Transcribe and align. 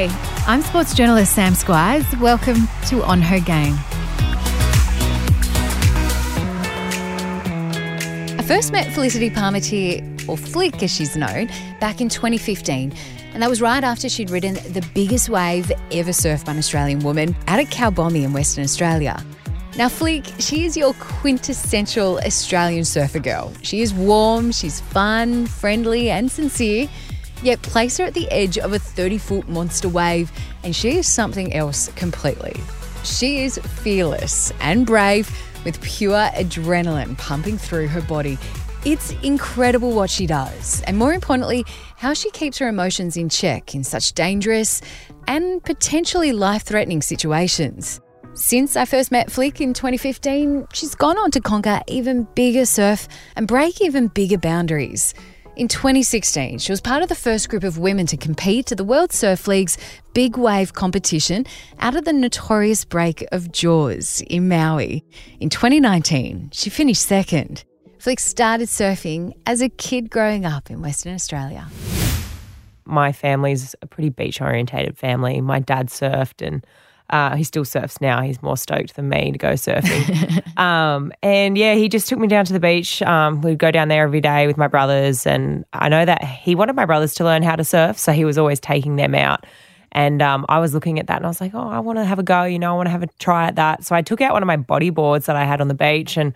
Hi, 0.00 0.44
I'm 0.46 0.62
sports 0.62 0.94
journalist 0.94 1.34
Sam 1.34 1.54
Squires. 1.54 2.06
Welcome 2.16 2.66
to 2.86 3.02
On 3.02 3.20
Her 3.20 3.38
Game. 3.38 3.74
I 8.38 8.42
first 8.48 8.72
met 8.72 8.90
Felicity 8.94 9.28
Palmateer, 9.28 10.26
or 10.26 10.38
Flick 10.38 10.82
as 10.82 10.90
she's 10.90 11.18
known, 11.18 11.50
back 11.80 12.00
in 12.00 12.08
2015. 12.08 12.94
And 13.34 13.42
that 13.42 13.50
was 13.50 13.60
right 13.60 13.84
after 13.84 14.08
she'd 14.08 14.30
ridden 14.30 14.54
the 14.54 14.82
biggest 14.94 15.28
wave 15.28 15.70
ever 15.92 16.12
surfed 16.12 16.46
by 16.46 16.52
an 16.52 16.58
Australian 16.58 17.00
woman 17.00 17.36
at 17.46 17.62
Cow 17.70 17.90
Bombie 17.90 18.24
in 18.24 18.32
Western 18.32 18.64
Australia. 18.64 19.22
Now, 19.76 19.90
Flick, 19.90 20.24
she 20.38 20.64
is 20.64 20.78
your 20.78 20.94
quintessential 20.94 22.20
Australian 22.24 22.86
surfer 22.86 23.18
girl. 23.18 23.52
She 23.60 23.82
is 23.82 23.92
warm, 23.92 24.50
she's 24.50 24.80
fun, 24.80 25.46
friendly, 25.46 26.08
and 26.08 26.30
sincere. 26.30 26.88
Yet 27.42 27.62
place 27.62 27.96
her 27.98 28.04
at 28.04 28.14
the 28.14 28.30
edge 28.30 28.58
of 28.58 28.72
a 28.72 28.78
30 28.78 29.18
foot 29.18 29.48
monster 29.48 29.88
wave, 29.88 30.30
and 30.62 30.74
she 30.74 30.96
is 30.96 31.06
something 31.06 31.54
else 31.54 31.88
completely. 31.96 32.54
She 33.02 33.40
is 33.40 33.58
fearless 33.58 34.52
and 34.60 34.86
brave 34.86 35.30
with 35.64 35.80
pure 35.80 36.28
adrenaline 36.34 37.16
pumping 37.16 37.58
through 37.58 37.88
her 37.88 38.02
body. 38.02 38.38
It's 38.84 39.12
incredible 39.22 39.92
what 39.92 40.08
she 40.08 40.26
does, 40.26 40.82
and 40.86 40.96
more 40.96 41.12
importantly, 41.12 41.64
how 41.96 42.14
she 42.14 42.30
keeps 42.30 42.58
her 42.58 42.68
emotions 42.68 43.16
in 43.16 43.28
check 43.28 43.74
in 43.74 43.84
such 43.84 44.14
dangerous 44.14 44.80
and 45.26 45.62
potentially 45.62 46.32
life 46.32 46.62
threatening 46.62 47.02
situations. 47.02 48.00
Since 48.34 48.76
I 48.76 48.84
first 48.86 49.10
met 49.10 49.30
Flick 49.30 49.60
in 49.60 49.74
2015, 49.74 50.68
she's 50.72 50.94
gone 50.94 51.18
on 51.18 51.30
to 51.32 51.40
conquer 51.40 51.80
even 51.88 52.26
bigger 52.34 52.64
surf 52.64 53.06
and 53.36 53.46
break 53.46 53.82
even 53.82 54.08
bigger 54.08 54.38
boundaries. 54.38 55.12
In 55.60 55.68
2016, 55.68 56.56
she 56.56 56.72
was 56.72 56.80
part 56.80 57.02
of 57.02 57.10
the 57.10 57.14
first 57.14 57.50
group 57.50 57.64
of 57.64 57.76
women 57.76 58.06
to 58.06 58.16
compete 58.16 58.72
at 58.72 58.78
the 58.78 58.82
World 58.82 59.12
Surf 59.12 59.46
League's 59.46 59.76
Big 60.14 60.38
Wave 60.38 60.72
competition 60.72 61.44
out 61.80 61.94
of 61.94 62.06
the 62.06 62.14
notorious 62.14 62.86
break 62.86 63.26
of 63.30 63.52
Jaws 63.52 64.22
in 64.22 64.48
Maui. 64.48 65.04
In 65.38 65.50
2019, 65.50 66.48
she 66.54 66.70
finished 66.70 67.02
second. 67.02 67.64
Flick 67.98 68.20
started 68.20 68.68
surfing 68.68 69.34
as 69.44 69.60
a 69.60 69.68
kid 69.68 70.08
growing 70.08 70.46
up 70.46 70.70
in 70.70 70.80
Western 70.80 71.12
Australia. 71.14 71.68
My 72.86 73.12
family's 73.12 73.76
a 73.82 73.86
pretty 73.86 74.08
beach 74.08 74.40
orientated 74.40 74.96
family. 74.96 75.42
My 75.42 75.60
dad 75.60 75.88
surfed 75.88 76.40
and 76.40 76.66
uh, 77.10 77.34
he 77.34 77.44
still 77.44 77.64
surfs 77.64 78.00
now. 78.00 78.22
He's 78.22 78.40
more 78.42 78.56
stoked 78.56 78.96
than 78.96 79.08
me 79.08 79.32
to 79.32 79.38
go 79.38 79.52
surfing. 79.52 80.58
um, 80.58 81.12
and 81.22 81.58
yeah, 81.58 81.74
he 81.74 81.88
just 81.88 82.08
took 82.08 82.18
me 82.18 82.28
down 82.28 82.44
to 82.44 82.52
the 82.52 82.60
beach. 82.60 83.02
Um, 83.02 83.40
we'd 83.42 83.58
go 83.58 83.70
down 83.70 83.88
there 83.88 84.04
every 84.04 84.20
day 84.20 84.46
with 84.46 84.56
my 84.56 84.68
brothers. 84.68 85.26
And 85.26 85.64
I 85.72 85.88
know 85.88 86.04
that 86.04 86.22
he 86.24 86.54
wanted 86.54 86.76
my 86.76 86.86
brothers 86.86 87.14
to 87.14 87.24
learn 87.24 87.42
how 87.42 87.56
to 87.56 87.64
surf. 87.64 87.98
So 87.98 88.12
he 88.12 88.24
was 88.24 88.38
always 88.38 88.60
taking 88.60 88.96
them 88.96 89.14
out. 89.14 89.44
And 89.92 90.22
um, 90.22 90.46
I 90.48 90.60
was 90.60 90.72
looking 90.72 91.00
at 91.00 91.08
that 91.08 91.16
and 91.16 91.26
I 91.26 91.28
was 91.28 91.40
like, 91.40 91.52
oh, 91.52 91.68
I 91.68 91.80
want 91.80 91.98
to 91.98 92.04
have 92.04 92.20
a 92.20 92.22
go. 92.22 92.44
You 92.44 92.60
know, 92.60 92.72
I 92.72 92.76
want 92.76 92.86
to 92.86 92.92
have 92.92 93.02
a 93.02 93.08
try 93.18 93.48
at 93.48 93.56
that. 93.56 93.84
So 93.84 93.96
I 93.96 94.02
took 94.02 94.20
out 94.20 94.32
one 94.32 94.42
of 94.42 94.46
my 94.46 94.56
body 94.56 94.90
boards 94.90 95.26
that 95.26 95.34
I 95.34 95.44
had 95.44 95.60
on 95.60 95.66
the 95.66 95.74
beach 95.74 96.16
and 96.16 96.32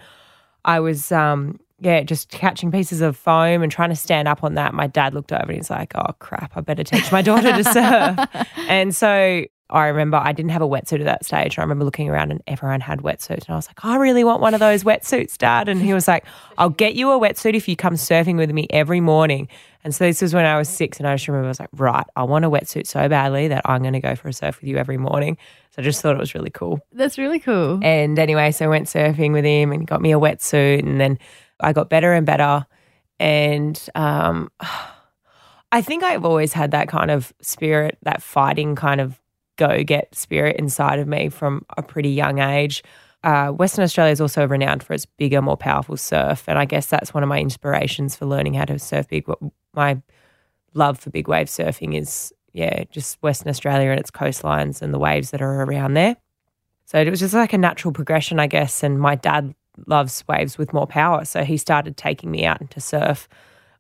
I 0.65 0.81
was, 0.81 1.13
um, 1.13 1.61
yeah, 1.79 2.03
just 2.03 2.31
catching 2.31 2.73
pieces 2.73 3.01
of 3.01 3.17
foam 3.17 3.63
and 3.63 3.71
trying 3.71 3.91
to 3.91 3.97
stand 3.97 4.27
up 4.27 4.43
on 4.43 4.55
that. 4.55 4.75
My 4.75 4.89
dad 4.89 5.15
looked 5.15 5.33
over 5.33 5.43
and 5.43 5.53
he's 5.53 5.71
like, 5.71 5.93
oh, 5.95 6.13
crap, 6.19 6.57
I 6.57 6.63
better 6.63 6.83
teach 6.83 7.13
my 7.13 7.23
daughter 7.23 7.53
to 7.53 7.65
surf. 8.29 8.47
and 8.69 8.95
so 8.97 9.45
I 9.75 9.89
remember 9.89 10.17
I 10.17 10.33
didn't 10.33 10.53
have 10.53 10.63
a 10.63 10.69
wetsuit 10.69 11.01
at 11.01 11.05
that 11.07 11.25
stage. 11.25 11.59
I 11.59 11.63
remember 11.63 11.85
looking 11.85 12.09
around 12.09 12.31
and 12.31 12.43
everyone 12.47 12.81
had 12.81 13.01
wetsuits. 13.01 13.47
And 13.47 13.51
I 13.51 13.57
was 13.57 13.67
like, 13.67 13.85
I 13.85 13.97
really 13.97 14.23
want 14.23 14.41
one 14.41 14.55
of 14.55 14.61
those 14.61 14.85
wetsuits, 14.85 15.37
Dad. 15.37 15.69
And 15.69 15.83
he 15.83 15.93
was 15.93 16.07
like, 16.07 16.25
I'll 16.57 16.71
get 16.71 16.95
you 16.95 17.11
a 17.11 17.19
wetsuit 17.19 17.55
if 17.55 17.67
you 17.67 17.75
come 17.75 17.95
surfing 17.95 18.37
with 18.37 18.51
me 18.51 18.69
every 18.71 19.01
morning. 19.01 19.49
And 19.83 19.95
so 19.95 20.05
this 20.05 20.23
was 20.23 20.33
when 20.33 20.47
I 20.47 20.57
was 20.57 20.69
six. 20.69 20.99
And 20.99 21.09
I 21.09 21.15
just 21.15 21.27
remember 21.27 21.47
I 21.47 21.49
was 21.49 21.61
like, 21.61 21.71
right, 21.73 22.07
I 22.15 22.23
want 22.23 22.45
a 22.45 22.51
wetsuit 22.51 22.87
so 22.87 23.09
badly 23.09 23.49
that 23.49 23.63
I'm 23.65 23.83
going 23.83 23.95
to 23.95 24.01
go 24.01 24.15
for 24.15 24.29
a 24.29 24.33
surf 24.33 24.61
with 24.61 24.69
you 24.69 24.77
every 24.77 24.97
morning. 24.97 25.37
So 25.73 25.83
I 25.83 25.85
just 25.85 26.01
thought 26.01 26.15
it 26.15 26.21
was 26.21 26.35
really 26.35 26.51
cool. 26.51 26.81
That's 26.93 27.19
really 27.19 27.41
cool. 27.41 27.81
And 27.83 28.17
anyway, 28.19 28.53
so 28.53 28.67
I 28.67 28.69
went 28.69 28.87
surfing 28.87 29.33
with 29.33 29.45
him 29.45 29.73
and 29.73 29.87
got 29.87 30.01
me 30.01 30.13
a 30.13 30.21
wetsuit. 30.21 30.81
And 30.81 31.01
then 31.01 31.19
I 31.59 31.73
got 31.73 31.91
better 31.91 32.13
and 32.13 32.25
better. 32.25 32.65
And 33.19 33.81
um, 33.97 34.51
I 35.73 35.83
think 35.83 36.05
I've 36.05 36.25
always 36.25 36.53
had 36.53 36.71
that 36.71 36.87
kind 36.87 37.11
of 37.11 37.35
spirit, 37.41 37.99
that 38.03 38.23
fighting 38.23 38.77
kind 38.77 39.01
of 39.01 39.21
go 39.57 39.83
get 39.83 40.15
spirit 40.15 40.57
inside 40.57 40.99
of 40.99 41.09
me 41.09 41.29
from 41.29 41.65
a 41.77 41.83
pretty 41.83 42.11
young 42.11 42.39
age. 42.39 42.83
Uh, 43.23 43.49
Western 43.49 43.85
Australia 43.85 44.13
is 44.13 44.21
also 44.21 44.47
renowned 44.47 44.83
for 44.83 44.93
its 44.93 45.07
bigger, 45.07 45.41
more 45.41 45.57
powerful 45.57 45.97
surf. 45.97 46.45
And 46.47 46.59
I 46.59 46.67
guess 46.67 46.87
that's 46.87 47.15
one 47.15 47.23
of 47.23 47.29
my 47.29 47.41
inspirations 47.41 48.15
for 48.15 48.27
learning 48.27 48.55
how 48.55 48.67
to 48.67 48.79
surf 48.79 49.09
big. 49.09 49.27
My 49.73 50.01
love 50.75 50.99
for 50.99 51.11
big 51.11 51.27
wave 51.27 51.47
surfing 51.47 51.99
is, 51.99 52.33
yeah, 52.53 52.85
just 52.91 53.17
Western 53.23 53.49
Australia 53.49 53.91
and 53.91 53.99
its 53.99 54.11
coastlines 54.11 54.83
and 54.83 54.93
the 54.93 54.99
waves 54.99 55.31
that 55.31 55.41
are 55.41 55.63
around 55.63 55.95
there. 55.95 56.17
So 56.85 57.01
it 57.01 57.09
was 57.09 57.21
just 57.21 57.33
like 57.33 57.55
a 57.55 57.59
natural 57.59 57.93
progression, 57.93 58.39
I 58.39 58.47
guess. 58.47 58.83
And 58.83 59.01
my 59.01 59.15
dad 59.15 59.55
loves 59.87 60.23
waves 60.29 60.59
with 60.59 60.75
more 60.75 60.87
power. 60.87 61.25
So 61.25 61.45
he 61.45 61.57
started 61.57 61.97
taking 61.97 62.31
me 62.31 62.45
out 62.45 62.61
into 62.61 62.79
surf, 62.79 63.27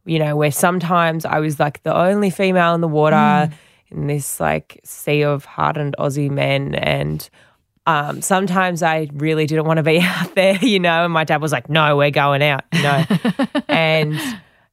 you 0.06 0.18
know, 0.18 0.36
where 0.36 0.50
sometimes 0.50 1.26
I 1.26 1.38
was 1.40 1.60
like 1.60 1.82
the 1.82 1.94
only 1.94 2.30
female 2.30 2.74
in 2.74 2.80
the 2.80 2.88
water. 2.88 3.16
Mm 3.16 3.52
in 3.90 4.06
this 4.06 4.40
like 4.40 4.80
sea 4.84 5.22
of 5.22 5.44
hardened 5.44 5.94
Aussie 5.98 6.30
men 6.30 6.74
and 6.74 7.28
um, 7.86 8.22
sometimes 8.22 8.82
I 8.82 9.08
really 9.12 9.46
didn't 9.46 9.66
want 9.66 9.76
to 9.76 9.82
be 9.82 10.00
out 10.02 10.34
there, 10.34 10.56
you 10.56 10.80
know, 10.80 11.04
and 11.04 11.12
my 11.12 11.24
dad 11.24 11.42
was 11.42 11.52
like, 11.52 11.68
no, 11.68 11.96
we're 11.96 12.10
going 12.10 12.42
out, 12.42 12.64
you 12.72 12.82
know. 12.82 13.04
and 13.68 14.18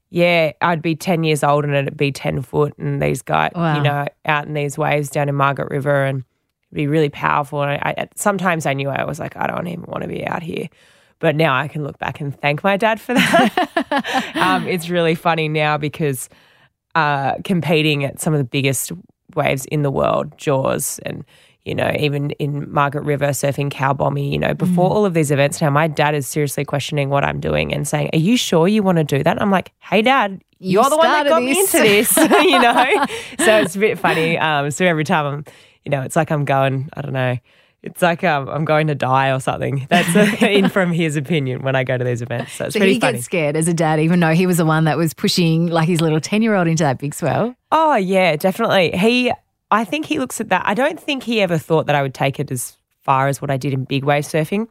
yeah, 0.10 0.52
I'd 0.62 0.82
be 0.82 0.96
10 0.96 1.24
years 1.24 1.44
old 1.44 1.66
and 1.66 1.74
it'd 1.74 1.98
be 1.98 2.12
10 2.12 2.42
foot 2.42 2.78
and 2.78 3.02
these 3.02 3.22
guys, 3.22 3.52
wow. 3.56 3.76
you 3.76 3.84
know, 3.84 4.06
out 4.26 4.48
in 4.48 4.54
these 4.54 4.78
waves 4.78 5.10
down 5.10 5.30
in 5.30 5.36
Margaret 5.36 5.70
River 5.70 6.06
and 6.06 6.20
it'd 6.20 6.76
be 6.76 6.88
really 6.88 7.10
powerful. 7.10 7.64
And 7.64 7.72
I, 7.72 7.94
I, 7.98 8.10
sometimes 8.16 8.66
I 8.66 8.74
knew 8.74 8.90
I 8.90 9.04
was 9.04 9.20
like, 9.20 9.36
I 9.36 9.48
don't 9.48 9.68
even 9.68 9.86
want 9.88 10.04
to 10.04 10.08
be 10.08 10.26
out 10.26 10.44
here. 10.44 10.70
But 11.20 11.36
now 11.36 11.56
I 11.56 11.68
can 11.68 11.84
look 11.84 12.00
back 12.00 12.20
and 12.20 12.38
thank 12.42 12.64
my 12.64 12.78
dad 12.78 13.00
for 13.00 13.14
that. 13.14 14.32
um, 14.36 14.68
it's 14.68 14.90
really 14.90 15.16
funny 15.16 15.48
now 15.48 15.78
because 15.78 16.30
uh, 16.96 17.36
competing 17.44 18.04
at 18.04 18.20
some 18.20 18.34
of 18.34 18.38
the 18.38 18.46
biggest 18.46 18.92
waves 19.36 19.66
in 19.66 19.82
the 19.82 19.92
world, 19.92 20.38
Jaws, 20.38 21.00
and 21.06 21.24
you 21.66 21.76
know, 21.76 21.92
even 22.00 22.32
in 22.32 22.72
Margaret 22.72 23.04
River 23.04 23.28
surfing 23.28 23.70
Cow 23.70 23.94
Bombie, 23.94 24.24
you 24.24 24.40
know, 24.40 24.54
before 24.54 24.90
mm. 24.90 24.94
all 24.94 25.06
of 25.06 25.14
these 25.14 25.30
events 25.30 25.62
now, 25.62 25.70
my 25.70 25.88
dad 25.88 26.16
is 26.16 26.28
seriously 26.28 26.66
questioning 26.66 27.10
what 27.10 27.24
I'm 27.24 27.40
doing 27.40 27.72
and 27.72 27.88
saying, 27.88 28.10
Are 28.14 28.20
you 28.20 28.36
sure 28.36 28.68
you 28.68 28.82
want 28.82 28.98
to 28.98 29.04
do 29.04 29.22
that? 29.22 29.32
And 29.32 29.40
I'm 29.40 29.52
like, 29.52 29.72
Hey, 29.80 30.02
dad, 30.02 30.42
you're 30.58 30.84
you 30.84 30.90
the 30.90 30.98
one 30.98 31.08
that 31.08 31.28
got 31.28 31.40
this. 31.40 31.46
me 31.46 31.60
into 31.60 31.78
this, 31.78 32.18
you 32.18 32.60
know? 32.60 33.06
so 33.46 33.58
it's 33.60 33.76
a 33.76 33.80
bit 33.80 34.00
funny. 34.00 34.40
Um, 34.40 34.72
so 34.72 34.86
every 34.86 35.04
time 35.04 35.26
I'm, 35.26 35.46
you 35.86 35.92
know, 35.92 36.02
it's 36.02 36.16
like 36.16 36.32
I'm 36.32 36.46
going, 36.46 36.90
I 36.94 37.02
don't 37.02 37.14
know, 37.14 37.38
it's 37.84 38.02
like 38.02 38.24
um, 38.24 38.48
I'm 38.48 38.66
going 38.66 38.88
to 38.88 38.96
die 38.96 39.32
or 39.32 39.40
something. 39.40 39.88
That's 39.90 40.16
a, 40.16 40.52
in 40.58 40.70
from 40.70 40.92
his 40.92 41.16
opinion 41.16 41.64
when 41.64 41.76
I 41.76 41.84
go 41.84 41.98
to 41.98 42.04
these 42.04 42.22
events. 42.22 42.54
So, 42.54 42.66
it's 42.66 42.74
so 42.74 42.80
pretty 42.80 42.94
he 42.94 43.00
funny. 43.00 43.14
gets 43.14 43.26
scared 43.26 43.56
as 43.56 43.68
a 43.68 43.74
dad, 43.74 44.00
even 44.00 44.20
though 44.20 44.34
he 44.34 44.46
was 44.46 44.58
the 44.58 44.66
one 44.66 44.84
that 44.86 44.98
was 44.98 45.14
pushing 45.14 45.68
like 45.68 45.88
his 45.88 46.02
little 46.02 46.20
ten 46.20 46.42
year 46.42 46.56
old 46.56 46.68
into 46.68 46.84
that 46.84 47.00
big 47.00 47.14
swell. 47.14 47.56
Oh 47.72 47.96
yeah, 47.96 48.36
definitely. 48.36 48.92
He, 48.98 49.32
I 49.72 49.84
think 49.86 50.06
he 50.06 50.20
looks 50.20 50.40
at 50.40 50.50
that. 50.50 50.64
I 50.66 50.74
don't 50.74 51.00
think 51.00 51.24
he 51.24 51.42
ever 51.42 51.58
thought 51.58 51.88
that 51.88 51.96
I 51.96 52.02
would 52.02 52.14
take 52.14 52.40
it 52.40 52.52
as 52.52 52.78
far 53.02 53.28
as 53.28 53.42
what 53.42 53.50
I 53.50 53.58
did 53.58 53.74
in 53.74 53.86
big 53.86 54.04
wave 54.04 54.26
surfing. 54.26 54.68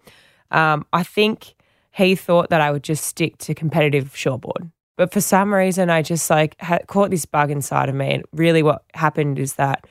Um, 0.51 0.87
I 0.93 1.03
think 1.03 1.55
he 1.93 2.15
thought 2.15 2.51
that 2.51 2.61
I 2.61 2.71
would 2.71 2.85
just 2.85 3.05
stick 3.05 3.39
to 3.39 3.55
competitive 3.55 4.13
shortboard. 4.15 4.71
But 4.97 5.13
for 5.13 5.21
some 5.21 5.53
reason, 5.53 5.91
I 5.91 6.03
just 6.03 6.29
like 6.29 6.61
had, 6.61 6.87
caught 6.87 7.11
this 7.11 7.25
bug 7.25 7.51
inside 7.51 7.89
of 7.89 7.95
me. 7.95 8.13
And 8.13 8.25
really, 8.33 8.63
what 8.63 8.85
happened 8.95 9.39
is 9.39 9.55
that 9.55 9.87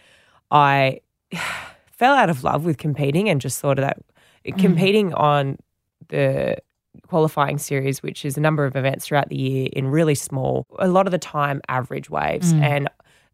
I 0.52 1.02
fell 2.00 2.16
out 2.16 2.30
of 2.30 2.44
love 2.44 2.66
with 2.66 2.78
competing 2.78 3.30
and 3.30 3.42
just 3.42 3.60
thought 3.60 3.78
of 3.78 3.84
that 3.84 4.00
mm. 4.48 4.58
competing 4.58 5.14
on 5.14 5.58
the 6.08 6.58
qualifying 7.08 7.58
series, 7.58 8.02
which 8.02 8.26
is 8.26 8.38
a 8.38 8.42
number 8.42 8.66
of 8.66 8.76
events 8.76 9.06
throughout 9.06 9.30
the 9.30 9.38
year 9.38 9.70
in 9.74 9.88
really 9.88 10.16
small, 10.16 10.66
a 10.80 10.88
lot 10.88 11.06
of 11.06 11.12
the 11.12 11.20
time 11.20 11.62
average 11.68 12.10
waves. 12.10 12.54
Mm. 12.54 12.62
And 12.62 12.90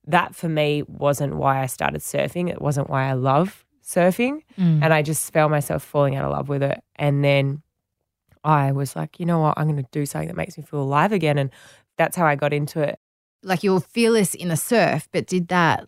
that 0.07 0.35
for 0.35 0.49
me 0.49 0.83
wasn't 0.87 1.35
why 1.35 1.61
I 1.61 1.67
started 1.67 2.01
surfing. 2.01 2.49
It 2.49 2.61
wasn't 2.61 2.89
why 2.89 3.07
I 3.07 3.13
love 3.13 3.63
surfing. 3.83 4.41
Mm. 4.59 4.83
And 4.83 4.93
I 4.93 5.01
just 5.01 5.31
found 5.31 5.51
myself 5.51 5.83
falling 5.83 6.15
out 6.15 6.25
of 6.25 6.31
love 6.31 6.49
with 6.49 6.63
it. 6.63 6.83
And 6.95 7.23
then 7.23 7.61
I 8.43 8.71
was 8.71 8.95
like, 8.95 9.19
you 9.19 9.25
know 9.25 9.39
what? 9.39 9.57
I'm 9.57 9.67
going 9.67 9.81
to 9.81 9.89
do 9.91 10.05
something 10.05 10.27
that 10.27 10.35
makes 10.35 10.57
me 10.57 10.63
feel 10.63 10.81
alive 10.81 11.11
again. 11.11 11.37
And 11.37 11.51
that's 11.97 12.17
how 12.17 12.25
I 12.25 12.35
got 12.35 12.53
into 12.53 12.81
it. 12.81 12.99
Like 13.41 13.63
you 13.63 13.73
were 13.73 13.79
fearless 13.79 14.33
in 14.33 14.49
the 14.49 14.57
surf, 14.57 15.07
but 15.11 15.27
did 15.27 15.47
that 15.49 15.87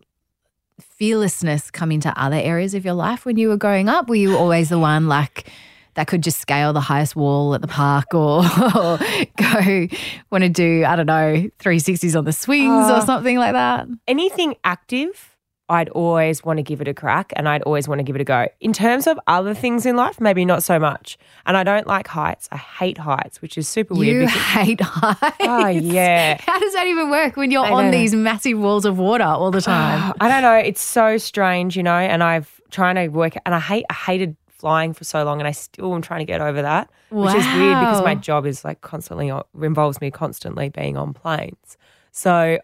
fearlessness 0.79 1.71
come 1.71 1.91
into 1.91 2.13
other 2.19 2.35
areas 2.35 2.73
of 2.73 2.85
your 2.85 2.93
life 2.93 3.25
when 3.25 3.37
you 3.37 3.49
were 3.49 3.57
growing 3.57 3.89
up? 3.89 4.09
Were 4.09 4.15
you 4.15 4.37
always 4.37 4.69
the 4.69 4.79
one 4.79 5.07
like 5.07 5.49
that 5.95 6.07
could 6.07 6.21
just 6.21 6.39
scale 6.39 6.73
the 6.73 6.81
highest 6.81 7.15
wall 7.15 7.55
at 7.55 7.61
the 7.61 7.67
park 7.67 8.13
or, 8.13 8.43
or 8.75 8.99
go 9.37 9.87
want 10.31 10.43
to 10.43 10.49
do, 10.49 10.85
I 10.85 10.95
don't 10.95 11.07
know, 11.07 11.49
360s 11.59 12.17
on 12.17 12.25
the 12.25 12.33
swings 12.33 12.89
uh, 12.89 12.97
or 12.97 13.01
something 13.01 13.37
like 13.37 13.53
that? 13.53 13.87
Anything 14.07 14.55
active 14.63 15.36
I'd 15.69 15.89
always 15.89 16.45
want 16.45 16.57
to 16.57 16.63
give 16.63 16.79
it 16.79 16.87
a 16.87 16.93
crack 16.93 17.33
and 17.35 17.49
I'd 17.49 17.61
always 17.63 17.89
want 17.89 17.99
to 17.99 18.03
give 18.03 18.15
it 18.15 18.21
a 18.21 18.25
go. 18.25 18.47
In 18.61 18.71
terms 18.71 19.05
of 19.05 19.19
other 19.27 19.53
things 19.53 19.85
in 19.85 19.97
life, 19.97 20.21
maybe 20.21 20.45
not 20.45 20.63
so 20.63 20.79
much. 20.79 21.17
And 21.45 21.57
I 21.57 21.63
don't 21.63 21.85
like 21.85 22.07
heights. 22.07 22.47
I 22.53 22.57
hate 22.57 22.97
heights, 22.97 23.41
which 23.41 23.57
is 23.57 23.67
super 23.67 23.93
weird. 23.93 24.15
You 24.15 24.19
because- 24.27 24.41
hate 24.41 24.81
heights. 24.81 25.37
Oh, 25.41 25.67
yeah. 25.67 26.37
How 26.45 26.57
does 26.57 26.73
that 26.73 26.87
even 26.87 27.09
work 27.09 27.35
when 27.35 27.51
you're 27.51 27.65
I 27.65 27.71
on 27.71 27.91
these 27.91 28.15
massive 28.15 28.57
walls 28.57 28.85
of 28.85 28.97
water 28.97 29.25
all 29.25 29.51
the 29.51 29.61
time? 29.73 30.13
I 30.21 30.29
don't 30.29 30.41
know. 30.41 30.55
It's 30.55 30.81
so 30.81 31.17
strange, 31.17 31.75
you 31.75 31.83
know. 31.83 31.97
And 31.97 32.23
I've 32.23 32.61
trying 32.71 32.95
to 32.95 33.07
work, 33.09 33.33
and 33.45 33.53
I 33.53 33.59
hate, 33.59 33.85
I 33.89 33.93
hated 33.93 34.37
flying 34.49 34.93
for 34.93 35.03
so 35.03 35.23
long, 35.25 35.39
and 35.39 35.47
I 35.47 35.51
still 35.51 35.93
am 35.93 36.01
trying 36.01 36.19
to 36.21 36.25
get 36.25 36.39
over 36.41 36.61
that, 36.61 36.89
which 37.09 37.35
is 37.35 37.45
weird 37.55 37.77
because 37.79 38.03
my 38.03 38.15
job 38.15 38.45
is 38.45 38.63
like 38.65 38.79
constantly 38.81 39.31
involves 39.61 39.99
me 40.01 40.11
constantly 40.11 40.69
being 40.69 40.95
on 40.95 41.13
planes. 41.13 41.77
So. 42.13 42.59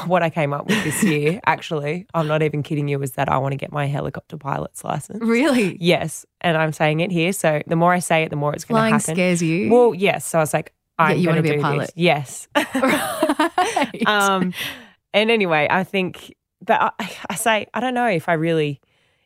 What 0.06 0.22
I 0.22 0.30
came 0.30 0.52
up 0.52 0.66
with 0.66 0.82
this 0.84 1.02
year, 1.02 1.40
actually, 1.46 2.06
I'm 2.14 2.26
not 2.26 2.42
even 2.42 2.62
kidding 2.62 2.88
you, 2.88 3.02
is 3.02 3.12
that 3.12 3.28
I 3.28 3.38
want 3.38 3.52
to 3.52 3.56
get 3.56 3.72
my 3.72 3.86
helicopter 3.86 4.36
pilot's 4.36 4.84
license. 4.84 5.22
really? 5.22 5.76
Yes, 5.80 6.26
and 6.40 6.56
I'm 6.56 6.72
saying 6.72 7.00
it 7.00 7.10
here. 7.10 7.32
So 7.32 7.62
the 7.66 7.76
more 7.76 7.92
I 7.92 8.00
say 8.00 8.24
it, 8.24 8.30
the 8.30 8.36
more 8.36 8.54
it's 8.54 8.64
going 8.64 8.78
to 8.78 8.82
happen. 8.82 9.00
Flying 9.00 9.16
scares 9.16 9.42
you. 9.42 9.72
Well, 9.72 9.94
yes. 9.94 10.26
So 10.26 10.38
I 10.38 10.42
was 10.42 10.52
like, 10.52 10.72
I'm 10.98 11.18
you 11.18 11.28
wanna 11.28 11.42
to 11.42 11.48
be 11.48 11.56
a 11.56 11.60
pilot. 11.60 11.86
This. 11.86 11.92
Yes. 11.96 12.48
right. 12.56 14.06
um, 14.06 14.54
and 15.12 15.30
anyway, 15.30 15.66
I 15.70 15.84
think, 15.84 16.34
but 16.60 16.94
I, 16.98 17.10
I 17.30 17.34
say, 17.34 17.66
I 17.74 17.80
don't 17.80 17.94
know 17.94 18.06
if 18.06 18.28
I 18.28 18.34
really, 18.34 18.80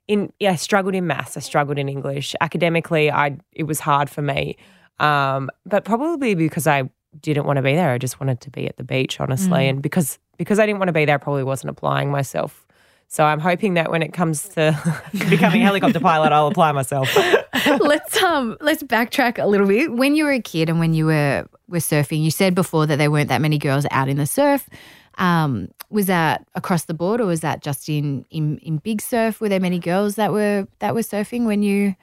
in 0.06 0.32
yeah, 0.40 0.52
I 0.52 0.56
struggled 0.56 0.94
in 0.94 1.06
maths, 1.06 1.36
I 1.36 1.40
struggled 1.40 1.78
in 1.78 1.88
English. 1.88 2.34
Academically, 2.40 3.10
I 3.10 3.36
it 3.52 3.64
was 3.64 3.80
hard 3.80 4.08
for 4.08 4.22
me, 4.22 4.56
um, 4.98 5.50
but 5.66 5.84
probably 5.84 6.34
because 6.34 6.66
I 6.66 6.88
didn't 7.22 7.44
want 7.46 7.56
to 7.56 7.62
be 7.62 7.74
there. 7.74 7.90
I 7.90 7.98
just 7.98 8.20
wanted 8.20 8.40
to 8.42 8.50
be 8.50 8.66
at 8.66 8.76
the 8.76 8.84
beach, 8.84 9.20
honestly, 9.20 9.60
Mm. 9.64 9.70
and 9.70 9.82
because 9.82 10.18
because 10.36 10.58
I 10.58 10.66
didn't 10.66 10.78
want 10.78 10.88
to 10.88 10.92
be 10.92 11.04
there, 11.04 11.16
I 11.16 11.18
probably 11.18 11.44
wasn't 11.44 11.70
applying 11.70 12.10
myself. 12.10 12.64
So 13.10 13.24
I'm 13.24 13.40
hoping 13.40 13.74
that 13.74 13.90
when 13.90 14.02
it 14.02 14.12
comes 14.12 14.48
to 14.50 14.78
becoming 15.30 15.62
a 15.62 15.64
helicopter 15.64 15.98
pilot, 16.00 16.30
I'll 16.30 16.46
apply 16.48 16.72
myself. 16.72 17.08
let's 17.80 18.22
um 18.22 18.56
let's 18.60 18.82
backtrack 18.82 19.42
a 19.42 19.46
little 19.46 19.66
bit. 19.66 19.92
When 19.92 20.14
you 20.14 20.24
were 20.24 20.32
a 20.32 20.40
kid 20.42 20.68
and 20.68 20.78
when 20.78 20.92
you 20.94 21.06
were 21.06 21.48
were 21.68 21.78
surfing, 21.78 22.22
you 22.22 22.30
said 22.30 22.54
before 22.54 22.86
that 22.86 22.96
there 22.96 23.10
weren't 23.10 23.28
that 23.30 23.40
many 23.40 23.58
girls 23.58 23.86
out 23.90 24.08
in 24.08 24.16
the 24.18 24.26
surf. 24.26 24.68
Um, 25.16 25.68
was 25.90 26.06
that 26.06 26.46
across 26.54 26.84
the 26.84 26.94
board, 26.94 27.20
or 27.20 27.26
was 27.26 27.40
that 27.40 27.62
just 27.62 27.88
in 27.88 28.24
in 28.30 28.58
in 28.58 28.76
big 28.76 29.00
surf? 29.00 29.40
Were 29.40 29.48
there 29.48 29.58
many 29.58 29.78
girls 29.78 30.14
that 30.16 30.30
were 30.30 30.68
that 30.80 30.94
were 30.94 31.00
surfing 31.02 31.46
when 31.46 31.62
you 31.62 31.94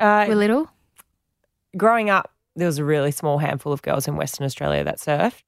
Uh, 0.00 0.26
were 0.28 0.34
little? 0.34 0.68
growing 1.76 2.10
up, 2.10 2.30
there 2.56 2.66
was 2.66 2.78
a 2.78 2.84
really 2.84 3.10
small 3.10 3.38
handful 3.38 3.72
of 3.72 3.82
girls 3.82 4.06
in 4.06 4.16
Western 4.16 4.44
Australia 4.44 4.84
that 4.84 4.98
surfed. 4.98 5.42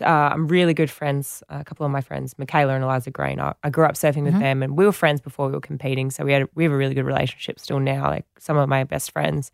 Uh, 0.00 0.04
I'm 0.32 0.48
really 0.48 0.72
good 0.72 0.90
friends. 0.90 1.42
A 1.50 1.62
couple 1.64 1.84
of 1.84 1.92
my 1.92 2.00
friends, 2.00 2.34
Michaela 2.38 2.74
and 2.74 2.82
Eliza 2.82 3.10
Green. 3.10 3.38
I, 3.38 3.52
I 3.62 3.68
grew 3.68 3.84
up 3.84 3.94
surfing 3.94 4.24
with 4.24 4.34
them, 4.40 4.62
and 4.62 4.76
we 4.76 4.86
were 4.86 4.92
friends 4.92 5.20
before 5.20 5.46
we 5.46 5.52
were 5.52 5.60
competing. 5.60 6.10
So 6.10 6.24
we 6.24 6.32
had 6.32 6.48
we 6.54 6.64
have 6.64 6.72
a 6.72 6.76
really 6.76 6.94
good 6.94 7.04
relationship 7.04 7.58
still 7.60 7.78
now. 7.78 8.04
Like 8.08 8.24
some 8.38 8.56
of 8.56 8.68
my 8.68 8.84
best 8.84 9.10
friends, 9.12 9.52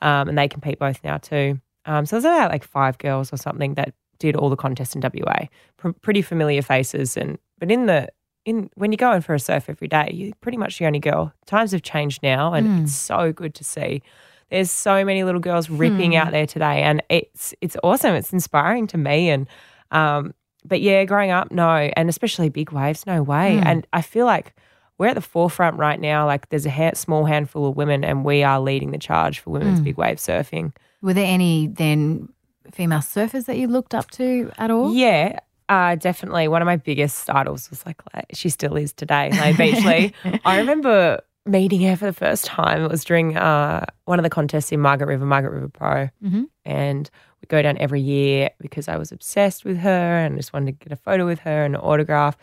um, 0.00 0.28
and 0.28 0.38
they 0.38 0.48
compete 0.48 0.78
both 0.78 1.04
now 1.04 1.18
too. 1.18 1.60
Um, 1.84 2.06
so 2.06 2.16
there's 2.16 2.24
about 2.24 2.50
like 2.50 2.64
five 2.64 2.96
girls 2.98 3.32
or 3.32 3.36
something 3.36 3.74
that 3.74 3.92
did 4.18 4.34
all 4.34 4.48
the 4.48 4.56
contests 4.56 4.94
in 4.94 5.02
WA. 5.02 5.46
Pr- 5.76 5.90
pretty 5.90 6.22
familiar 6.22 6.62
faces, 6.62 7.16
and 7.16 7.38
but 7.58 7.70
in 7.70 7.84
the 7.84 8.08
in 8.46 8.70
when 8.76 8.92
you 8.92 8.96
go 8.96 9.12
in 9.12 9.20
for 9.20 9.34
a 9.34 9.38
surf 9.40 9.68
every 9.68 9.88
day, 9.88 10.10
you're 10.10 10.34
pretty 10.40 10.56
much 10.56 10.78
the 10.78 10.86
only 10.86 11.00
girl. 11.00 11.34
Times 11.44 11.72
have 11.72 11.82
changed 11.82 12.22
now, 12.22 12.54
and 12.54 12.66
it's 12.84 12.94
so 12.94 13.30
good 13.30 13.54
to 13.54 13.64
see. 13.64 14.02
There's 14.50 14.70
so 14.70 15.04
many 15.04 15.24
little 15.24 15.40
girls 15.40 15.68
ripping 15.68 16.14
out 16.16 16.30
there 16.30 16.46
today, 16.46 16.82
and 16.82 17.02
it's 17.08 17.54
it's 17.60 17.76
awesome. 17.82 18.14
It's 18.14 18.32
inspiring 18.32 18.86
to 18.88 18.98
me, 18.98 19.28
and 19.30 19.48
um, 19.90 20.34
but 20.64 20.80
yeah, 20.80 21.04
growing 21.04 21.30
up, 21.30 21.50
no, 21.50 21.68
and 21.96 22.08
especially 22.08 22.48
big 22.48 22.70
waves, 22.72 23.06
no 23.06 23.22
way. 23.22 23.58
And 23.58 23.86
I 23.92 24.02
feel 24.02 24.26
like 24.26 24.54
we're 24.98 25.08
at 25.08 25.14
the 25.14 25.20
forefront 25.20 25.76
right 25.78 26.00
now. 26.00 26.26
Like 26.26 26.48
there's 26.48 26.66
a 26.66 26.70
ha- 26.70 26.94
small 26.94 27.24
handful 27.24 27.66
of 27.66 27.76
women, 27.76 28.04
and 28.04 28.24
we 28.24 28.42
are 28.42 28.60
leading 28.60 28.92
the 28.92 28.98
charge 28.98 29.40
for 29.40 29.50
women's 29.50 29.80
big 29.80 29.96
wave 29.96 30.18
surfing. 30.18 30.72
Were 31.02 31.12
there 31.14 31.26
any 31.26 31.66
then 31.66 32.28
female 32.72 33.00
surfers 33.00 33.46
that 33.46 33.58
you 33.58 33.68
looked 33.68 33.94
up 33.94 34.10
to 34.12 34.50
at 34.58 34.70
all? 34.70 34.94
Yeah, 34.94 35.38
uh, 35.68 35.96
definitely. 35.96 36.48
One 36.48 36.62
of 36.62 36.66
my 36.66 36.76
biggest 36.76 37.28
idols 37.30 37.68
was 37.70 37.84
like, 37.84 38.00
like 38.14 38.26
she 38.32 38.48
still 38.48 38.76
is 38.76 38.92
today, 38.92 39.30
Layne 39.32 39.56
Beachley. 39.56 40.14
I 40.44 40.58
remember 40.58 41.20
meeting 41.46 41.80
her 41.82 41.96
for 41.96 42.06
the 42.06 42.12
first 42.12 42.44
time. 42.44 42.82
It 42.84 42.90
was 42.90 43.04
during 43.04 43.36
uh, 43.36 43.86
one 44.04 44.18
of 44.18 44.22
the 44.22 44.30
contests 44.30 44.72
in 44.72 44.80
Margaret 44.80 45.06
River, 45.06 45.24
Margaret 45.24 45.52
River 45.52 45.68
Pro. 45.68 46.08
Mhm. 46.24 46.46
And 46.64 47.10
we 47.40 47.46
go 47.46 47.62
down 47.62 47.78
every 47.78 48.00
year 48.00 48.50
because 48.60 48.88
I 48.88 48.96
was 48.96 49.12
obsessed 49.12 49.64
with 49.64 49.78
her 49.78 49.90
and 50.18 50.36
just 50.36 50.52
wanted 50.52 50.78
to 50.80 50.84
get 50.88 50.92
a 50.92 51.00
photo 51.00 51.24
with 51.26 51.40
her 51.40 51.64
and 51.64 51.74
an 51.76 51.80
autograph. 51.80 52.36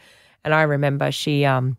And 0.45 0.53
I 0.53 0.63
remember 0.63 1.11
she, 1.11 1.45
um, 1.45 1.77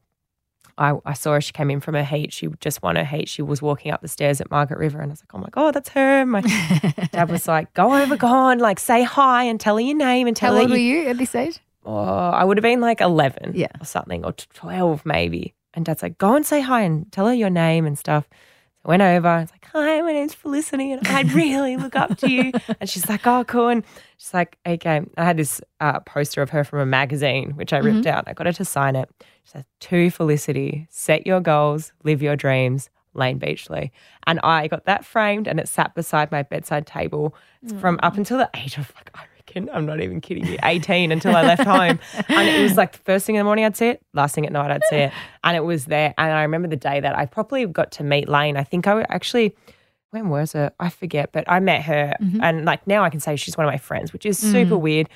I, 0.77 0.95
I 1.05 1.13
saw 1.13 1.35
her. 1.35 1.41
She 1.41 1.53
came 1.53 1.71
in 1.71 1.81
from 1.81 1.95
her 1.95 2.03
heat. 2.05 2.33
She 2.33 2.49
just 2.61 2.83
won 2.83 2.97
her 2.97 3.05
heat. 3.05 3.29
She 3.29 3.43
was 3.43 3.63
walking 3.63 3.93
up 3.93 4.01
the 4.03 4.09
stairs 4.09 4.41
at 4.41 4.51
Margaret 4.51 4.79
River, 4.81 4.99
and 5.01 5.11
I 5.11 5.13
was 5.13 5.21
like, 5.23 5.33
"Oh 5.35 5.39
my 5.39 5.49
god, 5.51 5.73
that's 5.75 5.91
her!" 5.91 6.27
My 6.27 6.41
dad 7.13 7.31
was 7.31 7.47
like, 7.47 7.73
"Go 7.75 7.95
over, 7.95 8.17
go 8.17 8.27
on, 8.27 8.59
like 8.59 8.81
say 8.81 9.05
hi 9.05 9.45
and 9.45 9.61
tell 9.61 9.77
her 9.77 9.81
your 9.81 9.97
name 9.97 10.27
and 10.27 10.37
tell 10.37 10.51
How 10.53 10.57
her 10.57 10.63
old 10.63 10.71
you 10.71 10.75
were 10.75 11.03
you 11.05 11.09
at 11.11 11.19
this 11.19 11.35
age? 11.37 11.61
oh, 11.87 11.95
I 11.95 12.43
would 12.43 12.57
have 12.57 12.63
been 12.63 12.81
like 12.81 13.01
11 13.01 13.53
Yeah. 13.55 13.69
or 13.81 13.85
something, 13.85 14.25
or 14.25 14.33
12 14.33 15.07
maybe. 15.07 15.55
And 15.75 15.85
dad's 15.85 16.03
like, 16.03 16.19
go 16.19 16.35
and 16.35 16.47
say 16.47 16.61
hi 16.61 16.83
and 16.83 17.11
tell 17.13 17.27
her 17.27 17.35
your 17.35 17.51
name 17.51 17.87
and 17.87 17.99
stuff. 17.99 18.29
So 18.77 18.83
I 18.87 18.89
went 18.89 19.03
over. 19.03 19.29
I 19.29 19.41
was 19.41 19.51
like, 19.51 19.67
hi, 19.73 20.01
my 20.03 20.13
name's 20.13 20.35
Felicity 20.35 20.93
and 20.93 21.07
I 21.07 21.23
really 21.35 21.77
look 21.77 21.97
up 21.97 22.17
to 22.19 22.31
you. 22.31 22.53
And 22.81 22.89
she's 22.89 23.09
like, 23.09 23.27
oh, 23.27 23.45
cool. 23.45 23.69
And 23.69 23.85
she's 24.17 24.35
like, 24.35 24.59
okay. 24.67 25.03
I 25.17 25.25
had 25.25 25.37
this 25.37 25.61
uh, 25.81 26.01
poster 26.01 26.43
of 26.43 26.51
her 26.51 26.65
from 26.65 26.81
a 26.81 26.87
magazine, 26.87 27.53
which 27.53 27.73
I 27.73 27.79
ripped 27.79 28.07
out. 28.07 28.25
I 28.27 28.33
got 28.33 28.47
her 28.47 28.53
to 28.53 28.65
sign 28.65 28.97
it. 28.97 29.09
She 29.45 29.53
said, 29.53 29.67
to 29.81 30.11
Felicity, 30.11 30.87
set 30.91 31.27
your 31.27 31.41
goals, 31.41 31.93
live 32.05 32.23
your 32.23 32.37
dreams. 32.37 32.91
Layne 33.17 33.39
Beachley. 33.39 33.93
And 34.27 34.41
I 34.43 34.67
got 34.67 34.87
that 34.87 35.05
framed 35.05 35.47
and 35.47 35.61
it 35.61 35.69
sat 35.69 35.95
beside 35.95 36.33
my 36.33 36.43
bedside 36.43 36.85
table 36.85 37.35
from 37.79 37.99
up 38.03 38.17
until 38.17 38.39
the 38.39 38.51
age 38.57 38.77
of 38.77 38.93
like, 38.97 39.11
I 39.15 39.25
reckon, 39.47 39.71
I'm 39.73 39.87
not 39.87 40.01
even 40.01 40.21
kidding 40.21 40.47
you, 40.47 40.59
18 40.63 41.13
until 41.13 41.35
I 41.35 41.43
left 41.43 41.65
home. 41.65 41.99
And 42.29 42.49
it 42.49 42.63
was 42.63 42.77
like 42.77 42.93
the 42.93 42.99
first 42.99 43.27
thing 43.27 43.37
in 43.37 43.41
the 43.41 43.45
morning 43.45 43.65
I'd 43.65 43.77
see 43.77 43.89
it, 43.89 44.03
last 44.13 44.35
thing 44.35 44.47
at 44.47 44.53
night 44.53 44.71
I'd 44.71 44.83
see 44.89 44.97
it. 44.97 45.13
And 45.43 45.57
it 45.57 45.61
was 45.61 45.87
there. 45.87 46.15
And 46.19 46.33
I 46.33 46.43
remember 46.43 46.69
the 46.69 46.77
day 46.77 47.01
that 47.01 47.17
I 47.17 47.27
properly 47.27 47.67
got 47.67 47.93
to 47.93 48.05
meet 48.05 48.29
Layne. 48.29 48.57
I 48.57 48.65
think 48.65 48.87
I 48.87 49.03
actually, 49.09 49.55
when 50.11 50.29
was 50.29 50.55
it? 50.55 50.75
I 50.81 50.89
forget, 50.89 51.33
but 51.33 51.45
I 51.49 51.61
met 51.61 51.83
her. 51.83 52.17
Mm-hmm. 52.21 52.41
And 52.43 52.65
like 52.65 52.87
now 52.87 53.05
I 53.05 53.11
can 53.11 53.21
say 53.21 53.37
she's 53.37 53.57
one 53.57 53.67
of 53.67 53.73
my 53.73 53.79
friends, 53.79 54.13
which 54.13 54.27
is 54.27 54.43
mm. 54.43 54.53
super 54.53 54.77
weird. 54.77 55.09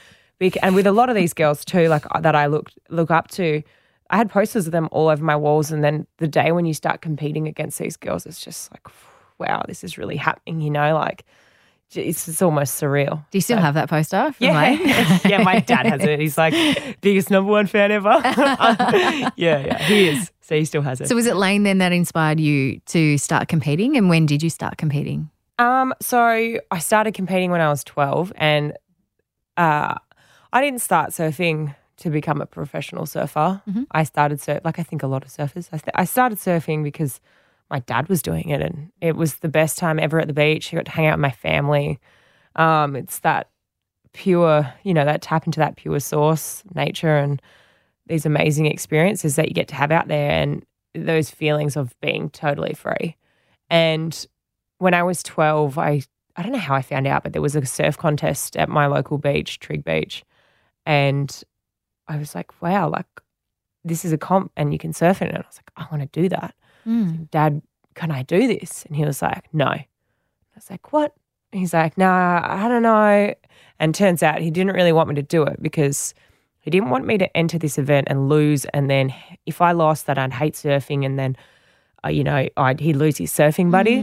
And 0.62 0.74
with 0.74 0.86
a 0.86 0.92
lot 0.92 1.08
of 1.08 1.16
these 1.16 1.32
girls 1.32 1.64
too, 1.64 1.88
like 1.88 2.04
uh, 2.12 2.20
that 2.20 2.36
I 2.36 2.46
look 2.46 2.70
look 2.90 3.10
up 3.10 3.28
to, 3.32 3.62
I 4.10 4.16
had 4.16 4.30
posters 4.30 4.66
of 4.66 4.72
them 4.72 4.88
all 4.92 5.08
over 5.08 5.24
my 5.24 5.36
walls. 5.36 5.72
And 5.72 5.82
then 5.82 6.06
the 6.18 6.28
day 6.28 6.52
when 6.52 6.64
you 6.64 6.74
start 6.74 7.00
competing 7.00 7.48
against 7.48 7.78
these 7.78 7.96
girls, 7.96 8.24
it's 8.26 8.44
just 8.44 8.70
like, 8.70 8.86
wow, 9.38 9.62
this 9.66 9.82
is 9.82 9.98
really 9.98 10.16
happening. 10.16 10.60
You 10.60 10.70
know, 10.70 10.94
like 10.94 11.24
it's, 11.94 12.28
it's 12.28 12.42
almost 12.42 12.80
surreal. 12.80 13.24
Do 13.30 13.38
you 13.38 13.42
still 13.42 13.58
have 13.58 13.74
that 13.74 13.88
poster? 13.88 14.34
Yeah, 14.38 14.70
yeah. 15.26 15.42
My 15.42 15.60
dad 15.60 15.86
has 15.86 16.02
it. 16.02 16.20
He's 16.20 16.36
like 16.36 16.54
biggest 17.00 17.30
number 17.30 17.50
one 17.50 17.66
fan 17.66 17.90
ever. 17.92 18.20
yeah, 18.24 19.30
yeah, 19.36 19.78
he 19.84 20.08
is. 20.08 20.30
So 20.40 20.56
he 20.56 20.64
still 20.64 20.82
has 20.82 21.00
it. 21.00 21.08
So 21.08 21.14
was 21.14 21.26
it 21.26 21.36
Layne 21.36 21.62
then 21.62 21.78
that 21.78 21.92
inspired 21.92 22.40
you 22.40 22.80
to 22.86 23.18
start 23.18 23.48
competing? 23.48 23.96
And 23.96 24.08
when 24.08 24.26
did 24.26 24.42
you 24.42 24.50
start 24.50 24.78
competing? 24.78 25.30
Um, 25.58 25.92
so 26.00 26.20
I 26.70 26.78
started 26.78 27.14
competing 27.14 27.50
when 27.50 27.60
I 27.60 27.68
was 27.68 27.82
12 27.84 28.32
and 28.36 28.72
uh, 29.56 29.94
I 30.52 30.60
didn't 30.60 30.80
start 30.80 31.10
surfing 31.10 31.74
to 31.98 32.10
become 32.10 32.40
a 32.40 32.46
professional 32.46 33.06
surfer. 33.06 33.60
I 33.90 34.04
started 34.04 34.40
surf 34.40 34.60
like 34.64 34.78
I 34.78 34.82
think 34.84 35.02
a 35.02 35.06
lot 35.08 35.24
of 35.24 35.30
surfers. 35.30 35.68
I, 35.72 35.78
st- 35.78 35.94
I 35.94 36.04
started 36.04 36.38
surfing 36.38 36.84
because 36.84 37.20
my 37.70 37.80
dad 37.80 38.08
was 38.08 38.22
doing 38.22 38.48
it 38.48 38.62
and 38.62 38.90
it 39.00 39.16
was 39.16 39.36
the 39.36 39.48
best 39.48 39.78
time 39.78 39.98
ever 39.98 40.20
at 40.20 40.26
the 40.26 40.34
beach. 40.34 40.72
I 40.72 40.76
got 40.76 40.86
to 40.86 40.90
hang 40.90 41.06
out 41.06 41.18
with 41.18 41.22
my 41.22 41.30
family. 41.30 41.98
Um, 42.56 42.96
it's 42.96 43.20
that 43.20 43.50
pure, 44.12 44.72
you 44.84 44.94
know, 44.94 45.04
that 45.04 45.22
tap 45.22 45.46
into 45.46 45.60
that 45.60 45.76
pure 45.76 46.00
source 46.00 46.62
nature 46.74 47.16
and 47.16 47.40
these 48.06 48.24
amazing 48.24 48.66
experiences 48.66 49.36
that 49.36 49.48
you 49.48 49.54
get 49.54 49.68
to 49.68 49.74
have 49.74 49.92
out 49.92 50.08
there 50.08 50.30
and 50.30 50.64
those 50.94 51.30
feelings 51.30 51.76
of 51.76 51.94
being 52.00 52.30
totally 52.30 52.74
free. 52.74 53.16
And 53.68 54.26
when 54.78 54.94
I 54.94 55.02
was 55.02 55.22
12, 55.22 55.78
I 55.78 56.02
I 56.36 56.42
don't 56.42 56.52
know 56.52 56.58
how 56.58 56.76
I 56.76 56.82
found 56.82 57.08
out, 57.08 57.24
but 57.24 57.32
there 57.32 57.42
was 57.42 57.56
a 57.56 57.66
surf 57.66 57.98
contest 57.98 58.56
at 58.56 58.68
my 58.68 58.86
local 58.86 59.18
beach, 59.18 59.58
Trig 59.58 59.84
Beach. 59.84 60.24
And 60.86 61.42
I 62.06 62.16
was 62.16 62.32
like, 62.32 62.62
wow, 62.62 62.88
like 62.88 63.06
this 63.84 64.04
is 64.04 64.12
a 64.12 64.18
comp 64.18 64.52
and 64.56 64.72
you 64.72 64.78
can 64.78 64.92
surf 64.92 65.20
in 65.20 65.28
it. 65.28 65.34
And 65.34 65.42
I 65.42 65.46
was 65.48 65.58
like, 65.58 65.70
I 65.76 65.92
want 65.92 66.10
to 66.10 66.20
do 66.22 66.28
that. 66.28 66.54
Dad, 67.30 67.62
can 67.94 68.10
I 68.10 68.22
do 68.22 68.46
this? 68.46 68.84
And 68.86 68.96
he 68.96 69.04
was 69.04 69.20
like, 69.22 69.52
no. 69.52 69.66
I 69.66 69.86
was 70.54 70.70
like, 70.70 70.92
what? 70.92 71.14
He's 71.52 71.74
like, 71.74 71.96
nah, 71.98 72.40
I 72.44 72.68
don't 72.68 72.82
know. 72.82 73.34
And 73.78 73.94
turns 73.94 74.22
out 74.22 74.40
he 74.40 74.50
didn't 74.50 74.74
really 74.74 74.92
want 74.92 75.08
me 75.08 75.14
to 75.16 75.22
do 75.22 75.42
it 75.44 75.62
because 75.62 76.14
he 76.60 76.70
didn't 76.70 76.90
want 76.90 77.06
me 77.06 77.16
to 77.18 77.36
enter 77.36 77.58
this 77.58 77.78
event 77.78 78.08
and 78.10 78.28
lose. 78.28 78.64
And 78.66 78.90
then 78.90 79.14
if 79.46 79.60
I 79.60 79.72
lost, 79.72 80.06
that 80.06 80.18
I'd 80.18 80.32
hate 80.32 80.54
surfing. 80.54 81.06
And 81.06 81.18
then, 81.18 81.36
uh, 82.04 82.08
you 82.08 82.24
know, 82.24 82.48
I'd, 82.56 82.80
he'd 82.80 82.96
lose 82.96 83.18
his 83.18 83.32
surfing 83.32 83.70
buddy. 83.70 84.00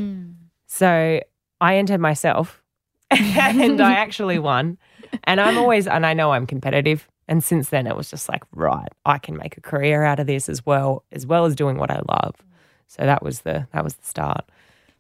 So 0.68 1.20
I 1.62 1.76
entered 1.78 2.00
myself 2.00 2.62
and 3.12 3.82
I 3.82 3.94
actually 3.94 4.40
won. 4.40 4.78
And 5.26 5.40
I'm 5.40 5.58
always, 5.58 5.88
and 5.88 6.06
I 6.06 6.14
know 6.14 6.32
I'm 6.32 6.48
competitive. 6.48 7.08
And 7.28 7.44
since 7.44 7.70
then, 7.70 7.88
it 7.88 7.96
was 7.96 8.10
just 8.10 8.30
like, 8.30 8.44
right, 8.54 8.90
I 9.06 9.18
can 9.18 9.38
make 9.38 9.58
a 9.58 9.62
career 9.62 10.04
out 10.04 10.20
of 10.20 10.28
this 10.28 10.50
as 10.50 10.66
well, 10.66 11.04
as 11.12 11.26
well 11.26 11.46
as 11.46 11.56
doing 11.56 11.78
what 11.78 11.92
I 11.92 12.02
love. 12.08 12.36
So 12.96 13.06
that 13.06 13.22
was 13.24 13.42
the 13.42 13.68
that 13.74 13.84
was 13.84 13.96
the 13.96 14.06
start. 14.06 14.46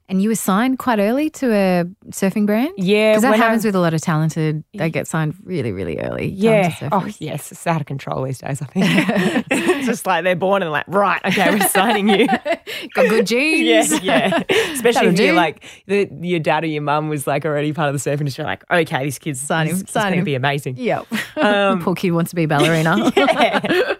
And 0.07 0.21
you 0.21 0.29
were 0.29 0.35
signed 0.35 0.77
quite 0.77 0.99
early 0.99 1.31
to 1.31 1.51
a 1.51 1.83
surfing 2.11 2.45
brand? 2.45 2.71
Yeah, 2.77 3.13
Because 3.13 3.23
that 3.23 3.31
when 3.31 3.41
I- 3.41 3.45
happens 3.45 3.65
with 3.65 3.73
a 3.73 3.79
lot 3.79 3.95
of 3.95 4.01
talented, 4.01 4.63
they 4.75 4.91
get 4.91 5.07
signed 5.07 5.33
really, 5.43 5.71
really 5.71 5.97
early. 5.99 6.27
Yeah. 6.27 6.75
Oh, 6.91 7.07
yes. 7.17 7.51
It's 7.51 7.65
out 7.65 7.81
of 7.81 7.87
control 7.87 8.21
these 8.23 8.37
days, 8.37 8.61
I 8.61 8.65
think. 8.65 8.85
it's 9.49 9.87
just 9.87 10.05
like 10.05 10.23
they're 10.23 10.35
born 10.35 10.61
and 10.61 10.71
like, 10.71 10.83
right, 10.87 11.19
okay, 11.25 11.49
we're 11.49 11.67
signing 11.69 12.07
you. 12.09 12.27
Got 12.93 13.09
good 13.09 13.25
genes. 13.25 13.99
yeah, 14.03 14.43
yeah. 14.43 14.43
Especially 14.73 15.07
if 15.07 15.19
you're 15.19 15.33
like, 15.33 15.63
the, 15.87 16.07
your 16.21 16.39
dad 16.39 16.63
or 16.65 16.67
your 16.67 16.83
mum 16.83 17.09
was 17.09 17.25
like 17.25 17.43
already 17.43 17.73
part 17.73 17.87
of 17.87 17.93
the 17.93 17.99
surf 17.99 18.21
industry. 18.21 18.43
Like, 18.43 18.63
okay, 18.69 19.05
this 19.05 19.17
kid's 19.17 19.41
Sign 19.41 19.65
him, 19.65 19.75
he's- 19.77 19.91
he's 19.91 20.03
going 20.03 20.19
to 20.19 20.23
be 20.23 20.35
amazing. 20.35 20.77
Yep. 20.77 21.07
Um, 21.37 21.81
Poor 21.81 21.95
kid 21.95 22.11
wants 22.11 22.29
to 22.29 22.35
be 22.35 22.43
a 22.43 22.47
ballerina. 22.47 23.11
yeah. 23.17 23.95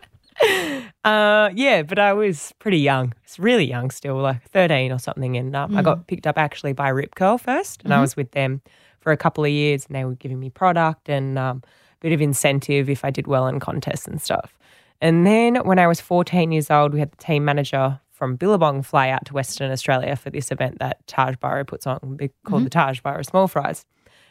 Uh, 1.04 1.50
yeah, 1.54 1.84
but 1.84 2.00
I 2.00 2.14
was 2.14 2.54
pretty 2.60 2.80
young. 2.80 3.14
It's 3.24 3.38
really 3.38 3.66
young 3.66 3.92
still, 3.92 4.18
like 4.18 4.42
13 4.50 4.92
or 4.92 4.98
something. 5.00 5.38
And 5.38 5.56
um, 5.56 5.78
I 5.78 5.82
got 5.84 6.08
picked 6.08 6.26
up 6.28 6.38
actually 6.38 6.74
by 6.74 6.90
Rip 6.90 7.16
Curl 7.16 7.38
first. 7.38 7.84
And 7.84 7.94
I 7.94 8.02
was 8.02 8.16
with 8.16 8.32
them 8.32 8.62
for 9.00 9.12
a 9.12 9.18
couple 9.18 9.44
of 9.46 9.52
years 9.52 9.86
and 9.86 9.96
they 9.96 10.04
were 10.04 10.16
giving 10.16 10.40
me 10.40 10.50
product 10.50 11.08
and 11.10 11.38
um, 11.38 11.62
a 11.66 11.98
bit 12.00 12.12
of 12.12 12.22
incentive 12.22 12.90
if 12.90 13.06
I 13.06 13.12
did 13.12 13.28
well 13.28 13.46
in 13.48 13.60
contests 13.60 14.08
and 14.08 14.20
stuff. 14.22 14.58
And 15.00 15.28
then 15.28 15.58
when 15.58 15.78
I 15.78 15.88
was 15.88 16.02
14 16.02 16.52
years 16.52 16.72
old, 16.72 16.94
we 16.94 17.00
had 17.00 17.12
the 17.12 17.18
team 17.18 17.46
manager 17.46 18.00
from 18.12 18.36
Billabong 18.36 18.82
fly 18.82 19.10
out 19.10 19.26
to 19.26 19.34
Western 19.34 19.72
Australia 19.72 20.16
for 20.16 20.30
this 20.32 20.52
event 20.52 20.80
that 20.80 21.06
Taj 21.06 21.36
Burrow 21.36 21.66
puts 21.66 21.86
on 21.86 22.16
big- 22.16 22.32
called 22.46 22.66
the 22.66 22.70
Taj 22.70 23.02
Burrow 23.02 23.22
Small 23.22 23.48
Fries. 23.48 23.86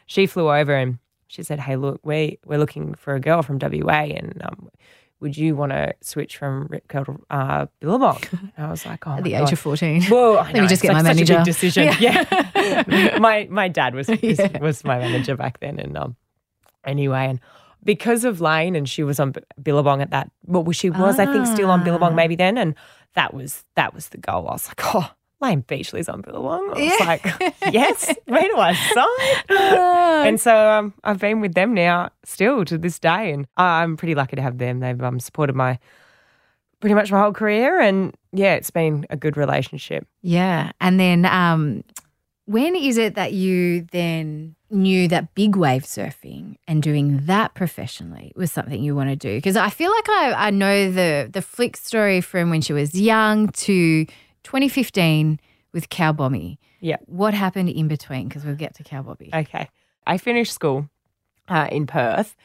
She 0.07 0.25
flew 0.25 0.51
over 0.51 0.75
and 0.75 0.97
she 1.27 1.43
said, 1.43 1.59
"Hey, 1.59 1.75
look, 1.75 1.99
we 2.03 2.39
we're 2.45 2.59
looking 2.59 2.95
for 2.95 3.13
a 3.15 3.19
girl 3.19 3.41
from 3.43 3.59
WA, 3.59 4.03
and 4.05 4.41
um, 4.43 4.69
would 5.21 5.37
you 5.37 5.55
want 5.55 5.71
to 5.71 5.93
switch 6.01 6.37
from 6.37 6.67
Rip 6.69 6.87
Curl 6.87 7.05
to 7.05 7.19
uh, 7.29 7.65
Billabong?" 7.79 8.21
And 8.57 8.67
I 8.67 8.69
was 8.69 8.85
like, 8.85 9.05
"Oh, 9.07 9.11
At 9.11 9.23
the 9.23 9.31
God. 9.31 9.43
age 9.47 9.51
of 9.53 9.59
14. 9.59 10.03
Whoa, 10.03 10.35
I 10.35 10.51
Let 10.51 10.61
me 10.63 10.67
just 10.67 10.81
get 10.81 10.93
like 10.93 11.03
my 11.03 11.09
manager. 11.13 11.35
big 11.37 11.45
decision. 11.45 11.93
Yeah, 11.99 13.17
my 13.19 13.47
my 13.49 13.67
dad 13.67 13.95
was 13.95 14.07
was 14.61 14.83
my 14.83 14.99
manager 14.99 15.35
back 15.35 15.59
then, 15.59 15.79
and 15.79 15.97
um, 15.97 16.15
anyway, 16.83 17.27
and 17.29 17.39
because 17.83 18.23
of 18.25 18.41
Layne, 18.41 18.75
and 18.75 18.89
she 18.89 19.03
was 19.03 19.19
on 19.19 19.33
Billabong 19.61 20.01
at 20.01 20.09
that. 20.11 20.31
Well, 20.45 20.69
she 20.71 20.89
was, 20.89 21.19
I 21.19 21.25
think, 21.25 21.45
still 21.47 21.69
on 21.69 21.83
Billabong 21.83 22.13
Ah. 22.13 22.15
maybe 22.15 22.35
then, 22.35 22.57
and 22.57 22.75
that 23.13 23.33
was 23.33 23.63
that 23.75 23.93
was 23.93 24.09
the 24.09 24.17
goal. 24.17 24.47
I 24.47 24.53
was 24.53 24.67
like, 24.67 24.81
oh. 24.95 25.11
Layne 25.45 25.61
Beachley's 25.61 26.09
on 26.09 26.21
Billabong. 26.21 26.71
I 26.71 26.73
was 26.73 26.99
Yeah. 26.99 27.05
like, 27.05 27.73
yes, 27.73 28.13
where 28.25 28.41
do 28.41 28.57
I 28.57 28.73
sign? 28.73 29.57
and 30.27 30.39
so 30.41 30.55
um, 30.71 30.93
I've 31.03 31.19
been 31.19 31.39
with 31.41 31.53
them 31.53 31.73
now 31.73 32.09
still 32.23 32.65
to 32.65 32.77
this 32.77 32.99
day, 32.99 33.31
and 33.31 33.47
I'm 33.57 33.95
pretty 33.97 34.15
lucky 34.15 34.35
to 34.35 34.41
have 34.41 34.57
them. 34.57 34.79
They've 34.79 35.01
um, 35.03 35.19
supported 35.19 35.55
my 35.55 35.77
pretty 36.81 36.93
much 36.95 37.11
my 37.11 37.19
whole 37.21 37.33
career, 37.33 37.79
and 37.79 38.15
yeah, 38.31 38.53
it's 38.55 38.71
been 38.71 39.05
a 39.09 39.17
good 39.17 39.37
relationship. 39.37 40.07
Yeah. 40.21 40.71
And 40.81 40.99
then 40.99 41.25
um, 41.25 41.83
when 42.45 42.75
is 42.75 42.97
it 42.97 43.15
that 43.15 43.33
you 43.33 43.87
then 43.91 44.55
knew 44.71 45.07
that 45.07 45.33
big 45.35 45.55
wave 45.55 45.83
surfing 45.83 46.55
and 46.67 46.81
doing 46.83 47.25
that 47.27 47.53
professionally 47.53 48.33
was 48.35 48.51
something 48.51 48.83
you 48.83 48.95
want 48.95 49.09
to 49.09 49.15
do? 49.15 49.37
Because 49.37 49.55
I 49.55 49.69
feel 49.69 49.91
like 49.91 50.09
I, 50.09 50.33
I 50.33 50.49
know 50.49 50.91
the, 50.91 51.29
the 51.31 51.41
flick 51.41 51.77
story 51.77 52.19
from 52.21 52.49
when 52.49 52.61
she 52.61 52.73
was 52.73 52.93
young 52.99 53.49
to 53.49 54.05
2015 54.45 55.39
with 55.73 55.89
Cow 55.89 56.13
Bombie. 56.13 56.59
Yeah. 56.79 56.97
What 57.07 57.33
happened 57.33 57.69
in 57.69 57.87
between? 57.87 58.27
Because 58.29 58.45
we'll 58.45 58.55
get 58.55 58.75
to 58.75 58.83
Cow 58.83 59.01
Bombie. 59.01 59.29
Okay. 59.33 59.67
I 60.07 60.17
finished 60.17 60.53
school 60.53 60.89
uh, 61.49 61.67
in 61.71 61.85
Perth. 61.87 62.35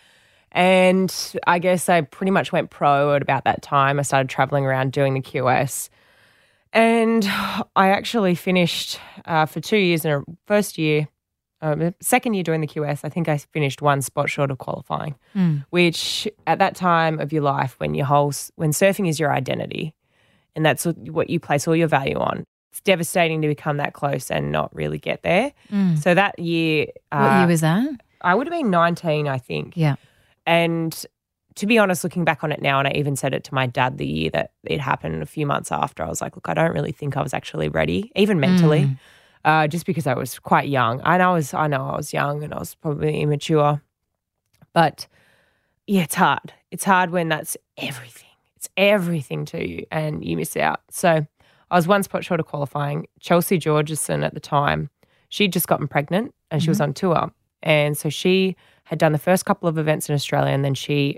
And 0.53 1.15
I 1.47 1.61
guess 1.61 1.89
I 1.89 2.01
pretty 2.01 2.33
much 2.33 2.51
went 2.51 2.71
pro 2.71 3.15
at 3.15 3.23
about 3.23 3.45
that 3.45 3.63
time. 3.63 4.01
I 4.01 4.03
started 4.03 4.29
traveling 4.29 4.65
around 4.67 4.91
doing 4.93 5.15
the 5.15 5.21
QS. 5.21 5.91
And 6.73 7.25
I 7.77 7.91
actually 7.91 8.35
finished 8.35 8.99
uh, 9.27 9.47
for 9.47 9.61
two 9.61 9.77
years 9.77 10.05
in 10.05 10.11
a 10.13 10.23
first 10.47 10.79
year, 10.79 11.07
um, 11.61 11.95
second 12.01 12.35
year 12.35 12.43
doing 12.43 12.61
the 12.61 12.67
QS. 12.67 13.01
I 13.05 13.09
think 13.11 13.29
I 13.29 13.37
finished 13.39 13.83
one 13.83 14.03
spot 14.03 14.29
short 14.31 14.51
of 14.51 14.59
qualifying, 14.59 15.15
Mm. 15.37 15.65
which 15.71 16.27
at 16.47 16.59
that 16.59 16.75
time 16.75 17.21
of 17.21 17.33
your 17.33 17.43
life, 17.43 17.75
when 17.79 17.95
your 17.95 18.07
whole 18.07 18.33
when 18.57 18.71
surfing 18.71 19.09
is 19.09 19.21
your 19.21 19.33
identity, 19.33 19.95
and 20.57 20.65
that's 20.65 20.85
what 20.85 21.31
you 21.31 21.41
place 21.41 21.67
all 21.69 21.77
your 21.77 21.89
value 21.89 22.19
on, 22.19 22.45
it's 22.71 22.81
devastating 22.81 23.43
to 23.43 23.49
become 23.49 23.79
that 23.79 23.93
close 23.95 24.31
and 24.31 24.53
not 24.53 24.75
really 24.75 24.99
get 24.99 25.23
there. 25.23 25.53
Mm. 25.73 26.01
So 26.03 26.15
that 26.15 26.39
year, 26.39 26.87
What 27.11 27.19
uh, 27.21 27.39
year 27.41 27.47
was 27.49 27.61
that? 27.63 27.89
I 28.21 28.35
would 28.35 28.47
have 28.47 28.53
been 28.53 28.71
19, 28.71 29.27
I 29.29 29.39
think. 29.39 29.77
Yeah. 29.77 29.97
And 30.47 31.05
to 31.57 31.67
be 31.67 31.79
honest, 31.79 32.05
looking 32.05 32.25
back 32.25 32.45
on 32.45 32.53
it 32.53 32.63
now, 32.63 32.79
and 32.79 32.87
I 32.87 32.93
even 32.93 33.17
said 33.17 33.35
it 33.35 33.45
to 33.45 33.55
my 33.55 33.67
dad 33.67 33.99
the 33.99 34.07
year 34.07 34.31
that 34.31 34.53
it 34.65 34.81
happened 34.81 35.23
a 35.23 35.27
few 35.27 35.47
months 35.47 35.73
after, 35.73 36.03
I 36.05 36.09
was 36.09 36.21
like, 36.21 36.37
look, 36.37 36.49
I 36.49 36.55
don't 36.55 36.73
really 36.73 36.93
think 36.93 37.17
I 37.17 37.23
was 37.23 37.35
actually 37.35 37.69
ready, 37.69 38.13
even 38.15 38.39
mentally, 38.39 38.83
Mm. 38.83 38.99
uh, 39.45 39.67
just 39.67 39.85
because 39.85 40.07
I 40.07 40.15
was 40.15 40.39
quite 40.39 40.69
young. 40.69 41.01
And 41.05 41.23
I 41.23 41.33
was, 41.33 41.53
I 41.53 41.67
know 41.67 41.85
I 41.85 41.97
was 41.97 42.13
young 42.13 42.45
and 42.45 42.55
I 42.55 42.59
was 42.59 42.75
probably 42.77 43.21
immature. 43.21 43.83
But 44.73 45.09
yeah, 45.87 46.03
it's 46.03 46.15
hard. 46.15 46.53
It's 46.71 46.85
hard 46.85 47.11
when 47.11 47.29
that's 47.29 47.57
everything. 47.77 48.29
It's 48.61 48.69
everything 48.77 49.47
to 49.47 49.67
you 49.67 49.87
and 49.91 50.23
you 50.23 50.37
miss 50.37 50.55
out. 50.55 50.81
So 50.91 51.27
I 51.71 51.75
was 51.75 51.89
one 51.89 52.03
spot 52.03 52.23
short 52.27 52.41
of 52.41 52.47
qualifying. 52.47 53.07
Chelsea 53.19 53.59
Georgeson 53.59 54.23
at 54.23 54.35
the 54.35 54.41
time, 54.41 54.91
she'd 55.31 55.51
just 55.55 55.67
gotten 55.67 55.89
pregnant 55.89 56.35
and 56.51 56.63
she 56.63 56.69
was 56.69 56.79
on 56.79 56.93
tour. 56.93 57.33
And 57.63 57.97
so 57.97 58.11
she 58.11 58.57
had 58.85 58.99
done 58.99 59.13
the 59.13 59.19
first 59.19 59.47
couple 59.47 59.67
of 59.67 59.79
events 59.79 60.11
in 60.11 60.15
Australia 60.15 60.53
and 60.53 60.63
then 60.63 60.75
she 60.75 61.17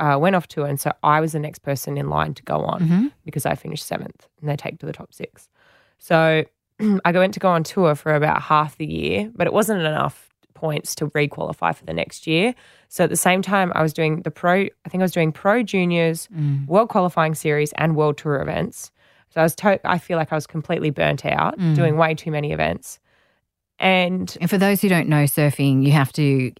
uh, 0.00 0.18
went 0.20 0.34
off 0.34 0.48
tour. 0.48 0.66
And 0.66 0.80
so 0.80 0.90
I 1.04 1.20
was 1.20 1.30
the 1.30 1.38
next 1.38 1.60
person 1.60 1.96
in 1.96 2.08
line 2.10 2.34
to 2.34 2.42
go 2.42 2.56
on 2.64 2.80
Mhm. 2.80 3.12
because 3.24 3.46
I 3.46 3.54
finished 3.54 3.86
seventh 3.86 4.26
and 4.40 4.50
they 4.50 4.56
take 4.56 4.80
to 4.80 4.86
the 4.86 4.92
top 4.92 5.14
six. 5.14 5.48
So 5.98 6.44
I 7.04 7.12
went 7.12 7.34
to 7.34 7.40
go 7.40 7.50
on 7.50 7.62
tour 7.62 7.94
for 7.94 8.16
about 8.16 8.42
half 8.42 8.76
the 8.78 8.86
year, 8.86 9.30
but 9.36 9.46
it 9.46 9.52
wasn't 9.52 9.80
enough 9.82 10.26
points 10.54 10.94
to 10.96 11.10
re-qualify 11.14 11.70
for 11.72 11.84
the 11.84 11.94
next 11.94 12.26
year. 12.26 12.54
So 12.92 13.04
at 13.04 13.10
the 13.10 13.16
same 13.16 13.40
time, 13.40 13.70
I 13.76 13.82
was 13.82 13.92
doing 13.92 14.22
the 14.22 14.30
pro. 14.32 14.62
I 14.84 14.88
think 14.88 15.00
I 15.00 15.04
was 15.04 15.12
doing 15.12 15.30
pro 15.32 15.62
juniors, 15.62 16.28
Mm. 16.36 16.66
world 16.66 16.88
qualifying 16.88 17.34
series, 17.36 17.72
and 17.78 17.94
world 17.94 18.18
tour 18.18 18.42
events. 18.42 18.90
So 19.30 19.40
I 19.40 19.44
was. 19.44 19.54
To- 19.56 19.80
I 19.88 19.98
feel 19.98 20.18
like 20.18 20.32
I 20.32 20.34
was 20.34 20.46
completely 20.46 20.90
burnt 20.90 21.24
out, 21.24 21.56
Mm. 21.58 21.76
doing 21.76 21.96
way 21.96 22.14
too 22.14 22.32
many 22.32 22.50
events. 22.52 22.98
And 23.78 24.36
And 24.40 24.50
for 24.50 24.58
those 24.58 24.82
who 24.82 24.88
don't 24.88 25.08
know 25.08 25.24
surfing, 25.24 25.84
you 25.84 25.92
have 25.92 26.12
to, 26.14 26.52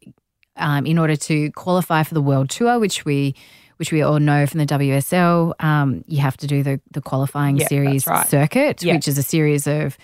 um, 0.56 0.87
in 0.87 0.99
order 0.99 1.16
to 1.16 1.50
qualify 1.52 2.02
for 2.04 2.14
the 2.14 2.22
world 2.22 2.49
tour, 2.49 2.78
which 2.78 3.04
we 3.04 3.34
which 3.78 3.92
we 3.92 4.02
all 4.02 4.20
know 4.20 4.44
from 4.46 4.58
the 4.58 4.66
WSL, 4.66 5.54
um, 5.58 6.04
you 6.06 6.20
have 6.20 6.37
to 6.37 6.46
do 6.46 6.62
the 6.62 6.80
the 6.92 7.00
qualifying 7.00 7.56
Yeah, 7.56 7.66
series 7.66 8.06
right. 8.06 8.28
circuit, 8.28 8.82
Yeah. 8.82 8.94
which 8.94 9.08
is 9.08 9.16
a 9.18 9.22
series 9.22 9.66
of 9.66 9.96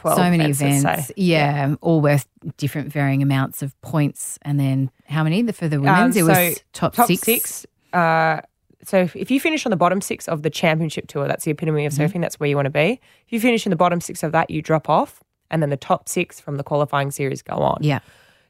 12 0.00 0.16
so 0.16 0.22
many 0.30 0.44
events, 0.50 0.60
events. 0.84 1.06
say. 1.08 1.14
Yeah, 1.16 1.74
all 1.80 2.00
worth 2.00 2.26
different 2.56 2.92
varying 2.92 3.22
amounts 3.22 3.62
of 3.62 3.78
points. 3.82 4.38
And 4.42 4.58
then 4.58 4.90
how 5.08 5.22
many 5.24 5.42
for 5.52 5.68
the 5.68 5.80
women's? 5.80 6.16
it 6.16 6.22
Um, 6.22 6.26
so 6.26 6.32
was 6.32 6.62
top, 6.72 6.94
top 6.94 7.06
six. 7.06 7.22
six. 7.22 7.66
uh, 7.92 8.40
so 8.82 8.98
if, 9.00 9.14
if 9.14 9.30
you 9.30 9.38
finish 9.40 9.66
on 9.66 9.70
the 9.70 9.76
bottom 9.76 10.00
six 10.00 10.26
of 10.26 10.42
the 10.42 10.48
championship 10.50 11.06
tour, 11.06 11.28
that's 11.28 11.44
the 11.44 11.50
epitome 11.50 11.84
of 11.86 11.92
Mm-hmm. 11.92 12.02
surfing. 12.16 12.20
That's 12.22 12.40
where 12.40 12.48
you 12.48 12.56
want 12.56 12.66
to 12.66 12.70
be. 12.70 13.00
If 13.26 13.32
you 13.32 13.38
finish 13.40 13.66
in 13.66 13.70
the 13.70 13.76
bottom 13.76 14.00
six 14.00 14.22
of 14.22 14.32
that, 14.32 14.48
you 14.50 14.62
drop 14.62 14.88
off, 14.88 15.22
and 15.50 15.60
then 15.62 15.68
the 15.70 15.76
top 15.76 16.08
six 16.08 16.40
from 16.40 16.56
the 16.56 16.64
qualifying 16.64 17.10
series 17.10 17.42
go 17.42 17.56
on. 17.56 17.78
Yeah, 17.82 17.98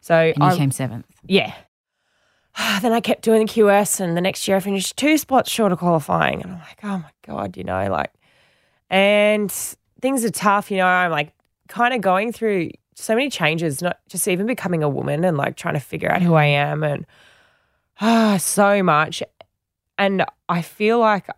So 0.00 0.14
and 0.14 0.36
you 0.36 0.44
I, 0.44 0.56
came 0.56 0.70
seventh. 0.70 1.06
yeah. 1.26 1.52
then 2.82 2.92
I 2.92 3.00
kept 3.00 3.22
doing 3.22 3.46
the 3.46 3.52
QS, 3.52 3.98
and 4.00 4.16
the 4.16 4.20
next 4.20 4.46
year 4.46 4.56
I 4.56 4.60
finished 4.60 4.96
two 4.96 5.18
spots 5.18 5.50
short 5.50 5.72
of 5.72 5.78
qualifying, 5.80 6.42
and 6.42 6.52
I'm 6.52 6.58
like, 6.58 6.78
oh 6.84 6.98
my 6.98 7.10
god, 7.26 7.56
you 7.56 7.64
know, 7.64 7.88
like, 7.90 8.12
and 8.88 9.50
things 10.00 10.24
are 10.24 10.30
tough, 10.30 10.70
you 10.70 10.76
know. 10.78 10.86
I'm 10.86 11.10
like, 11.10 11.32
kind 11.70 11.94
of 11.94 12.02
going 12.02 12.32
through 12.32 12.70
so 12.96 13.14
many 13.14 13.30
changes, 13.30 13.80
not 13.80 13.98
just 14.08 14.28
even 14.28 14.46
becoming 14.46 14.82
a 14.82 14.88
woman 14.88 15.24
and 15.24 15.38
like 15.38 15.56
trying 15.56 15.74
to 15.74 15.80
figure 15.80 16.10
out 16.10 16.20
who 16.20 16.34
I 16.34 16.44
am, 16.44 16.82
and 16.82 17.06
ah, 18.00 18.36
so 18.36 18.82
much. 18.82 19.22
And 19.96 20.24
I 20.48 20.60
feel 20.62 20.98
like 20.98 21.28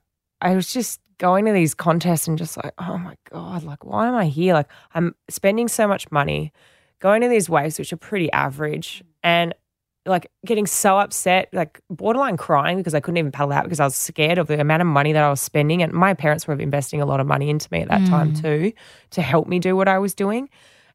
I 0.40 0.54
was 0.54 0.72
just 0.72 1.00
going 1.18 1.44
to 1.44 1.52
these 1.52 1.74
contests 1.74 2.26
and 2.26 2.36
just 2.38 2.56
like, 2.56 2.72
oh 2.78 2.98
my 2.98 3.14
god, 3.30 3.62
like, 3.62 3.84
why 3.84 4.08
am 4.08 4.14
I 4.14 4.26
here? 4.26 4.54
Like, 4.54 4.68
I'm 4.94 5.14
spending 5.28 5.68
so 5.68 5.86
much 5.86 6.10
money 6.10 6.52
going 6.98 7.20
to 7.22 7.28
these 7.28 7.48
waves 7.48 7.78
which 7.78 7.92
are 7.92 7.96
pretty 7.96 8.30
average 8.32 9.04
and 9.22 9.54
like 10.04 10.30
getting 10.44 10.66
so 10.66 10.98
upset, 10.98 11.48
like 11.52 11.80
borderline 11.88 12.36
crying 12.36 12.76
because 12.76 12.94
I 12.94 13.00
couldn't 13.00 13.18
even 13.18 13.30
paddle 13.30 13.52
out 13.52 13.64
because 13.64 13.80
I 13.80 13.84
was 13.84 13.94
scared 13.94 14.38
of 14.38 14.48
the 14.48 14.60
amount 14.60 14.82
of 14.82 14.88
money 14.88 15.12
that 15.12 15.22
I 15.22 15.30
was 15.30 15.40
spending. 15.40 15.82
And 15.82 15.92
my 15.92 16.14
parents 16.14 16.46
were 16.46 16.54
investing 16.54 17.00
a 17.00 17.06
lot 17.06 17.20
of 17.20 17.26
money 17.26 17.48
into 17.50 17.68
me 17.70 17.82
at 17.82 17.88
that 17.88 18.00
hmm. 18.00 18.06
time 18.06 18.34
too 18.34 18.72
to 19.10 19.22
help 19.22 19.46
me 19.46 19.58
do 19.58 19.76
what 19.76 19.88
I 19.88 19.98
was 19.98 20.14
doing. 20.14 20.48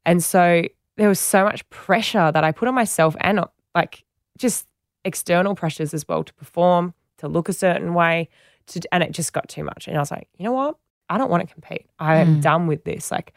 And 0.05 0.23
so 0.23 0.63
there 0.97 1.07
was 1.07 1.19
so 1.19 1.43
much 1.43 1.67
pressure 1.69 2.31
that 2.31 2.43
I 2.43 2.51
put 2.51 2.67
on 2.67 2.75
myself 2.75 3.15
and 3.21 3.45
like 3.73 4.03
just 4.37 4.67
external 5.05 5.55
pressures 5.55 5.93
as 5.93 6.05
well 6.07 6.23
to 6.23 6.33
perform, 6.33 6.93
to 7.19 7.27
look 7.27 7.47
a 7.47 7.53
certain 7.53 7.93
way, 7.93 8.27
to 8.67 8.81
and 8.91 9.03
it 9.03 9.11
just 9.11 9.31
got 9.31 9.47
too 9.47 9.63
much. 9.63 9.87
And 9.87 9.95
I 9.95 9.99
was 10.01 10.11
like, 10.11 10.27
you 10.37 10.43
know 10.43 10.51
what? 10.51 10.75
I 11.09 11.17
don't 11.17 11.29
want 11.29 11.47
to 11.47 11.53
compete. 11.53 11.85
I 11.99 12.17
am 12.17 12.35
hmm. 12.35 12.39
done 12.41 12.67
with 12.67 12.83
this. 12.83 13.09
Like 13.09 13.33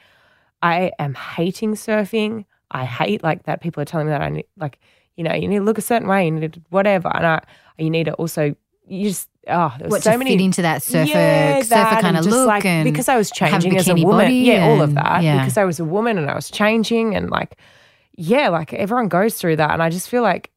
I 0.62 0.90
am 0.98 1.14
hating 1.14 1.74
surfing. 1.74 2.44
I 2.72 2.84
hate 2.84 3.22
like 3.22 3.44
that 3.44 3.60
people 3.60 3.80
are 3.82 3.86
telling 3.86 4.06
me 4.06 4.12
that 4.12 4.22
I 4.22 4.28
need 4.30 4.46
like 4.56 4.80
you 5.20 5.24
know, 5.24 5.34
you 5.34 5.46
need 5.48 5.58
to 5.58 5.64
look 5.64 5.76
a 5.76 5.82
certain 5.82 6.08
way, 6.08 6.24
you 6.24 6.30
need 6.30 6.54
to 6.54 6.62
whatever. 6.70 7.14
And 7.14 7.26
I, 7.26 7.42
you 7.76 7.90
need 7.90 8.04
to 8.04 8.14
also, 8.14 8.54
you 8.86 9.10
just, 9.10 9.28
oh, 9.48 9.74
there 9.78 9.84
was 9.88 9.90
What 9.92 10.02
so 10.02 10.16
many. 10.16 10.30
fit 10.30 10.40
into 10.42 10.62
that 10.62 10.82
surfer 10.82 11.04
Yeah, 11.06 11.60
surfer 11.60 12.00
kind 12.00 12.16
of 12.16 12.24
look 12.24 12.46
like, 12.46 12.64
and 12.64 12.84
because 12.90 13.06
I 13.06 13.18
was 13.18 13.30
changing 13.30 13.76
as 13.76 13.86
a 13.86 13.96
woman. 13.96 14.32
Yeah, 14.34 14.64
all 14.66 14.80
of 14.80 14.94
that. 14.94 15.22
yeah. 15.22 15.38
Because 15.38 15.58
I 15.58 15.64
was 15.64 15.78
a 15.78 15.84
woman 15.84 16.16
and 16.16 16.30
I 16.30 16.34
was 16.34 16.50
changing 16.50 17.14
and 17.14 17.28
like, 17.28 17.58
yeah, 18.16 18.48
like 18.48 18.72
everyone 18.72 19.08
goes 19.08 19.34
through 19.34 19.56
that. 19.56 19.72
And 19.72 19.82
I 19.82 19.90
just 19.90 20.08
feel 20.08 20.22
like 20.22 20.50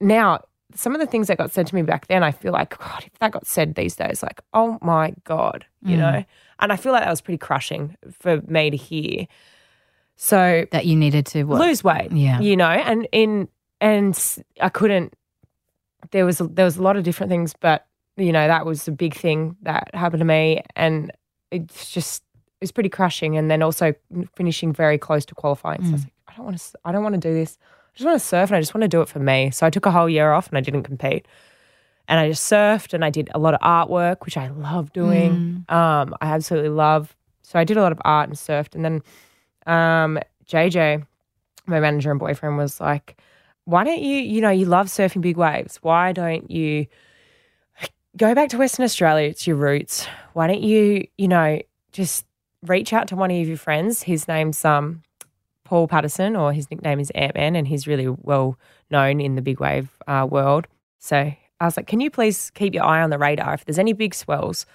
now 0.00 0.44
some 0.76 0.94
of 0.94 1.00
the 1.00 1.06
things 1.08 1.26
that 1.26 1.36
got 1.38 1.50
said 1.50 1.66
to 1.66 1.74
me 1.74 1.82
back 1.82 2.06
then, 2.06 2.22
I 2.22 2.30
feel 2.30 2.52
like, 2.52 2.78
God, 2.78 3.02
if 3.04 3.18
that 3.18 3.32
got 3.32 3.48
said 3.48 3.74
these 3.74 3.96
days, 3.96 4.22
like, 4.22 4.40
oh 4.52 4.78
my 4.80 5.12
God, 5.24 5.66
you 5.82 5.96
Mm. 5.96 5.98
know? 5.98 6.24
And 6.60 6.72
I 6.72 6.76
feel 6.76 6.92
like 6.92 7.02
that 7.02 7.10
was 7.10 7.20
pretty 7.20 7.38
crushing 7.38 7.96
for 8.12 8.40
me 8.46 8.70
to 8.70 8.76
hear. 8.76 9.26
So 10.16 10.66
that 10.70 10.86
you 10.86 10.94
needed 10.94 11.26
to 11.26 11.42
what? 11.42 11.60
lose 11.60 11.82
weight. 11.82 12.12
Yeah. 12.12 12.38
You 12.40 12.56
know, 12.56 12.68
and 12.70 13.08
in 13.10 13.48
and 13.84 14.18
I 14.60 14.68
couldn't 14.70 15.12
there 16.10 16.24
was 16.26 16.40
a, 16.40 16.44
there 16.48 16.64
was 16.64 16.76
a 16.76 16.82
lot 16.82 16.96
of 16.96 17.02
different 17.04 17.30
things, 17.30 17.54
but 17.58 17.86
you 18.16 18.30
know, 18.32 18.46
that 18.46 18.64
was 18.66 18.86
a 18.88 18.92
big 18.92 19.14
thing 19.14 19.56
that 19.62 19.90
happened 19.94 20.20
to 20.20 20.24
me 20.24 20.62
and 20.76 21.10
it's 21.50 21.90
just 21.90 22.22
it 22.60 22.64
was 22.64 22.72
pretty 22.72 22.88
crushing 22.88 23.36
and 23.36 23.50
then 23.50 23.62
also 23.62 23.92
finishing 24.36 24.72
very 24.72 24.98
close 24.98 25.24
to 25.26 25.34
qualifying. 25.34 25.82
So 25.82 25.88
I 25.90 25.92
was 25.92 26.00
Mm. 26.02 26.04
like, 26.04 26.12
I 26.28 26.32
don't 26.36 26.44
want 26.46 26.58
to 26.58 26.78
I 26.84 26.92
don't 26.92 27.02
want 27.02 27.14
to 27.14 27.20
do 27.28 27.34
this. 27.34 27.58
I 27.62 27.96
just 27.96 28.06
want 28.06 28.20
to 28.20 28.26
surf 28.26 28.50
and 28.50 28.56
I 28.56 28.60
just 28.60 28.74
want 28.74 28.82
to 28.82 28.88
do 28.88 29.00
it 29.02 29.08
for 29.08 29.18
me. 29.20 29.50
So 29.50 29.66
I 29.66 29.70
took 29.70 29.86
a 29.86 29.90
whole 29.90 30.08
year 30.08 30.32
off 30.32 30.48
and 30.48 30.58
I 30.58 30.60
didn't 30.60 30.82
compete. 30.84 31.26
And 32.08 32.20
I 32.20 32.28
just 32.28 32.50
surfed 32.50 32.92
and 32.92 33.04
I 33.04 33.10
did 33.10 33.30
a 33.34 33.38
lot 33.38 33.54
of 33.54 33.60
artwork, 33.60 34.24
which 34.24 34.36
I 34.36 34.48
love 34.48 34.92
doing. 34.92 35.64
Mm. 35.68 35.74
Um, 35.74 36.14
I 36.20 36.26
absolutely 36.26 36.70
love. 36.70 37.16
So 37.42 37.58
I 37.58 37.64
did 37.64 37.76
a 37.76 37.82
lot 37.82 37.92
of 37.92 38.00
art 38.04 38.28
and 38.28 38.36
surfed. 38.36 38.74
And 38.74 38.84
then 38.84 39.02
um, 39.66 40.18
JJ, 40.46 41.06
my 41.66 41.80
manager 41.80 42.10
and 42.10 42.20
boyfriend, 42.20 42.56
was 42.58 42.80
like, 42.80 43.16
why 43.64 43.84
don't 43.84 44.00
you, 44.00 44.16
you 44.16 44.40
know, 44.40 44.50
you 44.50 44.66
love 44.66 44.86
surfing 44.86 45.20
big 45.20 45.36
waves. 45.36 45.78
Why 45.82 46.12
don't 46.12 46.50
you 46.50 46.86
go 48.16 48.34
back 48.34 48.50
to 48.50 48.58
Western 48.58 48.84
Australia? 48.84 49.28
It's 49.28 49.46
your 49.46 49.56
roots. 49.56 50.06
Why 50.34 50.46
don't 50.46 50.62
you, 50.62 51.06
you 51.16 51.28
know, 51.28 51.60
just 51.92 52.26
reach 52.62 52.92
out 52.92 53.08
to 53.08 53.16
one 53.16 53.30
of 53.30 53.48
your 53.48 53.56
friends? 53.56 54.02
His 54.02 54.28
name's 54.28 54.64
um, 54.64 55.02
Paul 55.64 55.88
Patterson, 55.88 56.36
or 56.36 56.52
his 56.52 56.70
nickname 56.70 57.00
is 57.00 57.10
Ant 57.10 57.34
Man, 57.34 57.56
and 57.56 57.66
he's 57.66 57.86
really 57.86 58.08
well 58.08 58.58
known 58.90 59.20
in 59.20 59.34
the 59.34 59.42
big 59.42 59.60
wave 59.60 59.88
uh, 60.06 60.26
world. 60.30 60.66
So 60.98 61.16
I 61.16 61.64
was 61.64 61.76
like, 61.76 61.86
can 61.86 62.00
you 62.00 62.10
please 62.10 62.50
keep 62.50 62.74
your 62.74 62.84
eye 62.84 63.02
on 63.02 63.10
the 63.10 63.18
radar? 63.18 63.54
If 63.54 63.64
there's 63.64 63.78
any 63.78 63.92
big 63.94 64.14
swells, 64.14 64.66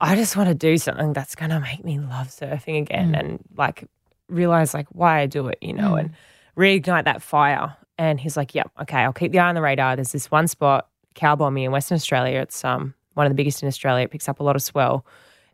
I 0.00 0.16
just 0.16 0.36
want 0.36 0.48
to 0.48 0.54
do 0.54 0.78
something 0.78 1.12
that's 1.12 1.34
going 1.34 1.50
to 1.50 1.60
make 1.60 1.84
me 1.84 1.98
love 1.98 2.28
surfing 2.28 2.82
again 2.82 3.14
and 3.14 3.38
like 3.56 3.84
realize 4.28 4.74
like 4.74 4.88
why 4.90 5.20
I 5.20 5.26
do 5.26 5.48
it, 5.48 5.58
you 5.60 5.74
know, 5.74 5.94
and 5.94 6.12
reignite 6.56 7.04
that 7.04 7.22
fire. 7.22 7.76
And 7.98 8.18
he's 8.18 8.36
like, 8.36 8.54
yep, 8.54 8.70
okay, 8.80 8.98
I'll 8.98 9.12
keep 9.12 9.32
the 9.32 9.38
eye 9.38 9.48
on 9.48 9.54
the 9.54 9.62
radar. 9.62 9.96
There's 9.96 10.12
this 10.12 10.30
one 10.30 10.48
spot, 10.48 10.88
Cow 11.14 11.36
Bombing 11.36 11.64
in 11.64 11.72
Western 11.72 11.96
Australia. 11.96 12.40
It's 12.40 12.64
um 12.64 12.94
one 13.14 13.26
of 13.26 13.30
the 13.30 13.34
biggest 13.34 13.62
in 13.62 13.68
Australia. 13.68 14.04
It 14.04 14.10
picks 14.10 14.28
up 14.28 14.40
a 14.40 14.42
lot 14.42 14.56
of 14.56 14.62
swell 14.62 15.04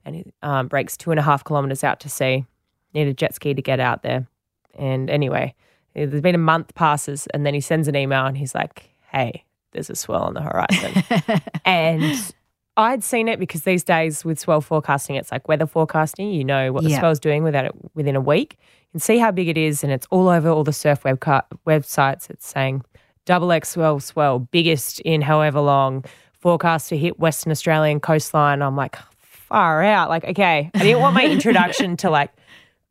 and 0.04 0.16
it 0.16 0.34
um, 0.42 0.68
breaks 0.68 0.96
two 0.96 1.10
and 1.10 1.18
a 1.18 1.22
half 1.22 1.44
kilometers 1.44 1.84
out 1.84 2.00
to 2.00 2.08
sea. 2.08 2.44
Need 2.94 3.08
a 3.08 3.14
jet 3.14 3.34
ski 3.34 3.54
to 3.54 3.62
get 3.62 3.80
out 3.80 4.02
there. 4.02 4.26
And 4.78 5.10
anyway, 5.10 5.54
there's 5.94 6.20
been 6.20 6.34
a 6.34 6.38
month 6.38 6.74
passes 6.74 7.26
and 7.34 7.44
then 7.44 7.54
he 7.54 7.60
sends 7.60 7.88
an 7.88 7.96
email 7.96 8.24
and 8.26 8.36
he's 8.36 8.54
like, 8.54 8.90
hey, 9.10 9.44
there's 9.72 9.90
a 9.90 9.96
swell 9.96 10.22
on 10.22 10.34
the 10.34 10.42
horizon. 10.42 11.42
and 11.64 12.34
I'd 12.78 13.02
seen 13.04 13.28
it 13.28 13.38
because 13.38 13.64
these 13.64 13.82
days 13.84 14.24
with 14.24 14.38
swell 14.38 14.60
forecasting, 14.62 15.16
it's 15.16 15.30
like 15.32 15.48
weather 15.48 15.66
forecasting. 15.66 16.30
You 16.30 16.44
know 16.44 16.72
what 16.72 16.84
the 16.84 16.90
Yeah. 16.90 17.00
swell's 17.00 17.18
doing 17.20 17.42
without 17.42 17.64
it 17.66 17.72
within 17.94 18.16
a 18.16 18.20
week. 18.20 18.56
You 18.60 18.92
can 18.92 19.00
see 19.00 19.18
how 19.18 19.30
big 19.32 19.48
it 19.48 19.58
is, 19.58 19.82
and 19.84 19.92
it's 19.92 20.06
all 20.10 20.28
over 20.28 20.48
all 20.48 20.64
the 20.64 20.72
surf 20.72 21.04
web 21.04 21.20
websites. 21.66 22.30
It's 22.30 22.46
saying 22.46 22.82
double 23.26 23.52
X 23.52 23.70
swell, 23.70 24.00
swell, 24.00 24.38
biggest 24.38 25.00
in 25.00 25.20
however 25.22 25.60
long, 25.60 26.04
forecast 26.38 26.88
to 26.90 26.96
hit 26.96 27.18
Western 27.18 27.50
Australian 27.52 28.00
coastline. 28.00 28.62
I'm 28.62 28.76
like, 28.76 28.96
far 29.20 29.82
out. 29.82 30.08
Like, 30.08 30.24
okay, 30.24 30.70
I 30.74 30.78
didn't 30.78 31.00
want 31.02 31.14
my 31.14 31.24
introduction 31.36 31.96
to 31.98 32.10
like 32.10 32.30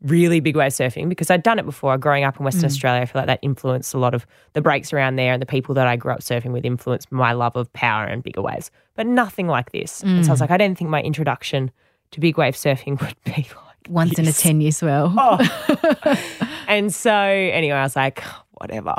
really 0.01 0.39
big 0.39 0.55
wave 0.55 0.71
surfing 0.71 1.09
because 1.09 1.31
I'd 1.31 1.43
done 1.43 1.57
it 1.57 1.65
before 1.65 1.97
growing 1.97 2.23
up 2.23 2.37
in 2.37 2.45
Western 2.45 2.63
mm. 2.63 2.71
Australia. 2.71 3.01
I 3.01 3.05
feel 3.05 3.19
like 3.19 3.27
that 3.27 3.39
influenced 3.41 3.93
a 3.93 3.97
lot 3.97 4.13
of 4.13 4.27
the 4.53 4.61
breaks 4.61 4.93
around 4.93 5.15
there 5.15 5.33
and 5.33 5.41
the 5.41 5.47
people 5.47 5.73
that 5.75 5.87
I 5.87 5.95
grew 5.95 6.11
up 6.11 6.19
surfing 6.19 6.51
with 6.51 6.65
influenced 6.65 7.11
my 7.11 7.33
love 7.33 7.55
of 7.55 7.71
power 7.73 8.05
and 8.05 8.21
bigger 8.21 8.41
waves, 8.41 8.69
but 8.95 9.07
nothing 9.07 9.47
like 9.47 9.71
this. 9.71 10.03
And 10.03 10.23
so 10.23 10.29
I 10.29 10.33
was 10.33 10.39
mm. 10.39 10.41
like, 10.41 10.51
I 10.51 10.57
didn't 10.57 10.77
think 10.77 10.89
my 10.89 11.01
introduction 11.01 11.71
to 12.11 12.19
big 12.19 12.37
wave 12.37 12.55
surfing 12.55 12.99
would 13.01 13.15
be 13.23 13.31
like 13.31 13.89
Once 13.89 14.19
in 14.19 14.27
a 14.27 14.33
10 14.33 14.61
year 14.61 14.71
swell. 14.71 15.13
Oh. 15.17 16.17
and 16.67 16.93
so 16.93 17.11
anyway, 17.11 17.77
I 17.77 17.83
was 17.83 17.95
like, 17.95 18.23
whatever. 18.51 18.95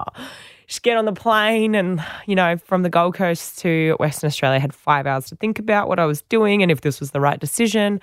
Just 0.66 0.82
get 0.82 0.98
on 0.98 1.06
the 1.06 1.12
plane 1.12 1.74
and, 1.74 2.04
you 2.26 2.34
know, 2.34 2.58
from 2.58 2.82
the 2.82 2.90
Gold 2.90 3.14
Coast 3.14 3.58
to 3.60 3.96
Western 3.98 4.28
Australia, 4.28 4.56
I 4.56 4.58
had 4.58 4.74
five 4.74 5.06
hours 5.06 5.26
to 5.26 5.36
think 5.36 5.58
about 5.58 5.88
what 5.88 5.98
I 5.98 6.04
was 6.04 6.22
doing 6.22 6.62
and 6.62 6.70
if 6.70 6.82
this 6.82 7.00
was 7.00 7.12
the 7.12 7.20
right 7.20 7.40
decision. 7.40 8.00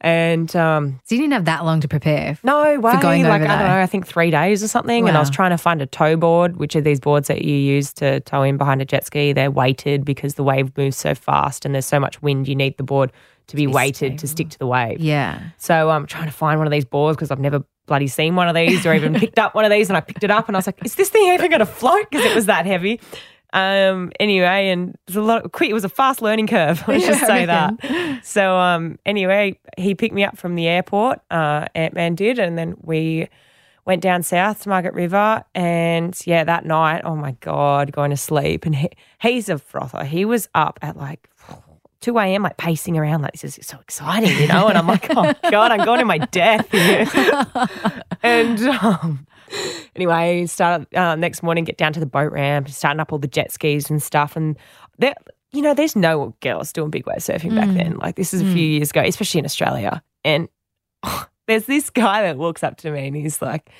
And 0.00 0.54
um, 0.56 0.98
So 1.04 1.14
you 1.14 1.20
didn't 1.20 1.34
have 1.34 1.44
that 1.44 1.64
long 1.64 1.80
to 1.80 1.88
prepare. 1.88 2.38
no 2.42 2.80
way. 2.80 3.00
going 3.00 3.24
like, 3.24 3.42
I 3.42 3.46
don't 3.58 3.68
know, 3.68 3.80
I 3.80 3.86
think 3.86 4.06
three 4.06 4.30
days 4.30 4.62
or 4.62 4.68
something. 4.68 5.08
And 5.08 5.16
I 5.16 5.20
was 5.20 5.30
trying 5.30 5.50
to 5.50 5.58
find 5.58 5.82
a 5.82 5.86
tow 5.86 6.16
board, 6.16 6.56
which 6.56 6.74
are 6.74 6.80
these 6.80 7.00
boards 7.00 7.28
that 7.28 7.42
you 7.42 7.54
use 7.54 7.92
to 7.94 8.20
tow 8.20 8.42
in 8.42 8.56
behind 8.56 8.80
a 8.80 8.84
jet 8.84 9.04
ski. 9.04 9.32
They're 9.32 9.50
weighted 9.50 10.04
because 10.04 10.34
the 10.34 10.42
wave 10.42 10.76
moves 10.76 10.96
so 10.96 11.14
fast 11.14 11.64
and 11.64 11.74
there's 11.74 11.86
so 11.86 12.00
much 12.00 12.22
wind. 12.22 12.48
You 12.48 12.56
need 12.56 12.78
the 12.78 12.82
board 12.82 13.12
to 13.48 13.56
be, 13.56 13.66
be 13.66 13.72
weighted 13.72 14.18
to 14.20 14.26
stick 14.28 14.48
to 14.50 14.58
the 14.58 14.66
wave. 14.66 15.00
Yeah. 15.00 15.40
So 15.58 15.90
I'm 15.90 16.06
trying 16.06 16.26
to 16.26 16.32
find 16.32 16.58
one 16.58 16.66
of 16.66 16.70
these 16.70 16.84
boards 16.84 17.16
because 17.16 17.30
I've 17.30 17.40
never 17.40 17.62
bloody 17.86 18.06
seen 18.06 18.36
one 18.36 18.48
of 18.48 18.54
these 18.54 18.86
or 18.86 18.94
even 18.94 19.14
picked 19.20 19.38
up 19.38 19.54
one 19.54 19.64
of 19.64 19.70
these. 19.70 19.90
And 19.90 19.96
I 19.96 20.00
picked 20.00 20.24
it 20.24 20.30
up 20.30 20.48
and 20.48 20.56
I 20.56 20.58
was 20.58 20.66
like, 20.66 20.82
is 20.84 20.94
this 20.94 21.10
thing 21.10 21.32
even 21.34 21.50
going 21.50 21.60
to 21.60 21.66
float? 21.66 22.08
Because 22.10 22.24
it 22.24 22.34
was 22.34 22.46
that 22.46 22.64
heavy. 22.64 23.00
Um, 23.52 24.12
anyway, 24.20 24.68
and 24.68 24.90
it 24.90 25.00
was 25.06 25.16
a 25.16 25.22
lot 25.22 25.44
of 25.44 25.52
quick. 25.52 25.70
It 25.70 25.74
was 25.74 25.84
a 25.84 25.88
fast 25.88 26.22
learning 26.22 26.46
curve. 26.46 26.82
Let's 26.88 27.06
just 27.06 27.26
say 27.26 27.46
that. 27.46 28.20
So 28.22 28.56
um, 28.56 28.98
anyway, 29.06 29.58
he 29.76 29.94
picked 29.94 30.14
me 30.14 30.24
up 30.24 30.36
from 30.36 30.54
the 30.54 30.66
airport. 30.66 31.20
Uh, 31.30 31.66
Ant 31.74 31.94
Man 31.94 32.14
did, 32.14 32.38
and 32.38 32.58
then 32.58 32.76
we 32.82 33.28
went 33.84 34.02
down 34.02 34.22
south 34.22 34.62
to 34.62 34.68
Margaret 34.68 34.94
River. 34.94 35.42
And 35.54 36.16
yeah, 36.26 36.44
that 36.44 36.64
night, 36.64 37.02
oh 37.04 37.16
my 37.16 37.32
god, 37.40 37.92
going 37.92 38.10
to 38.10 38.16
sleep. 38.16 38.66
And 38.66 38.74
he, 38.74 38.90
he's 39.20 39.48
a 39.48 39.58
frother. 39.58 40.04
He 40.04 40.24
was 40.24 40.48
up 40.54 40.78
at 40.82 40.96
like 40.96 41.29
2 42.00 42.18
a.m., 42.18 42.42
like 42.42 42.56
pacing 42.56 42.96
around, 42.96 43.22
like, 43.22 43.32
this 43.34 43.58
is 43.58 43.66
so 43.66 43.78
exciting, 43.78 44.36
you 44.38 44.48
know? 44.48 44.68
And 44.68 44.78
I'm 44.78 44.86
like, 44.86 45.06
oh, 45.10 45.34
God, 45.50 45.70
I'm 45.70 45.84
going 45.84 45.98
to 45.98 46.04
my 46.04 46.18
death 46.18 46.70
here. 46.70 47.06
and 48.22 48.60
um, 48.60 49.26
anyway, 49.94 50.46
start 50.46 50.92
uh, 50.94 51.16
next 51.16 51.42
morning, 51.42 51.64
get 51.64 51.76
down 51.76 51.92
to 51.92 52.00
the 52.00 52.06
boat 52.06 52.32
ramp, 52.32 52.68
starting 52.70 53.00
up 53.00 53.12
all 53.12 53.18
the 53.18 53.28
jet 53.28 53.52
skis 53.52 53.90
and 53.90 54.02
stuff. 54.02 54.34
And 54.34 54.56
there, 54.98 55.14
you 55.52 55.60
know, 55.60 55.74
there's 55.74 55.94
no 55.94 56.34
girls 56.40 56.72
doing 56.72 56.90
big 56.90 57.06
wave 57.06 57.18
surfing 57.18 57.54
back 57.54 57.68
then. 57.68 57.96
Like, 57.98 58.16
this 58.16 58.32
is 58.32 58.40
a 58.40 58.46
few 58.46 58.66
years 58.66 58.90
ago, 58.90 59.02
especially 59.02 59.40
in 59.40 59.44
Australia. 59.44 60.02
And 60.24 60.48
there's 61.46 61.66
this 61.66 61.90
guy 61.90 62.22
that 62.22 62.38
walks 62.38 62.62
up 62.62 62.76
to 62.78 62.90
me 62.90 63.08
and 63.08 63.16
he's 63.16 63.42
like, 63.42 63.70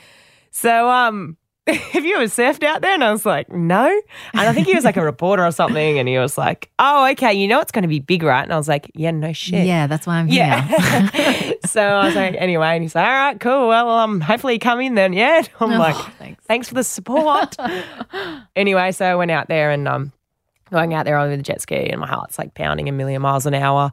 so, 0.51 0.91
um, 0.91 1.37
have 1.67 2.05
you 2.05 2.17
ever 2.17 2.25
surfed 2.25 2.65
out 2.65 2.81
there? 2.83 2.95
And 2.95 3.05
I 3.05 3.13
was 3.13 3.25
like, 3.27 3.51
no. 3.51 3.87
And 4.33 4.41
I 4.41 4.53
think 4.53 4.67
he 4.67 4.75
was 4.75 4.85
like 4.85 4.97
a 4.97 5.05
reporter 5.05 5.45
or 5.45 5.53
something. 5.53 5.99
And 5.99 6.09
he 6.09 6.19
was 6.19 6.37
like, 6.39 6.71
oh, 6.79 7.07
okay, 7.13 7.33
you 7.35 7.47
know 7.47 7.61
it's 7.61 7.71
going 7.71 7.83
to 7.83 7.89
be 7.89 8.01
big, 8.01 8.23
right? 8.23 8.43
And 8.43 8.53
I 8.53 8.57
was 8.57 8.67
like, 8.67 8.91
yeah, 8.95 9.11
no 9.11 9.33
shit. 9.33 9.67
Yeah, 9.67 9.87
that's 9.87 10.07
why 10.07 10.17
I'm 10.17 10.27
here. 10.27 10.39
Yeah. 10.45 11.53
so 11.67 11.83
I 11.83 12.07
was 12.07 12.15
like, 12.17 12.35
anyway, 12.39 12.69
and 12.69 12.83
he's 12.83 12.95
like, 12.95 13.07
all 13.07 13.13
right, 13.13 13.39
cool. 13.39 13.69
Well, 13.69 13.91
um, 13.91 14.21
hopefully 14.21 14.55
you 14.55 14.59
come 14.59 14.81
in 14.81 14.95
then. 14.95 15.13
Yeah. 15.13 15.43
I'm 15.61 15.73
Oh, 15.73 15.79
like, 15.79 15.97
thanks. 16.17 16.45
thanks 16.47 16.69
for 16.69 16.75
the 16.75 16.85
support. 16.85 17.57
anyway, 18.57 18.93
so 18.93 19.05
I 19.07 19.15
went 19.15 19.31
out 19.31 19.49
there 19.49 19.71
and 19.71 19.87
um, 19.87 20.13
going 20.71 20.95
out 20.95 21.05
there 21.05 21.17
on 21.17 21.31
the 21.31 21.37
jet 21.43 21.61
ski, 21.61 21.89
and 21.91 22.01
my 22.01 22.07
heart's 22.09 22.39
like 22.39 22.55
pounding 22.55 22.89
a 22.89 22.93
million 22.93 23.23
miles 23.23 23.47
an 23.47 23.55
hour. 23.55 23.93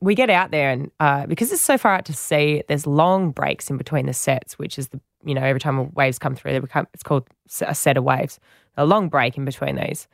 We 0.00 0.14
get 0.14 0.30
out 0.30 0.52
there, 0.52 0.70
and 0.70 0.90
uh, 1.00 1.26
because 1.26 1.50
it's 1.52 1.60
so 1.62 1.76
far 1.76 1.92
out 1.94 2.04
to 2.06 2.12
sea, 2.12 2.62
there's 2.68 2.86
long 2.86 3.32
breaks 3.32 3.68
in 3.68 3.76
between 3.76 4.06
the 4.06 4.14
sets, 4.14 4.56
which 4.58 4.78
is 4.78 4.88
the 4.88 5.00
you 5.24 5.34
know 5.34 5.42
every 5.42 5.60
time 5.60 5.92
waves 5.94 6.18
come 6.18 6.34
through, 6.34 6.52
they 6.52 6.58
become 6.58 6.86
it's 6.94 7.02
called 7.02 7.26
a 7.62 7.74
set 7.74 7.96
of 7.96 8.04
waves. 8.04 8.38
A 8.76 8.86
long 8.86 9.08
break 9.08 9.36
in 9.36 9.44
between 9.44 9.76
these, 9.76 10.06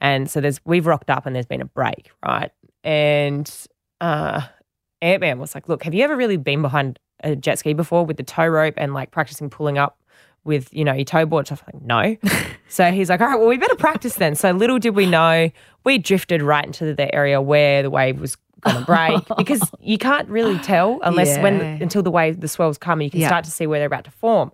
and 0.00 0.30
so 0.30 0.40
there's 0.40 0.60
we've 0.64 0.86
rocked 0.86 1.10
up 1.10 1.26
and 1.26 1.34
there's 1.34 1.46
been 1.46 1.60
a 1.60 1.66
break, 1.66 2.10
right? 2.24 2.50
And 2.82 3.50
uh, 4.00 4.42
Ant-Man 5.02 5.38
was 5.38 5.54
like, 5.54 5.68
"Look, 5.68 5.84
have 5.84 5.94
you 5.94 6.02
ever 6.04 6.16
really 6.16 6.36
been 6.36 6.62
behind 6.62 6.98
a 7.22 7.36
jet 7.36 7.58
ski 7.58 7.74
before 7.74 8.04
with 8.04 8.16
the 8.16 8.22
tow 8.22 8.46
rope 8.46 8.74
and 8.76 8.94
like 8.94 9.10
practicing 9.10 9.50
pulling 9.50 9.78
up 9.78 9.98
with 10.44 10.72
you 10.72 10.84
know 10.84 10.92
your 10.94 11.04
tow 11.04 11.26
board?" 11.26 11.46
stuff?" 11.46 11.62
Like, 11.72 11.82
no. 11.82 12.16
so 12.68 12.90
he's 12.90 13.08
like, 13.08 13.20
"All 13.20 13.28
right, 13.28 13.38
well, 13.38 13.48
we 13.48 13.56
better 13.56 13.76
practice 13.76 14.16
then." 14.16 14.34
So 14.34 14.50
little 14.50 14.78
did 14.78 14.96
we 14.96 15.06
know, 15.06 15.50
we 15.84 15.98
drifted 15.98 16.42
right 16.42 16.64
into 16.64 16.94
the 16.94 17.14
area 17.14 17.40
where 17.40 17.82
the 17.82 17.90
wave 17.90 18.20
was 18.20 18.36
to 18.66 18.80
break 18.86 19.20
because 19.36 19.60
you 19.80 19.98
can't 19.98 20.28
really 20.28 20.58
tell 20.58 21.00
unless 21.02 21.38
when 21.38 21.60
until 21.82 22.02
the 22.02 22.10
wave 22.10 22.40
the 22.40 22.48
swells 22.48 22.78
come 22.78 23.00
and 23.00 23.04
you 23.04 23.10
can 23.10 23.20
Yeah. 23.20 23.28
start 23.28 23.44
to 23.44 23.50
see 23.50 23.66
where 23.66 23.78
they're 23.80 23.86
about 23.86 24.04
to 24.04 24.10
form. 24.10 24.52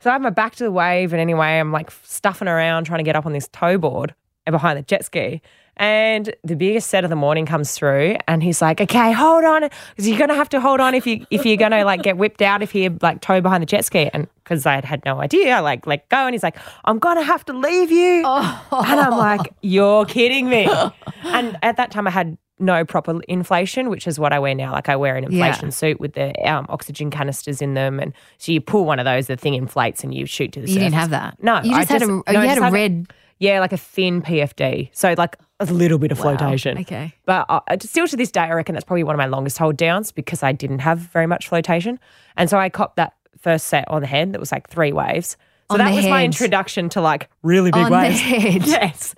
So 0.00 0.10
I 0.10 0.12
have 0.12 0.22
my 0.22 0.30
back 0.30 0.54
to 0.56 0.64
the 0.64 0.70
wave, 0.70 1.12
and 1.12 1.20
anyway, 1.20 1.58
I'm 1.58 1.72
like 1.72 1.90
stuffing 2.04 2.48
around 2.48 2.84
trying 2.84 2.98
to 2.98 3.04
get 3.04 3.16
up 3.16 3.24
on 3.26 3.32
this 3.32 3.48
tow 3.48 3.78
board 3.78 4.14
and 4.46 4.52
behind 4.52 4.78
the 4.78 4.82
jet 4.82 5.04
ski. 5.04 5.40
And 5.78 6.34
the 6.42 6.56
biggest 6.56 6.88
set 6.88 7.04
of 7.04 7.10
the 7.10 7.16
morning 7.16 7.44
comes 7.44 7.72
through, 7.72 8.16
and 8.26 8.42
he's 8.42 8.62
like, 8.62 8.80
"Okay, 8.80 9.12
hold 9.12 9.44
on, 9.44 9.62
because 9.90 10.08
you're 10.08 10.18
gonna 10.18 10.34
have 10.34 10.48
to 10.50 10.60
hold 10.60 10.80
on 10.80 10.94
if 10.94 11.06
you 11.06 11.26
if 11.30 11.44
you're 11.44 11.58
gonna 11.58 11.84
like 11.84 12.02
get 12.02 12.16
whipped 12.16 12.40
out 12.40 12.62
if 12.62 12.74
you 12.74 12.96
like 13.02 13.20
tow 13.20 13.42
behind 13.42 13.60
the 13.62 13.66
jet 13.66 13.84
ski." 13.84 14.08
And 14.14 14.26
because 14.42 14.64
I 14.64 14.74
had 14.74 14.86
had 14.86 15.04
no 15.04 15.20
idea, 15.20 15.54
I 15.54 15.60
like 15.60 15.86
let 15.86 16.08
go, 16.08 16.16
and 16.18 16.32
he's 16.32 16.42
like, 16.42 16.56
"I'm 16.86 16.98
gonna 16.98 17.22
have 17.22 17.44
to 17.46 17.52
leave 17.52 17.90
you," 17.90 18.22
oh. 18.24 18.84
and 18.86 19.00
I'm 19.00 19.18
like, 19.18 19.52
"You're 19.60 20.06
kidding 20.06 20.48
me!" 20.48 20.66
and 21.24 21.58
at 21.62 21.76
that 21.76 21.90
time, 21.90 22.06
I 22.06 22.10
had 22.10 22.38
no 22.58 22.84
proper 22.84 23.20
inflation, 23.28 23.90
which 23.90 24.06
is 24.06 24.18
what 24.18 24.32
I 24.32 24.38
wear 24.38 24.54
now. 24.54 24.72
Like 24.72 24.88
I 24.88 24.96
wear 24.96 25.16
an 25.16 25.24
inflation 25.24 25.66
Yeah. 25.66 25.70
suit 25.70 26.00
with 26.00 26.14
the 26.14 26.32
um, 26.50 26.66
oxygen 26.68 27.10
canisters 27.10 27.60
in 27.60 27.74
them, 27.74 28.00
and 28.00 28.12
so 28.38 28.52
you 28.52 28.60
pull 28.60 28.84
one 28.84 28.98
of 28.98 29.04
those, 29.04 29.26
the 29.26 29.36
thing 29.36 29.54
inflates, 29.54 30.02
and 30.02 30.14
you 30.14 30.26
shoot 30.26 30.52
to 30.52 30.60
the. 30.60 30.68
You 30.70 30.78
didn't 30.78 30.94
have 30.94 31.10
that. 31.10 31.42
No, 31.42 31.60
you 31.62 31.74
I 31.74 31.80
just 31.84 31.90
had 31.90 32.02
a 32.02 32.06
no, 32.06 32.22
you 32.28 32.38
had 32.38 32.56
just 32.58 32.68
a 32.68 32.70
red. 32.72 33.06
yeah, 33.38 33.60
like 33.60 33.72
a 33.72 33.76
thin 33.76 34.22
PFD. 34.22 34.88
So 34.92 35.14
like 35.18 35.36
a 35.60 35.66
little 35.66 35.98
bit 35.98 36.12
of 36.12 36.18
flotation. 36.18 36.78
Okay. 36.78 37.14
But 37.24 37.46
still 37.82 38.06
to 38.06 38.16
this 38.16 38.30
day, 38.30 38.40
I 38.40 38.52
reckon 38.52 38.74
that's 38.74 38.84
probably 38.84 39.04
one 39.04 39.14
of 39.14 39.18
my 39.18 39.26
longest 39.26 39.58
hold 39.58 39.76
downs 39.76 40.12
because 40.12 40.42
I 40.42 40.52
didn't 40.52 40.80
have 40.80 40.98
very 40.98 41.26
much 41.26 41.48
flotation. 41.48 41.98
And 42.36 42.50
so 42.50 42.58
I 42.58 42.68
copped 42.68 42.96
that 42.96 43.14
first 43.38 43.66
set 43.68 43.86
on 43.88 44.00
the 44.02 44.06
head 44.06 44.32
that 44.32 44.40
was 44.40 44.52
like 44.52 44.68
three 44.68 44.92
waves. 44.92 45.36
So 45.70 45.76
that 45.78 45.94
was 45.94 46.04
my 46.06 46.24
introduction 46.24 46.88
to 46.90 47.00
like 47.00 47.28
really 47.42 47.70
big 47.72 47.84
On 47.86 47.90
waves. 47.92 48.20
head. 48.20 48.62
Yes. 48.66 49.14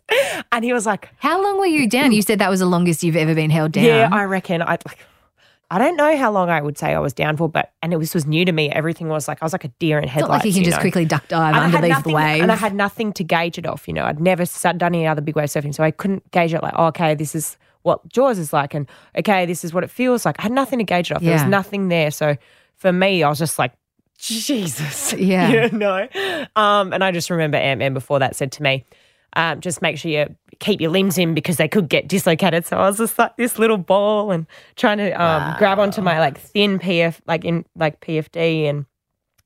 And 0.52 0.64
he 0.64 0.72
was 0.72 0.86
like, 0.86 1.10
How 1.18 1.42
long 1.42 1.58
were 1.58 1.66
you 1.66 1.88
down? 1.88 2.12
You 2.12 2.22
said 2.22 2.38
that 2.38 2.48
was 2.50 2.60
the 2.60 2.66
longest 2.66 3.02
you've 3.02 3.16
ever 3.16 3.34
been 3.34 3.50
held 3.50 3.72
down. 3.72 3.84
Yeah, 3.84 4.08
I 4.10 4.24
reckon 4.24 4.62
I 4.62 4.78
I 5.70 5.78
don't 5.78 5.96
know 5.96 6.16
how 6.16 6.32
long 6.32 6.48
I 6.48 6.62
would 6.62 6.78
say 6.78 6.94
I 6.94 6.98
was 6.98 7.12
down 7.12 7.36
for, 7.36 7.46
but 7.46 7.72
and 7.82 7.92
it 7.92 7.96
was 7.98 8.14
was 8.14 8.24
new 8.26 8.46
to 8.46 8.52
me. 8.52 8.70
Everything 8.70 9.08
was 9.08 9.28
like 9.28 9.42
I 9.42 9.44
was 9.44 9.52
like 9.52 9.64
a 9.64 9.68
deer 9.78 9.98
in 9.98 10.08
headlights. 10.08 10.28
not 10.30 10.34
like 10.38 10.44
you 10.46 10.52
can 10.54 10.64
just 10.64 10.78
know? 10.78 10.80
quickly 10.80 11.04
duck 11.04 11.28
dive 11.28 11.54
And 11.54 11.64
underneath 11.66 11.90
nothing- 11.90 12.12
the 12.12 12.16
wave. 12.16 12.42
And 12.42 12.50
I 12.50 12.56
had 12.56 12.74
nothing 12.74 13.12
to 13.14 13.24
gauge 13.24 13.58
it 13.58 13.66
off. 13.66 13.86
You 13.86 13.92
know, 13.92 14.04
I'd 14.06 14.18
never 14.20 14.46
sat- 14.46 14.78
done 14.78 14.94
any 14.94 15.06
other 15.06 15.20
big 15.20 15.36
wave 15.36 15.48
surfing, 15.48 15.74
so 15.74 15.84
I 15.84 15.90
couldn't 15.90 16.30
gauge 16.30 16.54
it. 16.54 16.62
Like, 16.62 16.72
oh, 16.76 16.86
okay, 16.86 17.14
this 17.14 17.34
is 17.34 17.58
what 17.82 18.08
Jaws 18.08 18.38
is 18.38 18.52
like, 18.54 18.72
and 18.72 18.88
okay, 19.18 19.44
this 19.44 19.62
is 19.64 19.74
what 19.74 19.84
it 19.84 19.90
feels 19.90 20.24
like. 20.24 20.36
I 20.38 20.42
had 20.44 20.52
nothing 20.52 20.78
to 20.78 20.84
gauge 20.84 21.10
it 21.10 21.14
off. 21.14 21.22
There 21.22 21.34
was 21.34 21.44
nothing 21.44 21.88
there. 21.88 22.10
So 22.10 22.36
for 22.76 22.92
me, 22.92 23.22
I 23.22 23.28
was 23.28 23.38
just 23.38 23.58
like, 23.58 23.72
Jesus, 24.18 25.12
Yeah. 25.18 25.48
you 25.66 25.70
know. 25.70 26.06
Um, 26.56 26.92
and 26.92 27.02
I 27.02 27.12
just 27.12 27.30
remember 27.30 27.56
Ant 27.56 27.78
Man 27.78 27.94
before 27.94 28.18
that 28.18 28.36
said 28.36 28.52
to 28.52 28.62
me, 28.62 28.84
um, 29.34 29.60
just 29.60 29.80
make 29.80 29.96
sure 29.98 30.10
you 30.10 30.34
keep 30.58 30.80
your 30.80 30.90
limbs 30.90 31.18
in 31.18 31.34
because 31.34 31.56
they 31.56 31.68
could 31.68 31.88
get 31.88 32.08
dislocated. 32.08 32.66
So 32.66 32.76
I 32.78 32.88
was 32.88 32.98
just 32.98 33.16
like 33.18 33.36
this 33.36 33.58
little 33.58 33.78
ball 33.78 34.32
and 34.32 34.46
trying 34.76 34.98
to 34.98 35.10
um, 35.12 35.54
grab 35.58 35.78
onto 35.78 36.02
my 36.02 36.18
like 36.18 36.38
thin 36.38 36.78
PF, 36.78 37.20
like 37.26 37.44
in 37.44 37.64
like 37.76 38.00
PFD. 38.00 38.64
And 38.64 38.86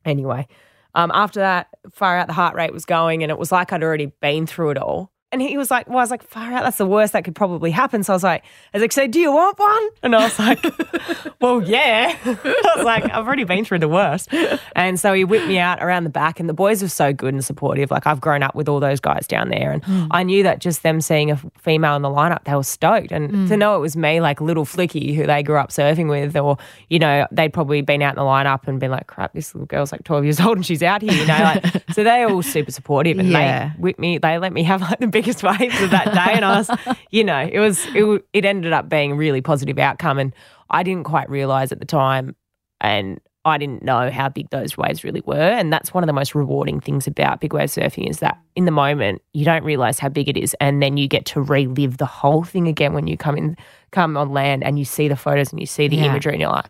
anyway, 0.07 0.47
um, 0.95 1.11
after 1.13 1.41
that, 1.41 1.69
far 1.93 2.17
out 2.17 2.27
the 2.29 2.33
heart 2.33 2.55
rate 2.55 2.73
was 2.73 2.85
going, 2.87 3.23
and 3.23 3.31
it 3.31 3.39
was 3.39 3.53
like 3.53 3.73
I'd 3.73 3.83
already 3.83 4.07
been 4.21 4.47
through 4.47 4.71
it 4.71 4.79
all. 4.79 5.12
And 5.33 5.40
he 5.40 5.57
was 5.57 5.71
like, 5.71 5.88
"Well, 5.88 5.99
I 5.99 6.03
was 6.03 6.11
like, 6.11 6.23
far 6.23 6.53
out. 6.53 6.62
That's 6.62 6.77
the 6.77 6.87
worst 6.87 7.14
that 7.14 7.25
could 7.25 7.35
probably 7.35 7.71
happen." 7.71 8.03
So 8.03 8.12
I 8.12 8.16
was 8.16 8.23
like, 8.23 8.45
"I 8.73 8.79
was 8.79 8.83
like, 8.83 8.92
so 8.92 9.07
do 9.07 9.18
you 9.18 9.33
want 9.33 9.59
one?" 9.59 9.88
And 10.03 10.14
I 10.14 10.25
was 10.25 10.38
like, 10.38 10.62
"Well, 11.40 11.62
yeah." 11.62 12.16
I 12.25 12.73
was 12.77 12.85
like, 12.85 13.05
"I've 13.05 13.27
already 13.27 13.45
been 13.45 13.64
through 13.64 13.79
the 13.81 13.88
worst." 13.88 14.33
And 14.77 15.01
so 15.01 15.12
he 15.14 15.25
whipped 15.25 15.47
me 15.47 15.59
out 15.59 15.83
around 15.83 16.05
the 16.05 16.11
back, 16.11 16.38
and 16.38 16.49
the 16.49 16.55
boys 16.55 16.83
were 16.83 16.88
so 16.88 17.12
good 17.12 17.33
and 17.33 17.45
supportive. 17.45 17.90
Like 17.90 18.07
I've 18.07 18.21
grown 18.21 18.42
up 18.42 18.55
with 18.55 18.68
all 18.68 18.79
those 18.79 19.01
guys 19.01 19.27
down 19.27 19.49
there, 19.49 19.73
and 19.73 19.85
hmm. 19.85 20.07
I 20.11 20.23
knew 20.23 20.42
that 20.42 20.61
just 20.61 20.83
them 20.83 21.01
seeing 21.01 21.31
a 21.31 21.37
female 21.59 21.97
in 21.97 22.03
the 22.03 22.09
lineup, 22.09 22.45
they 22.45 22.55
were 22.55 22.62
stoked. 22.62 23.11
And 23.11 23.31
to 23.49 23.55
hmm. 23.55 23.59
know 23.59 23.77
it 23.77 23.81
was 23.81 23.97
me, 23.97 24.21
like 24.21 24.40
little 24.40 24.64
Flicky, 24.64 25.14
who 25.14 25.27
they 25.27 25.42
grew 25.42 25.57
up 25.57 25.71
surfing 25.71 26.09
with, 26.09 26.37
or 26.37 26.59
you 26.88 26.99
know, 26.99 27.27
they'd 27.33 27.53
probably 27.53 27.81
been 27.81 28.03
out 28.03 28.12
in 28.12 28.16
the 28.16 28.23
lineup 28.23 28.68
and 28.68 28.79
been 28.79 28.90
like, 28.90 29.07
"Crap, 29.07 29.33
this 29.33 29.55
little 29.55 29.66
girl's 29.66 29.92
like 29.92 30.05
twelve 30.05 30.25
years 30.25 30.40
old 30.40 30.59
and 30.59 30.66
she's 30.66 30.83
out 30.83 31.01
here," 31.01 31.12
you 31.12 31.27
know. 31.27 31.38
Like, 31.38 31.85
so 31.92 32.05
they 32.05 32.25
were 32.27 32.33
all 32.33 32.42
super 32.42 32.71
supportive, 32.71 33.18
and 33.18 33.29
Yeah. 33.29 33.68
they 33.68 33.75
whipped 33.81 33.99
me. 33.99 34.18
They 34.18 34.38
let 34.38 34.53
me 34.53 34.62
have 34.64 34.83
like 34.83 34.99
the 34.99 35.22
biggest 35.23 35.43
waves 35.61 35.81
of 35.81 35.91
that 35.91 36.13
day, 36.13 36.35
and 36.35 36.45
I 36.45 36.59
was, 36.59 36.71
you 37.11 37.25
know, 37.25 37.49
it 37.51 37.59
was 37.61 37.85
it, 37.95 38.25
it 38.33 38.45
ended 38.45 38.73
up 38.73 38.89
being 38.89 39.13
a 39.13 39.15
really 39.15 39.41
positive 39.41 39.79
outcome, 39.79 40.19
and 40.19 40.35
I 40.71 40.83
didn't 40.83 41.05
quite 41.05 41.29
realize 41.31 41.73
at 41.73 41.79
the 41.79 41.85
time, 41.87 42.35
and 42.81 43.21
I 43.45 43.59
didn't 43.59 43.83
know 43.83 44.11
how 44.11 44.29
big 44.29 44.51
those 44.51 44.77
waves 44.77 45.03
really 45.05 45.23
were, 45.27 45.35
and 45.37 45.73
that's 45.73 45.93
one 45.93 46.03
of 46.05 46.07
the 46.07 46.13
most 46.13 46.35
rewarding 46.35 46.81
things 46.81 47.07
about 47.07 47.41
big 47.41 47.53
wave 47.53 47.69
surfing 47.71 48.09
is 48.09 48.21
that 48.21 48.39
in 48.55 48.65
the 48.67 48.71
moment 48.71 49.21
you 49.33 49.45
don't 49.45 49.65
realize 49.65 49.99
how 49.99 50.09
big 50.09 50.29
it 50.29 50.37
is, 50.37 50.55
and 50.61 50.83
then 50.83 50.97
you 50.97 51.09
get 51.09 51.25
to 51.27 51.43
relive 51.43 51.97
the 51.99 52.07
whole 52.07 52.45
thing 52.45 52.69
again 52.69 52.93
when 52.93 53.07
you 53.07 53.17
come 53.17 53.37
in, 53.37 53.57
come 53.91 54.17
on 54.17 54.31
land, 54.31 54.63
and 54.65 54.79
you 54.79 54.85
see 54.85 55.09
the 55.09 55.17
photos 55.17 55.51
and 55.53 55.61
you 55.61 55.67
see 55.67 55.89
the 55.89 55.97
Yeah. 55.97 56.07
imagery, 56.07 56.33
and 56.33 56.41
you're 56.41 56.51
like. 56.51 56.67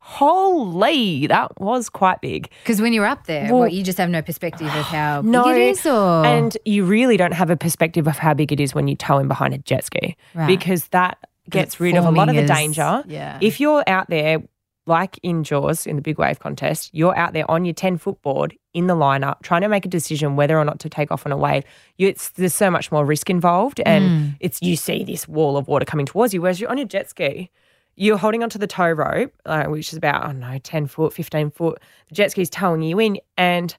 Holy, 0.00 1.26
that 1.28 1.58
was 1.60 1.88
quite 1.88 2.20
big. 2.20 2.50
Because 2.62 2.80
when 2.80 2.92
you're 2.92 3.06
up 3.06 3.26
there, 3.26 3.44
Well- 3.52 3.60
what, 3.60 3.72
you 3.72 3.82
just 3.82 3.98
have 3.98 4.10
no 4.10 4.22
perspective 4.22 4.66
of 4.68 4.84
how 4.86 5.20
No, 5.22 5.44
big 5.44 5.56
it 5.56 5.60
is, 5.70 5.86
or 5.86 6.24
And 6.24 6.56
you 6.64 6.84
really 6.84 7.16
don't 7.16 7.32
have 7.34 7.50
a 7.50 7.56
perspective 7.56 8.06
of 8.06 8.18
how 8.18 8.34
big 8.34 8.52
it 8.52 8.60
is 8.60 8.74
when 8.74 8.88
you 8.88 8.96
tow 8.96 9.18
in 9.18 9.28
behind 9.28 9.54
a 9.54 9.58
jet 9.58 9.84
ski 9.84 10.16
Right. 10.34 10.46
because 10.46 10.88
that 10.88 11.18
gets 11.48 11.80
rid 11.80 11.96
of 11.96 12.04
a 12.04 12.10
lot 12.10 12.28
of 12.28 12.34
the 12.36 12.46
danger. 12.46 13.02
yeah. 13.06 13.38
If 13.40 13.60
you're 13.60 13.82
out 13.86 14.08
there, 14.08 14.38
like 14.86 15.18
in 15.22 15.44
Jaws 15.44 15.86
in 15.86 15.96
the 15.96 16.02
big 16.02 16.18
wave 16.18 16.38
contest, 16.40 16.90
you're 16.92 17.16
out 17.16 17.32
there 17.32 17.48
on 17.50 17.64
your 17.64 17.74
10 17.74 17.96
foot 17.98 18.20
board 18.22 18.56
in 18.74 18.86
the 18.86 18.94
lineup 18.96 19.42
trying 19.42 19.60
to 19.62 19.68
make 19.68 19.84
a 19.84 19.88
decision 19.88 20.36
whether 20.36 20.58
or 20.58 20.64
not 20.64 20.78
to 20.80 20.88
take 20.88 21.10
off 21.12 21.26
on 21.26 21.32
a 21.32 21.36
wave. 21.36 21.62
You, 21.98 22.08
it's, 22.08 22.30
there's 22.30 22.54
so 22.54 22.70
much 22.70 22.90
more 22.90 23.04
risk 23.04 23.28
involved, 23.30 23.80
and 23.86 24.04
Mm. 24.04 24.36
it's 24.40 24.60
you 24.62 24.76
see 24.76 25.04
this 25.04 25.28
wall 25.28 25.56
of 25.56 25.68
water 25.68 25.84
coming 25.84 26.06
towards 26.06 26.32
you. 26.34 26.40
Whereas 26.42 26.60
you're 26.60 26.70
on 26.70 26.78
your 26.78 26.86
jet 26.88 27.08
ski, 27.10 27.50
you're 27.96 28.16
holding 28.18 28.42
onto 28.42 28.58
the 28.58 28.66
tow 28.66 28.90
rope, 28.90 29.32
uh, 29.46 29.64
which 29.66 29.92
is 29.92 29.96
about, 29.98 30.24
I 30.24 30.26
don't 30.28 30.40
know, 30.40 30.58
10 30.58 30.86
foot, 30.86 31.12
15 31.12 31.50
foot. 31.50 31.80
The 32.08 32.14
jet 32.14 32.30
ski's 32.30 32.48
towing 32.50 32.82
you 32.82 32.98
in, 32.98 33.18
and 33.36 33.74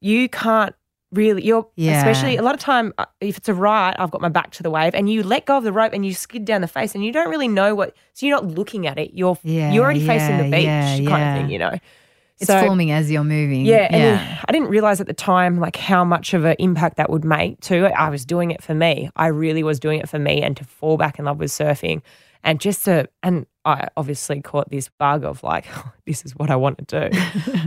you 0.00 0.28
can't 0.28 0.74
really, 1.12 1.44
you're, 1.44 1.66
Yeah. 1.76 1.98
especially 1.98 2.36
a 2.36 2.42
lot 2.42 2.54
of 2.54 2.60
time, 2.60 2.92
uh, 2.98 3.04
if 3.20 3.36
it's 3.38 3.48
a 3.48 3.54
right, 3.54 3.94
I've 3.98 4.10
got 4.10 4.20
my 4.20 4.28
back 4.28 4.50
to 4.52 4.62
the 4.62 4.70
wave, 4.70 4.94
and 4.94 5.10
you 5.10 5.22
let 5.22 5.46
go 5.46 5.56
of 5.58 5.64
the 5.64 5.72
rope 5.72 5.92
and 5.92 6.04
you 6.06 6.14
skid 6.14 6.44
down 6.44 6.60
the 6.62 6.68
face, 6.68 6.94
and 6.94 7.04
you 7.04 7.12
don't 7.12 7.28
really 7.30 7.48
know 7.48 7.74
what, 7.74 7.94
so 8.14 8.26
you're 8.26 8.36
not 8.40 8.46
looking 8.46 8.86
at 8.86 8.98
it. 8.98 9.12
You're, 9.14 9.38
Yeah, 9.42 9.72
you're 9.72 9.84
already 9.84 10.04
facing 10.06 10.38
the 10.38 10.44
beach 10.44 10.64
yeah, 10.64 10.96
kind 10.96 11.04
yeah. 11.08 11.34
of 11.36 11.40
thing, 11.42 11.50
you 11.50 11.58
know? 11.58 11.78
it's 12.38 12.48
So- 12.48 12.60
forming 12.66 12.90
as 12.90 13.10
you're 13.10 13.24
moving. 13.24 13.64
yeah, 13.64 13.86
and 13.90 13.94
then 14.02 14.38
I 14.46 14.52
didn't 14.52 14.68
realize 14.68 15.00
at 15.00 15.06
the 15.06 15.14
time 15.14 15.58
like 15.58 15.76
how 15.76 16.04
much 16.04 16.34
of 16.34 16.44
an 16.44 16.56
impact 16.58 16.98
that 16.98 17.08
would 17.08 17.24
make 17.24 17.60
too. 17.60 17.86
I 17.86 18.10
was 18.10 18.26
doing 18.26 18.50
it 18.50 18.62
for 18.62 18.74
me. 18.74 19.08
I 19.16 19.28
really 19.28 19.62
was 19.62 19.80
doing 19.80 20.00
it 20.00 20.08
for 20.08 20.18
me 20.18 20.42
and 20.42 20.54
to 20.58 20.64
fall 20.64 20.98
back 20.98 21.18
in 21.18 21.24
love 21.24 21.38
with 21.38 21.50
surfing 21.50 22.02
and 22.44 22.60
just 22.60 22.84
to 22.84 23.08
and 23.22 23.46
I 23.64 23.88
obviously 23.96 24.40
caught 24.40 24.70
this 24.70 24.88
bug 24.98 25.24
of 25.24 25.42
like 25.42 25.66
this 26.06 26.24
is 26.24 26.32
what 26.36 26.50
I 26.50 26.56
want 26.56 26.86
to 26.88 27.10
do. 27.10 27.18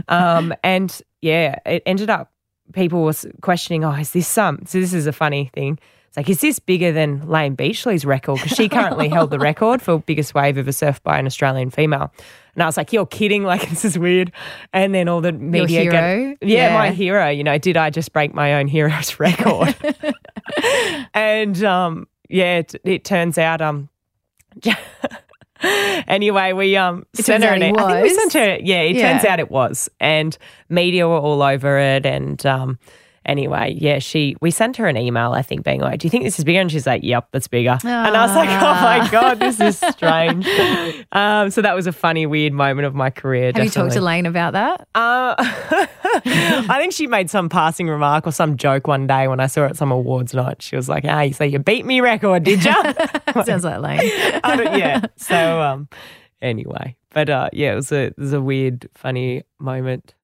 um 0.08 0.52
and 0.64 1.00
yeah, 1.20 1.56
it 1.66 1.82
ended 1.86 2.10
up 2.10 2.32
people 2.72 3.02
was 3.02 3.26
questioning, 3.42 3.84
oh, 3.84 3.92
is 3.92 4.12
this 4.12 4.28
some 4.28 4.60
so 4.66 4.80
this 4.80 4.92
is 4.94 5.06
a 5.06 5.12
funny 5.12 5.50
thing. 5.54 5.78
It's 6.08 6.16
like, 6.16 6.28
is 6.28 6.40
this 6.40 6.58
bigger 6.58 6.90
than 6.90 7.28
Layne 7.28 7.54
Beachley's 7.54 8.04
record? 8.04 8.40
Because 8.42 8.56
she 8.56 8.68
currently 8.68 9.08
held 9.16 9.30
the 9.30 9.38
record 9.38 9.80
for 9.80 10.00
biggest 10.00 10.34
wave 10.34 10.58
ever 10.58 10.72
surfed 10.72 11.04
by 11.04 11.20
an 11.20 11.26
Australian 11.26 11.70
female. 11.70 12.12
And 12.56 12.64
I 12.64 12.66
was 12.66 12.76
like, 12.76 12.92
you're 12.92 13.06
kidding. 13.06 13.44
Like, 13.44 13.70
this 13.70 13.84
is 13.84 13.96
weird. 13.96 14.32
And 14.72 14.92
then 14.92 15.06
all 15.06 15.20
the 15.20 15.30
media. 15.30 15.84
get- 15.88 15.92
hero? 15.92 16.36
yeah, 16.40 16.66
Yeah. 16.70 16.74
my 16.74 16.90
hero. 16.90 17.28
You 17.28 17.44
know, 17.44 17.58
did 17.58 17.76
I 17.76 17.90
just 17.90 18.12
break 18.12 18.34
my 18.34 18.54
own 18.54 18.66
hero's 18.66 19.20
record? 19.20 19.76
and 21.14 21.62
um, 21.64 22.08
yeah, 22.28 22.58
it, 22.58 22.74
it 22.84 23.04
turns 23.04 23.38
out 23.38 23.60
um. 23.60 23.88
anyway, 26.08 26.52
we 26.52 26.76
um 26.76 27.04
It 27.18 27.24
sent 27.24 27.44
her 27.44 27.50
an 27.52 27.62
e- 27.62 27.72
I 27.76 27.92
think 27.92 28.02
we 28.02 28.14
sent 28.14 28.32
her. 28.34 28.58
Yeah, 28.62 28.80
it 28.82 28.96
Yeah. 28.96 29.12
turns 29.12 29.24
out 29.24 29.40
it 29.40 29.50
was, 29.50 29.88
and 30.00 30.36
media 30.68 31.06
were 31.08 31.18
all 31.18 31.42
over 31.42 31.78
it, 31.78 32.06
and 32.06 32.44
um. 32.46 32.78
Anyway, 33.26 33.76
yeah, 33.78 33.98
she 33.98 34.34
we 34.40 34.50
sent 34.50 34.78
her 34.78 34.86
an 34.86 34.96
email, 34.96 35.32
I 35.32 35.42
think, 35.42 35.62
being 35.62 35.80
like, 35.82 36.00
Do 36.00 36.06
you 36.06 36.10
think 36.10 36.24
this 36.24 36.38
is 36.38 36.44
bigger? 36.44 36.58
And 36.62 36.72
she's 36.72 36.86
like, 36.86 37.02
Yep, 37.04 37.28
that's 37.32 37.48
bigger. 37.48 37.76
And 37.84 38.16
I 38.16 38.26
was 38.26 38.34
like, 38.34 38.48
Oh 38.48 38.82
my 38.82 39.08
God, 39.12 39.38
this 39.38 39.60
is 39.60 39.78
strange. 39.92 40.46
um, 41.12 41.50
so 41.50 41.60
that 41.60 41.74
was 41.76 41.86
a 41.86 41.92
funny, 41.92 42.24
weird 42.24 42.54
moment 42.54 42.86
of 42.86 42.94
my 42.94 43.10
career. 43.10 43.52
Have 43.54 43.62
you 43.62 43.68
talked 43.70 43.92
to. 43.92 44.00
Layne 44.00 44.24
about 44.24 44.54
that? 44.54 44.88
Uh, 44.94 45.36
I 46.24 46.76
think 46.78 46.92
she 46.92 47.06
made 47.06 47.30
some 47.30 47.48
passing 47.48 47.88
remark 47.88 48.26
or 48.26 48.32
some 48.32 48.56
joke 48.56 48.86
one 48.86 49.06
day 49.06 49.28
when 49.28 49.40
I 49.40 49.46
saw 49.46 49.62
her 49.62 49.66
at 49.68 49.76
some 49.76 49.90
awards 49.92 50.34
night. 50.34 50.62
She 50.62 50.76
was 50.76 50.88
like, 50.88 51.04
"Ah, 51.06 51.22
you 51.22 51.32
say 51.32 51.46
you 51.46 51.58
beat 51.58 51.84
me 51.84 52.00
record, 52.00 52.44
did 52.44 52.64
you?" 52.64 52.72
Sounds 53.44 53.64
like 53.64 53.80
Layne. 53.80 54.00
Yeah. 54.78 55.02
So 55.16 55.60
um, 55.60 55.88
anyway, 56.42 56.96
but 57.10 57.30
uh, 57.30 57.50
yeah, 57.52 57.72
it 57.72 57.76
was 57.76 57.92
a 57.92 58.06
it 58.06 58.18
was 58.18 58.32
a 58.32 58.40
weird, 58.40 58.88
funny 58.94 59.42
moment. 59.58 60.14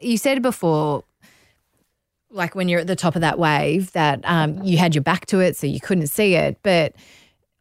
You 0.00 0.16
said 0.16 0.42
before, 0.42 1.04
like 2.30 2.54
when 2.54 2.68
you're 2.68 2.80
at 2.80 2.86
the 2.86 2.96
top 2.96 3.14
of 3.14 3.20
that 3.20 3.38
wave, 3.38 3.92
that 3.92 4.20
um, 4.24 4.62
you 4.62 4.78
had 4.78 4.94
your 4.94 5.02
back 5.02 5.26
to 5.26 5.40
it, 5.40 5.56
so 5.56 5.66
you 5.66 5.80
couldn't 5.80 6.08
see 6.08 6.34
it. 6.34 6.58
But 6.62 6.94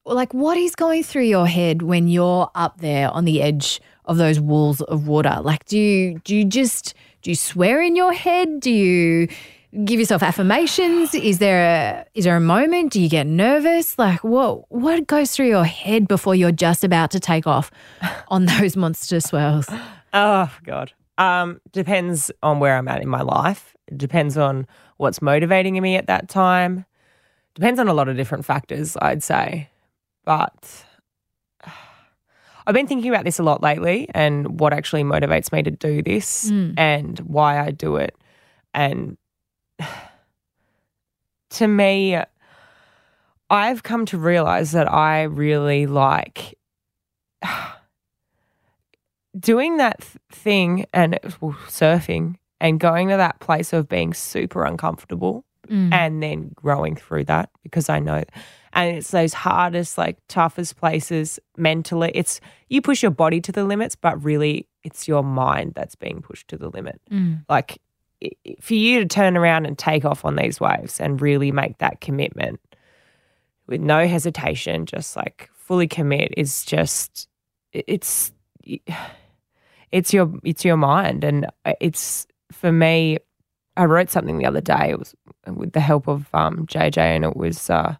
like, 0.05 0.33
what 0.33 0.57
is 0.57 0.75
going 0.75 1.03
through 1.03 1.23
your 1.23 1.47
head 1.47 1.81
when 1.81 2.07
you're 2.07 2.49
up 2.55 2.79
there 2.79 3.09
on 3.09 3.25
the 3.25 3.41
edge 3.41 3.81
of 4.05 4.17
those 4.17 4.39
walls 4.39 4.81
of 4.81 5.07
water? 5.07 5.39
Like, 5.41 5.65
do 5.65 5.77
you 5.77 6.19
do 6.23 6.35
you 6.35 6.45
just 6.45 6.93
do 7.21 7.31
you 7.31 7.35
swear 7.35 7.81
in 7.81 7.95
your 7.95 8.13
head? 8.13 8.59
Do 8.59 8.71
you 8.71 9.27
give 9.85 9.99
yourself 9.99 10.23
affirmations? 10.23 11.13
Is 11.13 11.39
there 11.39 11.61
a 11.63 12.05
is 12.13 12.25
there 12.25 12.35
a 12.35 12.41
moment? 12.41 12.93
Do 12.93 13.01
you 13.01 13.09
get 13.09 13.27
nervous? 13.27 13.97
Like, 13.97 14.23
what 14.23 14.71
what 14.71 15.05
goes 15.07 15.31
through 15.31 15.47
your 15.47 15.65
head 15.65 16.07
before 16.07 16.35
you're 16.35 16.51
just 16.51 16.83
about 16.83 17.11
to 17.11 17.19
take 17.19 17.45
off 17.45 17.71
on 18.29 18.45
those 18.45 18.75
monster 18.75 19.19
swells? 19.19 19.67
Oh 20.13 20.51
God. 20.63 20.93
Um, 21.17 21.59
depends 21.73 22.31
on 22.41 22.59
where 22.59 22.77
I'm 22.77 22.87
at 22.87 23.01
in 23.01 23.09
my 23.09 23.21
life. 23.21 23.75
It 23.87 23.97
depends 23.97 24.37
on 24.37 24.65
what's 24.97 25.21
motivating 25.21 25.81
me 25.81 25.97
at 25.97 26.07
that 26.07 26.29
time. 26.29 26.85
depends 27.55 27.79
on 27.79 27.89
a 27.89 27.93
lot 27.93 28.07
of 28.07 28.15
different 28.15 28.45
factors, 28.45 28.95
I'd 29.01 29.21
say. 29.21 29.69
But 30.23 30.85
I've 32.69 32.75
been 32.75 32.85
thinking 32.87 33.09
about 33.09 33.25
this 33.25 33.39
a 33.39 33.43
lot 33.43 33.63
lately 33.63 34.07
and 34.13 34.59
what 34.59 34.73
actually 34.73 35.03
motivates 35.03 35.51
me 35.51 35.63
to 35.63 35.71
do 35.71 36.03
this 36.03 36.51
Mm. 36.51 36.75
and 36.77 37.19
why 37.21 37.59
I 37.59 37.71
do 37.71 37.95
it. 37.95 38.15
And 38.75 39.17
to 41.51 41.67
me, 41.67 42.15
I've 43.49 43.81
come 43.81 44.05
to 44.05 44.19
realize 44.19 44.71
that 44.73 44.87
I 44.93 45.23
really 45.23 45.87
like 45.87 46.59
doing 49.39 49.77
that 49.77 50.01
th- 50.01 50.17
thing 50.31 50.85
and 50.93 51.17
well, 51.41 51.57
surfing 51.67 52.35
and 52.61 52.79
going 52.79 53.07
to 53.09 53.17
that 53.17 53.39
place 53.39 53.73
of 53.73 53.87
being 53.89 54.13
super 54.13 54.63
uncomfortable 54.63 55.43
Mm. 55.69 55.93
and 55.93 56.23
then 56.23 56.51
growing 56.55 56.95
through 56.95 57.25
that 57.25 57.51
because 57.61 57.89
I 57.89 57.99
know 57.99 58.23
and 58.73 58.97
it's 58.97 59.11
those 59.11 59.33
hardest 59.33 59.97
like 59.97 60.17
toughest 60.27 60.77
places 60.77 61.39
mentally. 61.57 62.11
It's 62.13 62.39
you 62.69 62.81
push 62.81 63.01
your 63.01 63.11
body 63.11 63.41
to 63.41 63.51
the 63.51 63.63
limits 63.63 63.95
but 63.95 64.23
really 64.23 64.67
it's 64.83 65.07
your 65.07 65.23
mind 65.23 65.73
that's 65.75 65.95
being 65.95 66.21
pushed 66.21 66.47
to 66.49 66.57
the 66.57 66.69
limit. 66.69 67.01
Mm. 67.11 67.45
like 67.49 67.79
for 68.59 68.73
you 68.73 68.99
to 68.99 69.05
turn 69.05 69.37
around 69.37 69.65
and 69.65 69.77
take 69.77 70.03
off 70.03 70.25
on 70.25 70.35
these 70.35 70.59
waves 70.59 70.99
and 70.99 71.21
really 71.21 71.51
make 71.51 71.77
that 71.77 72.01
commitment 72.01 72.59
with 73.67 73.79
no 73.79 74.07
hesitation 74.07 74.85
just 74.85 75.15
like 75.15 75.49
fully 75.53 75.87
commit 75.87 76.33
is 76.35 76.65
just 76.65 77.29
it's 77.71 78.31
it's 79.91 80.13
your 80.13 80.33
it's 80.43 80.65
your 80.65 80.77
mind. 80.77 81.23
And 81.23 81.45
uh, 81.65 81.73
it's 81.79 82.27
for 82.51 82.71
me 82.71 83.17
i 83.77 83.85
wrote 83.85 84.09
something 84.09 84.39
the 84.39 84.45
other 84.45 84.61
day. 84.61 84.89
It 84.89 84.99
was 84.99 85.15
with 85.47 85.71
the 85.73 85.79
help 85.79 86.07
of 86.07 86.27
um, 86.33 86.65
jj 86.65 86.97
and 86.97 87.23
it 87.23 87.37
was 87.37 87.69
uh, 87.69 87.95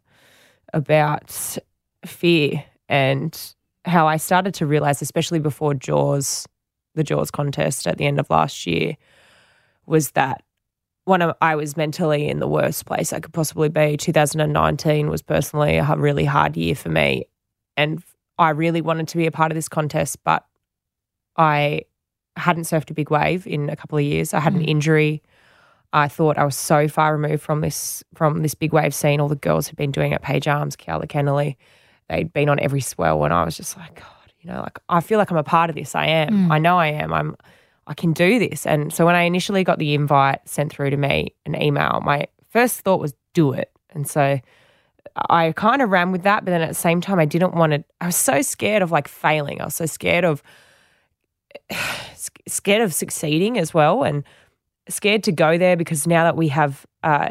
about 0.73 1.57
fear 2.05 2.63
and 2.87 3.53
how 3.85 4.07
i 4.07 4.17
started 4.17 4.53
to 4.53 4.65
realize 4.65 5.01
especially 5.01 5.39
before 5.39 5.73
jaws 5.73 6.47
the 6.95 7.03
jaws 7.03 7.31
contest 7.31 7.87
at 7.87 7.97
the 7.97 8.05
end 8.05 8.19
of 8.19 8.29
last 8.29 8.65
year 8.67 8.95
was 9.85 10.11
that 10.11 10.43
when 11.05 11.21
I- 11.21 11.33
I 11.41 11.55
was 11.55 11.75
mentally 11.75 12.27
in 12.29 12.39
the 12.39 12.47
worst 12.47 12.85
place 12.85 13.11
I 13.13 13.19
could 13.19 13.33
possibly 13.33 13.69
be. 13.69 13.97
2019 13.97 15.09
was 15.09 15.21
personally 15.23 15.77
a 15.77 15.95
really 15.95 16.25
hard 16.25 16.55
year 16.55 16.75
for 16.75 16.89
me. 16.89 17.25
And 17.75 18.03
I 18.37 18.49
really 18.51 18.81
wanted 18.81 19.07
to 19.07 19.17
be 19.17 19.25
a 19.25 19.31
part 19.31 19.51
of 19.51 19.55
this 19.55 19.67
contest, 19.69 20.23
but 20.23 20.45
I 21.35 21.83
hadn't 22.35 22.63
surfed 22.63 22.91
a 22.91 22.93
big 22.93 23.09
wave 23.09 23.47
in 23.47 23.69
a 23.69 23.75
couple 23.75 23.97
of 23.97 24.03
years. 24.03 24.33
I 24.35 24.39
had 24.39 24.53
an 24.53 24.61
Mm. 24.61 24.67
injury. 24.67 25.23
I 25.91 26.07
thought 26.07 26.37
I 26.37 26.45
was 26.45 26.55
so 26.55 26.87
far 26.87 27.15
removed 27.15 27.41
from 27.41 27.61
this 27.61 28.03
from 28.13 28.41
this 28.41 28.53
big 28.53 28.73
wave 28.73 28.93
scene. 28.93 29.19
All 29.19 29.27
the 29.27 29.35
girls 29.35 29.67
had 29.67 29.75
been 29.75 29.91
doing 29.91 30.11
it, 30.11 30.21
Paige 30.21 30.47
Alms, 30.47 30.75
Keala 30.75 31.05
Kennelly. 31.05 31.55
They'd 32.09 32.31
been 32.31 32.49
on 32.49 32.59
every 32.59 32.81
swell, 32.81 33.23
and 33.23 33.33
I 33.33 33.43
was 33.43 33.57
just 33.57 33.77
like, 33.77 33.95
God, 33.95 34.33
you 34.41 34.51
know, 34.51 34.61
like 34.61 34.79
I 34.89 35.01
feel 35.01 35.17
like 35.17 35.31
I'm 35.31 35.37
a 35.37 35.43
part 35.43 35.69
of 35.69 35.75
this. 35.75 35.95
I 35.95 36.07
am. 36.07 36.47
Mm. 36.47 36.51
I 36.51 36.59
know 36.59 36.77
I 36.77 36.87
am. 36.87 37.13
I'm. 37.13 37.35
I 37.87 37.95
can 37.95 38.13
do 38.13 38.37
this. 38.37 38.67
And 38.67 38.93
so 38.93 39.05
when 39.05 39.15
I 39.15 39.23
initially 39.23 39.63
got 39.63 39.79
the 39.79 39.95
invite 39.95 40.47
sent 40.47 40.71
through 40.71 40.91
to 40.91 40.97
me, 40.97 41.33
an 41.47 41.59
email, 41.59 42.01
my 42.05 42.27
first 42.51 42.81
thought 42.81 42.99
was 42.99 43.15
do 43.33 43.51
it. 43.53 43.71
And 43.89 44.07
so 44.07 44.39
I 45.29 45.51
kind 45.53 45.81
of 45.81 45.89
ran 45.89 46.11
with 46.11 46.21
that, 46.23 46.45
but 46.45 46.51
then 46.51 46.61
at 46.61 46.69
the 46.69 46.75
same 46.75 47.01
time, 47.01 47.17
I 47.17 47.25
didn't 47.25 47.55
want 47.55 47.73
to. 47.73 47.83
I 47.99 48.05
was 48.05 48.15
so 48.15 48.41
scared 48.41 48.83
of 48.83 48.91
like 48.91 49.07
failing. 49.07 49.59
I 49.59 49.65
was 49.65 49.75
so 49.75 49.87
scared 49.87 50.23
of 50.23 50.43
scared 52.47 52.81
of 52.81 52.93
succeeding 52.93 53.57
as 53.57 53.73
well, 53.73 54.03
and 54.03 54.23
scared 54.89 55.23
to 55.23 55.31
go 55.31 55.57
there 55.57 55.77
because 55.77 56.05
now 56.07 56.23
that 56.25 56.35
we 56.35 56.47
have 56.49 56.85
uh, 57.03 57.29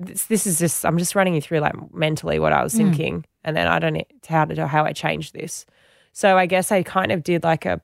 this, 0.00 0.26
this 0.26 0.46
is 0.46 0.58
just 0.58 0.84
I'm 0.86 0.98
just 0.98 1.14
running 1.14 1.34
you 1.34 1.40
through 1.40 1.60
like 1.60 1.74
mentally 1.94 2.38
what 2.38 2.52
I 2.52 2.62
was 2.62 2.72
Mm. 2.74 2.78
thinking, 2.78 3.24
and 3.44 3.56
then 3.56 3.66
I 3.68 3.78
don't 3.78 3.92
know 3.94 4.02
how 4.28 4.44
to 4.46 4.66
how 4.66 4.84
I 4.84 4.92
changed 4.92 5.34
this. 5.34 5.66
So 6.12 6.36
I 6.36 6.46
guess 6.46 6.72
I 6.72 6.82
kind 6.82 7.12
of 7.12 7.22
did 7.22 7.42
like 7.44 7.66
a. 7.66 7.80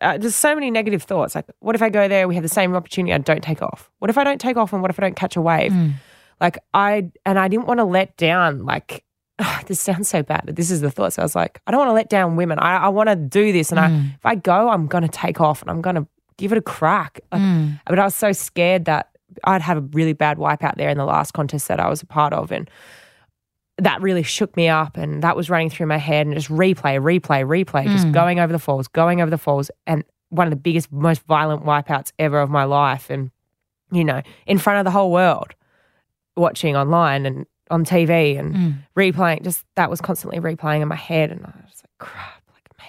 Uh, 0.00 0.18
there's 0.18 0.34
so 0.34 0.54
many 0.54 0.70
negative 0.70 1.02
thoughts. 1.02 1.34
Like, 1.34 1.44
what 1.60 1.74
if 1.76 1.82
I 1.82 1.90
go 1.90 2.08
there? 2.08 2.26
We 2.26 2.34
have 2.34 2.42
the 2.42 2.48
same 2.48 2.74
opportunity. 2.74 3.12
I 3.12 3.18
don't 3.18 3.42
take 3.42 3.62
off. 3.62 3.90
What 3.98 4.10
if 4.10 4.18
I 4.18 4.24
don't 4.24 4.40
take 4.40 4.56
off? 4.56 4.72
And 4.72 4.82
what 4.82 4.90
if 4.90 4.98
I 4.98 5.02
don't 5.02 5.14
catch 5.16 5.36
a 5.36 5.40
wave? 5.42 5.72
Mm. 5.72 5.94
Like 6.40 6.58
I 6.74 7.10
and 7.24 7.38
I 7.38 7.48
didn't 7.48 7.66
want 7.66 7.78
to 7.78 7.84
let 7.84 8.16
down. 8.16 8.64
Like 8.64 9.04
this 9.66 9.78
sounds 9.78 10.08
so 10.08 10.22
bad, 10.22 10.42
but 10.46 10.56
this 10.56 10.70
is 10.70 10.80
the 10.80 10.90
thought. 10.90 11.12
So 11.12 11.22
I 11.22 11.24
was 11.24 11.36
like, 11.36 11.60
I 11.66 11.70
don't 11.70 11.78
want 11.78 11.90
to 11.90 11.92
let 11.94 12.08
down 12.08 12.36
women. 12.36 12.58
I, 12.58 12.76
I 12.78 12.88
want 12.88 13.08
to 13.10 13.16
do 13.16 13.52
this, 13.52 13.70
and 13.70 13.78
I 13.78 13.88
Mm. 13.90 14.14
if 14.14 14.24
I 14.26 14.34
go, 14.34 14.70
I'm 14.70 14.86
going 14.86 15.02
to 15.02 15.08
take 15.08 15.40
off 15.40 15.60
and 15.62 15.70
I'm 15.70 15.82
going 15.82 15.96
to 15.96 16.06
give 16.38 16.52
it 16.52 16.58
a 16.58 16.62
crack. 16.62 17.20
Mm. 17.32 17.80
But 17.86 17.98
I 17.98 18.04
was 18.04 18.14
so 18.14 18.32
scared 18.32 18.84
that 18.86 19.08
I'd 19.44 19.62
have 19.62 19.78
a 19.78 19.80
really 19.80 20.12
bad 20.12 20.38
wipeout 20.38 20.76
there 20.76 20.88
in 20.90 20.98
the 20.98 21.04
last 21.04 21.32
contest 21.32 21.68
that 21.68 21.80
I 21.80 21.88
was 21.88 22.02
a 22.02 22.06
part 22.06 22.32
of, 22.32 22.50
and 22.52 22.70
that 23.78 24.00
really 24.00 24.22
shook 24.22 24.56
me 24.56 24.68
up. 24.68 24.96
And 24.96 25.22
that 25.22 25.36
was 25.36 25.50
running 25.50 25.68
through 25.70 25.86
my 25.86 25.98
head, 25.98 26.26
and 26.26 26.34
just 26.34 26.48
replay, 26.48 26.98
replay, 27.00 27.44
replay, 27.44 27.90
just 27.90 28.06
Mm. 28.08 28.12
going 28.12 28.40
over 28.40 28.52
the 28.52 28.58
falls, 28.58 28.88
going 28.88 29.20
over 29.20 29.30
the 29.30 29.38
falls, 29.38 29.70
and 29.86 30.04
one 30.30 30.46
of 30.46 30.50
the 30.50 30.56
biggest, 30.56 30.90
most 30.90 31.22
violent 31.26 31.64
wipeouts 31.64 32.12
ever 32.18 32.40
of 32.40 32.50
my 32.50 32.64
life, 32.64 33.10
and 33.10 33.30
you 33.92 34.04
know, 34.04 34.20
in 34.46 34.58
front 34.58 34.78
of 34.80 34.84
the 34.84 34.90
whole 34.90 35.12
world, 35.12 35.54
watching 36.36 36.74
online 36.76 37.24
and 37.24 37.46
on 37.70 37.84
TV 37.84 38.36
and 38.36 38.54
Mm. 38.54 38.74
replaying. 38.96 39.42
Just 39.42 39.64
that 39.76 39.90
was 39.90 40.00
constantly 40.00 40.40
replaying 40.40 40.80
in 40.82 40.88
my 40.88 40.96
head, 40.96 41.30
and 41.30 41.40
I 41.44 41.52
was 41.64 41.82
like, 41.84 41.98
crap. 41.98 42.35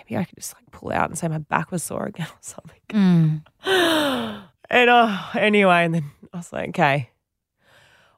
Maybe 0.09 0.19
I 0.19 0.23
could 0.23 0.37
just 0.37 0.53
like 0.53 0.69
pull 0.71 0.91
out 0.91 1.09
and 1.09 1.17
say 1.17 1.27
my 1.27 1.39
back 1.39 1.71
was 1.71 1.83
sore 1.83 2.05
again 2.05 2.27
or 2.31 2.37
something. 2.41 2.73
Mm. 2.89 3.43
and 4.69 4.89
uh, 4.89 5.23
anyway, 5.35 5.85
and 5.85 5.95
then 5.95 6.11
I 6.33 6.37
was 6.37 6.53
like, 6.53 6.69
okay, 6.69 7.09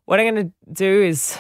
what 0.06 0.20
I'm 0.20 0.28
gonna 0.28 0.52
do 0.72 1.04
is 1.04 1.38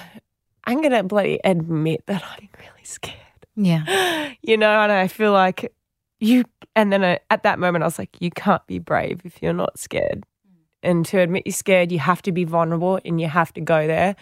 I'm 0.63 0.81
gonna 0.81 1.03
bloody 1.03 1.39
admit 1.43 2.03
that 2.07 2.23
I'm 2.23 2.49
really 2.59 2.83
scared. 2.83 3.15
Yeah. 3.55 4.15
You 4.41 4.57
know, 4.57 4.81
and 4.81 4.91
I 4.91 5.07
feel 5.07 5.33
like 5.33 5.71
you. 6.19 6.45
And 6.75 6.93
then 6.93 7.03
I, 7.03 7.19
at 7.29 7.43
that 7.43 7.59
moment, 7.59 7.83
I 7.83 7.87
was 7.87 7.99
like, 7.99 8.15
you 8.19 8.31
can't 8.31 8.65
be 8.67 8.79
brave 8.79 9.21
if 9.25 9.43
you're 9.43 9.53
not 9.53 9.77
scared. 9.77 10.23
And 10.81 11.05
to 11.07 11.19
admit 11.19 11.43
you're 11.45 11.53
scared, 11.53 11.91
you 11.91 11.99
have 11.99 12.21
to 12.23 12.31
be 12.31 12.45
vulnerable 12.45 12.99
and 13.03 13.19
you 13.19 13.27
have 13.27 13.53
to 13.53 13.61
go 13.61 13.85
there. 13.85 14.15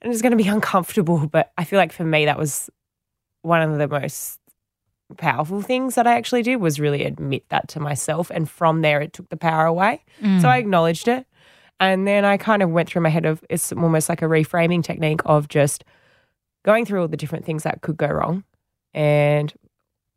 And 0.00 0.12
it's 0.12 0.22
going 0.22 0.30
to 0.36 0.42
be 0.42 0.48
uncomfortable. 0.48 1.26
But 1.26 1.52
I 1.58 1.64
feel 1.64 1.78
like 1.78 1.92
for 1.92 2.04
me, 2.04 2.24
that 2.26 2.38
was 2.38 2.70
one 3.42 3.60
of 3.62 3.76
the 3.76 3.88
most 3.88 4.38
powerful 5.16 5.62
things 5.62 5.94
that 5.94 6.06
I 6.06 6.16
actually 6.16 6.42
did 6.42 6.56
was 6.56 6.80
really 6.80 7.04
admit 7.04 7.44
that 7.50 7.68
to 7.68 7.80
myself. 7.80 8.30
And 8.30 8.48
from 8.48 8.82
there, 8.82 9.00
it 9.00 9.12
took 9.12 9.28
the 9.28 9.36
power 9.36 9.66
away. 9.66 10.02
Mm. 10.22 10.40
So 10.40 10.48
I 10.48 10.58
acknowledged 10.58 11.08
it. 11.08 11.26
And 11.80 12.06
then 12.06 12.24
I 12.24 12.36
kind 12.36 12.62
of 12.62 12.70
went 12.70 12.88
through 12.88 13.02
my 13.02 13.08
head 13.08 13.26
of 13.26 13.44
it's 13.50 13.72
almost 13.72 14.08
like 14.08 14.22
a 14.22 14.26
reframing 14.26 14.82
technique 14.82 15.20
of 15.24 15.48
just 15.48 15.84
going 16.64 16.84
through 16.84 17.02
all 17.02 17.08
the 17.08 17.16
different 17.16 17.44
things 17.44 17.64
that 17.64 17.82
could 17.82 17.96
go 17.96 18.06
wrong 18.06 18.44
and 18.94 19.52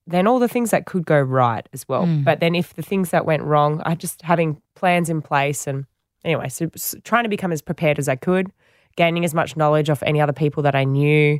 then 0.06 0.28
all 0.28 0.40
the 0.40 0.48
things 0.48 0.72
that 0.72 0.86
could 0.86 1.06
go 1.06 1.20
right 1.20 1.68
as 1.74 1.86
well. 1.90 2.06
Mm. 2.06 2.24
But 2.24 2.40
then 2.40 2.56
if 2.56 2.74
the 2.76 2.82
things 2.82 3.10
that 3.10 3.26
went 3.26 3.44
wrong, 3.44 3.82
I 3.86 3.96
just 3.96 4.22
having 4.22 4.62
plans 4.76 5.10
in 5.10 5.22
place 5.22 5.68
and 5.68 5.86
anyway, 6.24 6.48
so 6.48 6.70
s- 6.76 6.96
trying 7.04 7.24
to 7.24 7.30
become 7.30 7.52
as 7.52 7.62
prepared 7.62 8.00
as 8.00 8.08
I 8.08 8.16
could, 8.16 8.52
gaining 8.96 9.26
as 9.26 9.34
much 9.34 9.58
knowledge 9.58 9.90
of 9.90 10.02
any 10.04 10.22
other 10.22 10.34
people 10.34 10.64
that 10.64 10.76
I 10.76 10.86
knew, 10.86 11.40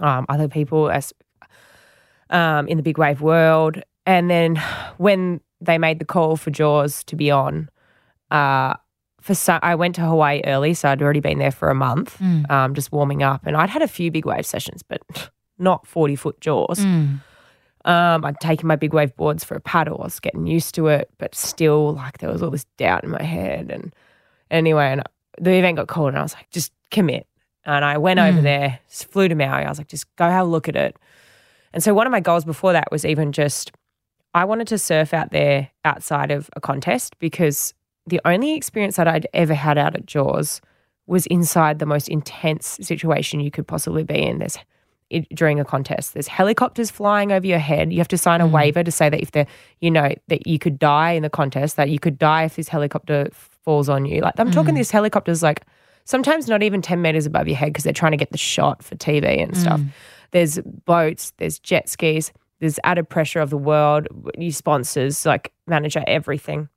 um, 0.00 0.26
other 0.28 0.48
people 0.48 0.90
as 0.90 1.12
um, 2.30 2.66
in 2.68 2.76
the 2.76 2.82
big 2.82 2.98
wave 2.98 3.20
world. 3.20 3.80
And 4.06 4.30
then 4.30 4.56
when 4.98 5.40
they 5.60 5.78
made 5.78 5.98
the 5.98 6.04
call 6.04 6.36
for 6.36 6.50
Jaws 6.50 7.02
to 7.04 7.16
be 7.16 7.30
on, 7.30 7.68
uh, 8.30 8.74
for 9.20 9.34
so, 9.34 9.58
I 9.62 9.74
went 9.74 9.94
to 9.96 10.02
Hawaii 10.02 10.40
early, 10.44 10.74
so 10.74 10.88
I'd 10.88 11.02
already 11.02 11.20
been 11.20 11.38
there 11.38 11.50
for 11.50 11.68
a 11.70 11.74
month, 11.74 12.16
Mm. 12.20 12.48
um, 12.50 12.74
just 12.74 12.92
warming 12.92 13.22
up, 13.24 13.44
and 13.46 13.56
I'd 13.56 13.70
had 13.70 13.82
a 13.82 13.88
few 13.88 14.10
big 14.12 14.24
wave 14.26 14.46
sessions, 14.46 14.82
but 14.82 15.00
not 15.58 15.86
forty 15.86 16.14
foot 16.14 16.40
Jaws. 16.40 16.78
Mm. 16.78 17.20
Um, 17.84 18.24
I'd 18.24 18.38
taken 18.40 18.66
my 18.66 18.76
big 18.76 18.92
wave 18.92 19.14
boards 19.16 19.44
for 19.44 19.54
a 19.56 19.60
paddle. 19.60 19.98
I 20.00 20.04
was 20.04 20.20
getting 20.20 20.46
used 20.46 20.74
to 20.76 20.88
it, 20.88 21.08
but 21.18 21.34
still, 21.34 21.94
like 21.94 22.18
there 22.18 22.30
was 22.30 22.42
all 22.42 22.50
this 22.50 22.66
doubt 22.76 23.04
in 23.04 23.10
my 23.10 23.22
head. 23.22 23.70
And 23.70 23.94
anyway, 24.50 24.86
and 24.92 25.02
the 25.40 25.52
event 25.52 25.76
got 25.76 25.88
called, 25.88 26.08
and 26.08 26.18
I 26.18 26.22
was 26.22 26.34
like, 26.34 26.50
just 26.50 26.72
commit. 26.90 27.26
And 27.64 27.84
I 27.84 27.98
went 27.98 28.20
over 28.20 28.38
Mm. 28.40 28.42
there, 28.42 28.78
s- 28.88 29.02
flew 29.04 29.28
to 29.28 29.34
Maui. 29.34 29.64
I 29.64 29.68
was 29.68 29.78
like, 29.78 29.88
just 29.88 30.14
go 30.16 30.24
have 30.28 30.46
a 30.46 30.50
look 30.50 30.68
at 30.68 30.76
it. 30.76 30.96
And 31.76 31.82
so 31.84 31.92
one 31.92 32.06
of 32.06 32.10
my 32.10 32.20
goals 32.20 32.46
before 32.46 32.72
that 32.72 32.90
was 32.90 33.04
even 33.04 33.32
just, 33.32 33.70
I 34.32 34.46
wanted 34.46 34.66
to 34.68 34.78
surf 34.78 35.12
out 35.12 35.30
there 35.30 35.68
outside 35.84 36.30
of 36.30 36.48
a 36.56 36.60
contest 36.60 37.18
because 37.18 37.74
the 38.06 38.18
only 38.24 38.54
experience 38.54 38.96
that 38.96 39.06
I'd 39.06 39.26
ever 39.34 39.52
had 39.52 39.76
out 39.76 39.94
at 39.94 40.06
Jaws 40.06 40.62
was 41.06 41.26
inside 41.26 41.78
the 41.78 41.84
most 41.84 42.08
intense 42.08 42.78
situation 42.80 43.40
you 43.40 43.50
could 43.50 43.66
possibly 43.68 44.04
be 44.04 44.22
in. 44.22 44.38
There's 44.38 44.56
it, 45.10 45.28
during 45.34 45.60
a 45.60 45.66
contest. 45.66 46.14
There's 46.14 46.28
helicopters 46.28 46.90
flying 46.90 47.30
over 47.30 47.46
your 47.46 47.58
head. 47.58 47.92
You 47.92 47.98
have 47.98 48.08
to 48.08 48.16
sign 48.16 48.40
a 48.40 48.48
Mm. 48.48 48.52
waiver 48.52 48.82
to 48.82 48.90
say 48.90 49.10
that 49.10 49.20
if 49.20 49.32
the 49.32 49.46
you 49.82 49.90
know 49.90 50.14
that 50.28 50.46
you 50.46 50.58
could 50.58 50.78
die 50.78 51.10
in 51.12 51.22
the 51.22 51.30
contest, 51.30 51.76
that 51.76 51.90
you 51.90 51.98
could 51.98 52.18
die 52.18 52.44
if 52.44 52.56
this 52.56 52.68
helicopter 52.68 53.28
falls 53.32 53.90
on 53.90 54.06
you. 54.06 54.22
Like 54.22 54.40
I'm 54.40 54.50
talking, 54.50 54.74
Mm. 54.74 54.78
this 54.78 54.90
helicopter's 54.90 55.42
like 55.42 55.60
sometimes 56.06 56.48
not 56.48 56.62
even 56.62 56.80
ten 56.80 57.02
meters 57.02 57.26
above 57.26 57.46
your 57.46 57.56
head 57.58 57.66
because 57.66 57.84
they're 57.84 57.92
trying 57.92 58.12
to 58.12 58.16
get 58.16 58.32
the 58.32 58.38
shot 58.38 58.82
for 58.82 58.96
TV 58.96 59.40
and 59.42 59.56
stuff. 59.56 59.80
There's 60.30 60.58
boats. 60.84 61.32
There's 61.38 61.58
jet 61.58 61.88
skis. 61.88 62.32
There's 62.60 62.78
added 62.84 63.08
pressure 63.08 63.40
of 63.40 63.50
the 63.50 63.58
world. 63.58 64.08
New 64.36 64.52
sponsors 64.52 65.26
like 65.26 65.52
manager 65.66 66.02
everything. 66.06 66.68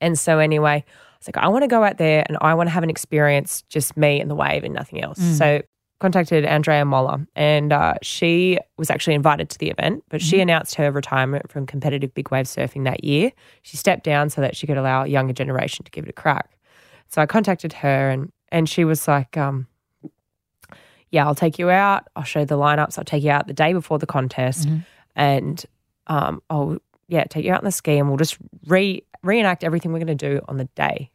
And 0.00 0.18
so 0.18 0.38
anyway, 0.38 0.84
I 0.86 1.16
was 1.18 1.28
like, 1.28 1.36
I 1.36 1.48
want 1.48 1.62
to 1.62 1.68
go 1.68 1.84
out 1.84 1.98
there 1.98 2.24
and 2.26 2.36
I 2.40 2.54
want 2.54 2.66
to 2.68 2.72
have 2.72 2.82
an 2.82 2.90
experience, 2.90 3.62
just 3.68 3.96
me 3.96 4.20
and 4.20 4.30
the 4.30 4.34
wave 4.34 4.64
and 4.64 4.74
nothing 4.74 5.02
else. 5.02 5.18
Mm. 5.18 5.38
So 5.38 5.62
contacted 6.02 6.44
Andrea 6.44 6.84
Moller, 6.84 7.24
and 7.36 7.72
uh, 7.72 7.94
she 8.02 8.58
was 8.76 8.90
actually 8.90 9.14
invited 9.14 9.48
to 9.50 9.58
the 9.58 9.70
event, 9.70 10.02
but 10.08 10.20
she 10.20 10.40
announced 10.40 10.74
her 10.74 10.90
retirement 10.90 11.48
from 11.50 11.64
competitive 11.64 12.12
big 12.12 12.32
wave 12.32 12.46
surfing 12.46 12.82
that 12.84 13.04
year. 13.04 13.30
She 13.62 13.76
stepped 13.76 14.02
down 14.02 14.28
so 14.28 14.40
that 14.40 14.56
she 14.56 14.66
could 14.66 14.76
allow 14.76 15.04
a 15.04 15.06
younger 15.06 15.32
generation 15.32 15.84
to 15.84 15.92
give 15.92 16.04
it 16.04 16.10
a 16.10 16.12
crack. 16.12 16.58
So 17.08 17.22
I 17.22 17.26
contacted 17.26 17.72
her, 17.74 18.10
and 18.10 18.32
and 18.50 18.68
she 18.68 18.84
was 18.84 19.06
like, 19.06 19.36
um, 19.36 19.68
"Yeah, 21.12 21.26
I'll 21.26 21.36
take 21.36 21.58
you 21.60 21.70
out. 21.70 22.08
I'll 22.16 22.24
show 22.24 22.40
you 22.40 22.46
the 22.46 22.58
lineups. 22.58 22.98
I'll 22.98 23.04
take 23.04 23.22
you 23.22 23.30
out 23.30 23.46
the 23.46 23.54
day 23.54 23.72
before 23.72 24.00
the 24.00 24.06
contest, 24.06 24.66
and 25.14 25.64
um, 26.08 26.42
I'll 26.50 26.78
yeah 27.06 27.24
take 27.24 27.44
you 27.44 27.52
out 27.52 27.58
on 27.58 27.64
the 27.64 27.70
ski, 27.70 27.98
and 27.98 28.08
we'll 28.08 28.16
just 28.16 28.36
re 28.66 29.04
reenact 29.22 29.62
everything 29.62 29.92
we're 29.92 30.00
going 30.00 30.18
to 30.18 30.28
do 30.30 30.40
on 30.48 30.56
the 30.56 30.68
day 30.74 31.10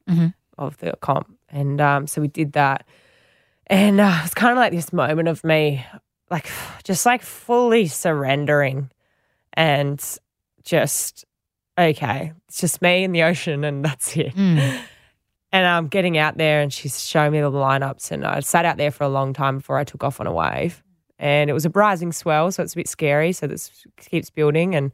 of 0.57 0.77
the 0.77 0.93
comp." 1.01 1.27
And 1.49 1.81
um, 1.81 2.07
so 2.07 2.21
we 2.21 2.29
did 2.29 2.53
that. 2.53 2.85
And 3.69 3.99
uh, 3.99 4.21
it's 4.23 4.33
kind 4.33 4.51
of 4.53 4.57
like 4.57 4.71
this 4.71 4.93
moment 4.93 5.27
of 5.27 5.43
me, 5.43 5.85
like, 6.31 6.49
just 6.85 7.05
like 7.05 7.21
fully 7.21 7.87
surrendering 7.87 8.89
and 9.53 10.01
just, 10.63 11.25
okay, 11.77 12.31
it's 12.47 12.61
just 12.61 12.81
me 12.81 13.03
in 13.03 13.11
the 13.11 13.23
ocean 13.23 13.65
and 13.65 13.83
that's 13.83 14.15
it. 14.15 14.33
And 15.51 15.65
I'm 15.65 15.87
getting 15.87 16.17
out 16.17 16.37
there 16.37 16.61
and 16.61 16.73
she's 16.73 17.05
showing 17.05 17.31
me 17.31 17.39
the 17.39 17.51
lineups. 17.51 18.11
And 18.11 18.25
I 18.25 18.41
sat 18.41 18.65
out 18.65 18.77
there 18.77 18.91
for 18.91 19.03
a 19.03 19.09
long 19.09 19.33
time 19.33 19.57
before 19.57 19.77
I 19.77 19.83
took 19.83 20.03
off 20.03 20.19
on 20.19 20.27
a 20.27 20.33
wave. 20.33 20.83
And 21.19 21.49
it 21.49 21.53
was 21.53 21.65
a 21.65 21.69
rising 21.69 22.11
swell, 22.11 22.51
so 22.51 22.61
it's 22.61 22.73
a 22.73 22.75
bit 22.75 22.87
scary. 22.87 23.31
So 23.31 23.47
this 23.47 23.85
keeps 23.99 24.29
building. 24.29 24.75
And, 24.75 24.91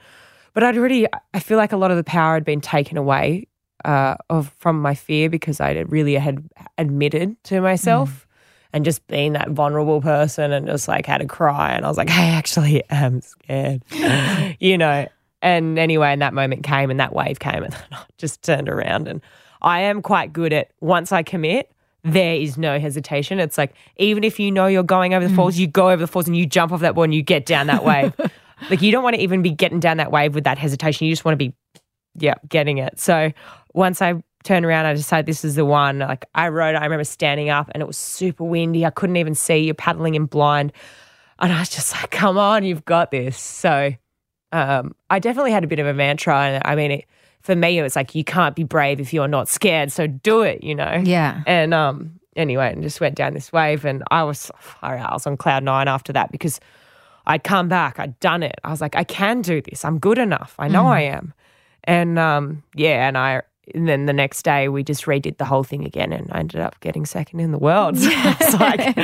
but 0.53 0.63
I'd 0.63 0.77
already, 0.77 1.05
I 1.33 1.39
feel 1.39 1.57
like 1.57 1.73
a 1.73 1.77
lot 1.77 1.91
of 1.91 1.97
the 1.97 2.03
power 2.03 2.35
had 2.35 2.45
been 2.45 2.61
taken 2.61 2.97
away 2.97 3.47
uh, 3.83 4.15
of 4.29 4.53
from 4.59 4.81
my 4.81 4.95
fear 4.95 5.29
because 5.29 5.59
I 5.59 5.71
really 5.71 6.15
had 6.15 6.47
admitted 6.77 7.41
to 7.45 7.59
myself 7.59 8.25
and 8.71 8.83
just 8.83 9.05
being 9.07 9.33
that 9.33 9.49
vulnerable 9.51 10.01
person 10.01 10.51
and 10.51 10.67
just 10.67 10.87
like 10.87 11.05
had 11.05 11.21
a 11.21 11.27
cry 11.27 11.71
and 11.73 11.85
I 11.85 11.87
was 11.87 11.97
like, 11.97 12.09
I 12.09 12.25
actually 12.25 12.83
am 12.89 13.21
scared, 13.21 13.83
you 14.59 14.77
know. 14.77 15.07
And 15.41 15.77
anyway, 15.77 16.13
and 16.13 16.21
that 16.21 16.33
moment 16.33 16.63
came 16.63 16.89
and 16.89 16.99
that 17.01 17.13
wave 17.13 17.39
came 17.39 17.63
and 17.63 17.75
I 17.91 18.03
just 18.17 18.41
turned 18.43 18.69
around 18.69 19.07
and 19.07 19.21
I 19.63 19.82
am 19.82 20.02
quite 20.02 20.34
good 20.34 20.54
at 20.54 20.71
once 20.82 21.12
I 21.12 21.23
commit. 21.23 21.71
There 22.04 22.36
is 22.36 22.58
no 22.58 22.80
hesitation. 22.80 23.39
It's 23.39 23.58
like 23.58 23.73
even 23.97 24.23
if 24.23 24.39
you 24.39 24.52
know 24.52 24.67
you're 24.67 24.84
going 24.84 25.13
over 25.13 25.26
the 25.26 25.34
falls, 25.34 25.58
you 25.58 25.67
go 25.67 25.89
over 25.89 26.02
the 26.02 26.08
falls 26.08 26.28
and 26.28 26.36
you 26.36 26.45
jump 26.45 26.73
off 26.73 26.82
that 26.82 26.95
board 26.95 27.08
and 27.08 27.15
you 27.15 27.21
get 27.21 27.45
down 27.45 27.67
that 27.67 27.86
wave. 27.86 28.13
like 28.69 28.82
you 28.82 28.91
don't 28.91 29.04
want 29.04 29.15
to 29.15 29.21
even 29.21 29.41
be 29.41 29.52
getting 29.52 29.80
down 29.80 29.97
that 29.97 30.12
wave 30.12 30.36
with 30.36 30.43
that 30.43 30.58
hesitation. 30.58 31.08
You 31.08 31.13
just 31.13 31.23
want 31.23 31.34
to 31.34 31.38
be 31.38 31.54
yeah, 32.15 32.36
getting 32.47 32.78
it. 32.78 32.99
So 32.99 33.32
once 33.73 34.02
I 34.02 34.21
turned 34.43 34.65
around, 34.65 34.86
I 34.86 34.93
decided 34.93 35.26
this 35.26 35.43
is 35.43 35.56
the 35.56 35.65
one. 35.65 35.99
Like 35.99 36.26
I 36.36 36.49
rode, 36.49 36.76
I 36.76 36.84
remember 36.84 37.04
standing 37.04 37.49
up 37.49 37.71
and 37.73 37.82
it 37.82 37.88
was 37.88 37.97
super 37.97 38.43
windy. 38.43 38.86
I 38.86 38.89
couldn't 38.89 39.17
even 39.17 39.36
see. 39.36 39.58
You're 39.60 39.73
paddling 39.73 40.15
in 40.15 40.26
blind. 40.26 40.73
And 41.39 41.52
I 41.52 41.60
was 41.60 41.69
just 41.69 41.93
like, 41.93 42.12
come 42.12 42.38
on, 42.38 42.63
you've 42.63 42.86
got 42.86 43.12
this. 43.12 43.39
So 43.39 43.93
um, 44.52 44.95
I 45.10 45.19
definitely 45.19 45.52
had 45.52 45.63
a 45.63 45.67
bit 45.67 45.80
of 45.80 45.88
a 45.88 45.93
mantra. 45.93 46.36
And 46.36 46.62
I 46.65 46.76
mean, 46.76 46.91
it, 46.91 47.06
for 47.43 47.56
me, 47.56 47.77
it 47.77 47.84
was 47.84 47.95
like, 47.95 48.15
you 48.15 48.23
can't 48.23 48.56
be 48.56 48.63
brave 48.63 48.99
if 48.99 49.13
you're 49.13 49.27
not 49.27 49.47
scared. 49.47 49.91
So 49.91 50.08
do 50.08 50.41
it, 50.41 50.63
you 50.63 50.73
know? 50.73 51.01
Yeah. 51.03 51.43
And 51.45 51.73
um, 51.73 52.19
anyway, 52.36 52.71
and 52.71 52.82
just 52.82 53.01
went 53.01 53.15
down 53.15 53.34
this 53.34 53.51
wave. 53.51 53.84
And 53.86 54.01
I 54.10 54.23
was, 54.23 54.49
I 54.82 54.95
was 55.12 55.27
on 55.27 55.36
cloud 55.36 55.63
nine 55.63 55.89
after 55.89 56.13
that 56.13 56.32
because 56.32 56.62
I'd 57.25 57.43
come 57.43 57.67
back, 57.67 57.99
I'd 57.99 58.17
done 58.21 58.43
it. 58.43 58.56
I 58.63 58.71
was 58.71 58.79
like, 58.79 58.95
I 58.95 59.03
can 59.03 59.41
do 59.41 59.62
this. 59.62 59.84
I'm 59.84 59.99
good 59.99 60.17
enough. 60.17 60.56
I 60.58 60.69
know 60.69 60.88
I 60.88 61.01
am. 61.01 61.34
And 61.84 62.17
um, 62.17 62.63
yeah, 62.75 63.08
and 63.08 63.17
I 63.17 63.41
and 63.73 63.88
then 63.88 64.06
the 64.06 64.13
next 64.13 64.43
day 64.43 64.67
we 64.67 64.84
just 64.84 65.06
redid 65.06 65.38
the 65.38 65.45
whole 65.45 65.63
thing 65.63 65.86
again, 65.86 66.12
and 66.12 66.29
I 66.32 66.39
ended 66.39 66.60
up 66.60 66.79
getting 66.82 67.06
second 67.06 67.39
in 67.39 67.51
the 67.51 67.58
world. 67.58 67.97
So 68.03 68.10
it's 68.39 68.53
like, 68.60 68.95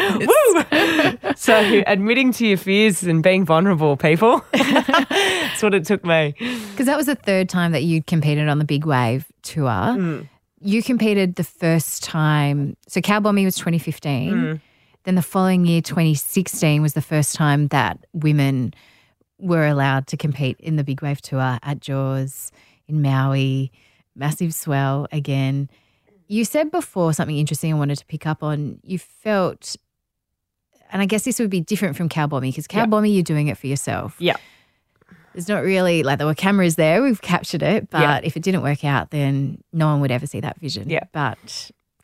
woo! 1.21 1.33
so 1.35 1.83
admitting 1.87 2.31
to 2.33 2.47
your 2.47 2.57
fears 2.57 3.03
and 3.03 3.23
being 3.23 3.45
vulnerable, 3.45 3.95
people. 3.97 4.43
That's 5.59 5.63
what 5.63 5.73
it 5.73 5.85
took 5.85 6.05
me. 6.05 6.35
Because 6.71 6.85
that 6.85 6.95
was 6.95 7.07
the 7.07 7.15
third 7.15 7.49
time 7.49 7.73
that 7.73 7.83
you 7.83 8.01
competed 8.01 8.47
on 8.47 8.59
the 8.59 8.65
Big 8.65 8.85
Wave 8.85 9.25
tour. 9.41 9.65
Mm. 9.65 10.29
You 10.61 10.81
competed 10.81 11.35
the 11.35 11.43
first 11.43 12.01
time. 12.01 12.77
So 12.87 13.01
Cow 13.01 13.19
Bombie 13.19 13.43
was 13.43 13.57
2015. 13.57 14.33
Mm. 14.33 14.61
Then 15.03 15.15
the 15.15 15.21
following 15.21 15.65
year, 15.65 15.81
2016, 15.81 16.81
was 16.81 16.93
the 16.93 17.01
first 17.01 17.35
time 17.35 17.67
that 17.67 18.05
women 18.13 18.73
were 19.37 19.67
allowed 19.67 20.07
to 20.07 20.17
compete 20.17 20.57
in 20.61 20.77
the 20.77 20.83
Big 20.85 21.01
Wave 21.01 21.21
tour 21.21 21.59
at 21.61 21.81
Jaws 21.81 22.53
in 22.87 23.01
Maui. 23.01 23.69
Massive 24.15 24.53
swell 24.53 25.07
again. 25.11 25.69
You 26.27 26.45
said 26.45 26.71
before 26.71 27.11
something 27.11 27.37
interesting 27.37 27.73
I 27.73 27.77
wanted 27.77 27.97
to 27.97 28.05
pick 28.05 28.25
up 28.25 28.43
on. 28.43 28.79
You 28.83 28.97
felt, 28.97 29.75
and 30.89 31.01
I 31.01 31.05
guess 31.05 31.25
this 31.25 31.37
would 31.39 31.49
be 31.49 31.59
different 31.59 31.97
from 31.97 32.07
Cow 32.07 32.27
Bombie 32.27 32.49
because 32.51 32.65
Cow 32.67 32.79
Yeah. 32.79 32.85
Bombie, 32.85 33.11
you're 33.11 33.23
doing 33.23 33.47
it 33.49 33.57
for 33.57 33.67
yourself 33.67 34.15
Yeah. 34.19 34.37
There's 35.39 35.47
not 35.47 35.63
really 35.63 36.03
like 36.03 36.17
there 36.17 36.27
were 36.27 36.35
cameras 36.35 36.75
there. 36.75 37.01
We've 37.01 37.21
captured 37.21 37.63
it, 37.63 37.89
but 37.89 38.01
Yeah. 38.01 38.19
if 38.23 38.35
it 38.35 38.43
didn't 38.43 38.61
work 38.61 38.83
out, 38.83 39.11
then 39.11 39.63
no 39.71 39.87
one 39.87 40.01
would 40.01 40.11
ever 40.11 40.27
see 40.27 40.41
that 40.41 40.59
vision. 40.59 40.89
Yeah. 40.89 41.05
But 41.13 41.71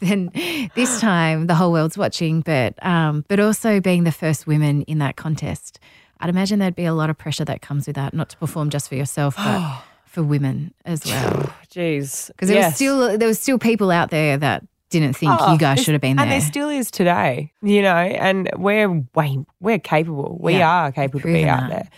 then 0.00 0.30
this 0.76 1.00
time 1.00 1.46
the 1.48 1.54
whole 1.54 1.72
world's 1.72 1.98
watching, 1.98 2.40
but 2.42 2.74
um, 2.84 3.24
but 3.28 3.40
also 3.40 3.80
being 3.80 4.04
the 4.04 4.12
first 4.12 4.46
women 4.46 4.82
in 4.82 4.98
that 4.98 5.16
contest, 5.16 5.80
I'd 6.20 6.30
imagine 6.30 6.58
there'd 6.60 6.76
be 6.76 6.84
a 6.84 6.94
lot 6.94 7.10
of 7.10 7.18
pressure 7.18 7.44
that 7.44 7.60
comes 7.60 7.86
with 7.86 7.96
that, 7.96 8.14
not 8.14 8.28
to 8.30 8.36
perform 8.36 8.70
just 8.70 8.88
for 8.88 8.94
yourself, 8.94 9.34
but 9.36 9.82
for 10.06 10.22
women 10.22 10.72
as 10.84 11.04
well. 11.04 11.52
Jeez. 11.70 12.28
Because 12.28 12.48
there 12.48 12.64
was 12.64 12.74
still 12.76 13.18
there 13.18 13.28
was 13.28 13.38
still 13.40 13.58
people 13.58 13.90
out 13.90 14.10
there 14.10 14.36
that 14.38 14.64
didn't 14.90 15.14
think 15.16 15.32
Oh, 15.40 15.52
you 15.52 15.58
guys 15.58 15.82
should 15.82 15.92
have 15.94 16.00
been 16.00 16.16
there. 16.16 16.22
And 16.24 16.30
there. 16.30 16.38
there 16.40 16.48
still 16.48 16.68
is 16.68 16.88
today, 16.90 17.50
you 17.62 17.82
know, 17.82 17.96
and 17.96 18.48
we're 18.56 19.04
way, 19.14 19.38
we're 19.58 19.80
capable. 19.80 20.38
We 20.40 20.54
Yeah, 20.58 20.70
are 20.86 20.92
capable 20.92 21.20
to 21.20 21.26
be 21.32 21.44
out 21.48 21.62
that. 21.62 21.68
there. 21.70 21.88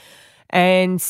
And 0.50 1.02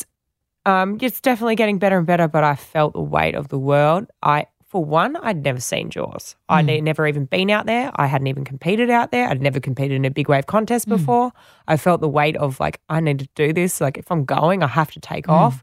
um, 0.64 0.98
it's 1.00 1.20
definitely 1.20 1.54
getting 1.56 1.78
better 1.78 1.98
and 1.98 2.06
better, 2.06 2.28
but 2.28 2.44
I 2.44 2.54
felt 2.56 2.92
the 2.94 3.00
weight 3.02 3.34
of 3.34 3.48
the 3.48 3.58
world. 3.58 4.06
I, 4.22 4.46
for 4.68 4.84
one, 4.84 5.14
I'd 5.16 5.44
never 5.44 5.60
seen 5.60 5.90
Jaws. 5.90 6.34
I'd 6.48 6.66
Mm. 6.66 6.82
never 6.82 7.06
even 7.06 7.24
been 7.26 7.50
out 7.50 7.66
there. 7.66 7.92
I 7.94 8.06
hadn't 8.06 8.26
even 8.26 8.44
competed 8.44 8.90
out 8.90 9.12
there. 9.12 9.28
I'd 9.28 9.40
never 9.40 9.60
competed 9.60 9.92
in 9.96 10.04
a 10.04 10.10
big 10.10 10.28
wave 10.28 10.46
contest 10.46 10.86
Mm. 10.88 10.90
before. 10.96 11.32
I 11.68 11.76
felt 11.76 12.00
the 12.00 12.08
weight 12.08 12.36
of 12.36 12.58
like, 12.58 12.80
I 12.88 12.98
need 13.00 13.20
to 13.20 13.28
do 13.36 13.52
this. 13.52 13.80
Like, 13.80 13.96
if 13.96 14.10
I'm 14.10 14.24
going, 14.24 14.62
I 14.64 14.66
have 14.66 14.90
to 14.92 15.00
take 15.00 15.26
Mm. 15.26 15.34
off. 15.34 15.62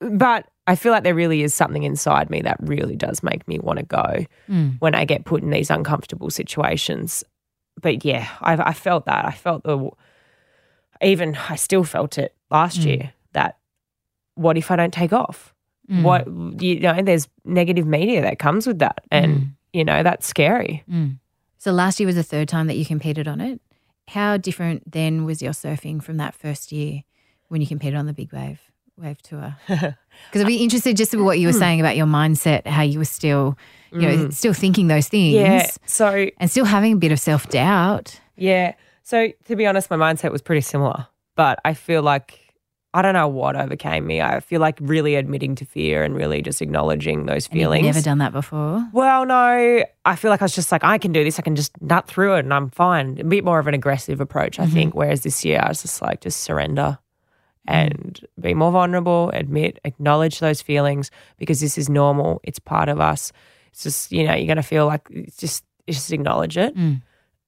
But 0.00 0.46
I 0.66 0.76
feel 0.76 0.92
like 0.92 1.02
there 1.02 1.14
really 1.14 1.42
is 1.42 1.52
something 1.52 1.82
inside 1.82 2.30
me 2.30 2.40
that 2.42 2.56
really 2.60 2.96
does 2.96 3.22
make 3.22 3.46
me 3.48 3.58
want 3.58 3.80
to 3.80 3.84
go 3.84 4.24
Mm. 4.48 4.76
when 4.78 4.94
I 4.94 5.04
get 5.04 5.24
put 5.24 5.42
in 5.42 5.50
these 5.50 5.68
uncomfortable 5.70 6.30
situations. 6.30 7.24
But 7.82 8.04
yeah, 8.04 8.28
I, 8.40 8.52
I 8.70 8.72
felt 8.72 9.06
that. 9.06 9.24
I 9.24 9.32
felt 9.32 9.64
the, 9.64 9.90
even 11.02 11.36
I 11.48 11.56
still 11.56 11.84
felt 11.84 12.18
it 12.18 12.34
last 12.50 12.80
Mm. 12.80 12.84
year 12.86 13.12
that 13.32 13.58
what 14.34 14.56
if 14.56 14.70
I 14.70 14.76
don't 14.76 14.92
take 14.92 15.12
off? 15.12 15.54
Mm. 15.90 16.02
What, 16.02 16.62
you 16.62 16.80
know, 16.80 17.02
there's 17.02 17.28
negative 17.44 17.86
media 17.86 18.22
that 18.22 18.38
comes 18.38 18.66
with 18.66 18.78
that. 18.78 19.00
And, 19.10 19.32
Mm. 19.38 19.48
you 19.72 19.84
know, 19.84 20.02
that's 20.02 20.26
scary. 20.26 20.84
Mm. 20.90 21.18
So 21.58 21.72
last 21.72 22.00
year 22.00 22.06
was 22.06 22.16
the 22.16 22.22
third 22.22 22.48
time 22.48 22.66
that 22.68 22.76
you 22.76 22.84
competed 22.86 23.26
on 23.28 23.40
it. 23.40 23.60
How 24.08 24.36
different 24.36 24.90
then 24.90 25.24
was 25.24 25.42
your 25.42 25.52
surfing 25.52 26.02
from 26.02 26.16
that 26.16 26.34
first 26.34 26.72
year 26.72 27.02
when 27.48 27.60
you 27.60 27.66
competed 27.66 27.96
on 27.96 28.06
the 28.06 28.12
big 28.12 28.32
wave 28.32 28.60
wave 28.96 29.20
tour? 29.22 29.56
Because 30.26 30.42
I'd 30.42 30.46
be 30.48 30.56
interested 30.56 30.96
just 30.96 31.14
in 31.14 31.24
what 31.24 31.38
you 31.38 31.46
were 31.46 31.52
saying 31.54 31.80
about 31.80 31.96
your 31.96 32.06
mindset, 32.06 32.66
how 32.66 32.82
you 32.82 32.98
were 32.98 33.04
still, 33.06 33.56
you 33.92 34.00
know, 34.02 34.30
still 34.30 34.52
thinking 34.52 34.88
those 34.88 35.08
things 35.08 35.34
Yeah. 35.34 35.66
So, 35.86 36.26
and 36.36 36.50
still 36.50 36.66
having 36.66 36.92
a 36.94 36.96
bit 36.96 37.10
of 37.12 37.18
self 37.20 37.48
doubt. 37.48 38.20
yeah. 38.36 38.74
So, 39.02 39.28
to 39.46 39.56
be 39.56 39.66
honest, 39.66 39.90
my 39.90 39.96
mindset 39.96 40.32
was 40.32 40.42
pretty 40.42 40.60
similar. 40.60 41.06
But 41.36 41.58
I 41.64 41.74
feel 41.74 42.02
like, 42.02 42.38
I 42.92 43.02
don't 43.02 43.14
know 43.14 43.28
what 43.28 43.56
overcame 43.56 44.06
me. 44.06 44.20
I 44.20 44.40
feel 44.40 44.60
like 44.60 44.76
really 44.80 45.14
admitting 45.14 45.54
to 45.56 45.64
fear 45.64 46.02
and 46.02 46.14
really 46.14 46.42
just 46.42 46.60
acknowledging 46.60 47.26
those 47.26 47.46
feelings. 47.46 47.86
You've 47.86 47.94
never 47.94 48.04
done 48.04 48.18
that 48.18 48.32
before. 48.32 48.84
Well, 48.92 49.24
no, 49.26 49.84
I 50.04 50.16
feel 50.16 50.30
like 50.30 50.42
I 50.42 50.44
was 50.44 50.54
just 50.54 50.72
like, 50.72 50.82
I 50.84 50.98
can 50.98 51.12
do 51.12 51.22
this. 51.22 51.38
I 51.38 51.42
can 51.42 51.54
just 51.56 51.80
nut 51.80 52.08
through 52.08 52.34
it 52.34 52.40
and 52.40 52.52
I'm 52.52 52.68
fine. 52.70 53.18
A 53.20 53.24
bit 53.24 53.44
more 53.44 53.58
of 53.58 53.68
an 53.68 53.74
aggressive 53.74 54.20
approach, 54.20 54.58
I 54.58 54.66
think. 54.66 54.94
Whereas 54.94 55.22
this 55.22 55.44
year, 55.44 55.60
I 55.62 55.68
was 55.68 55.82
just 55.82 56.02
like, 56.02 56.20
just 56.20 56.40
surrender 56.40 56.98
and 57.66 58.20
be 58.40 58.54
more 58.54 58.72
vulnerable, 58.72 59.30
admit, 59.34 59.78
acknowledge 59.84 60.40
those 60.40 60.60
feelings 60.60 61.10
because 61.38 61.60
this 61.60 61.78
is 61.78 61.88
normal. 61.88 62.40
It's 62.42 62.58
part 62.58 62.88
of 62.88 63.00
us. 63.00 63.32
It's 63.72 63.84
just, 63.84 64.10
you 64.10 64.24
know, 64.24 64.34
you're 64.34 64.46
going 64.46 64.56
to 64.56 64.62
feel 64.62 64.86
like 64.86 65.06
it's 65.10 65.36
just, 65.36 65.64
just 65.88 66.12
acknowledge 66.12 66.56
it. 66.56 66.76
Mm. 66.76 67.02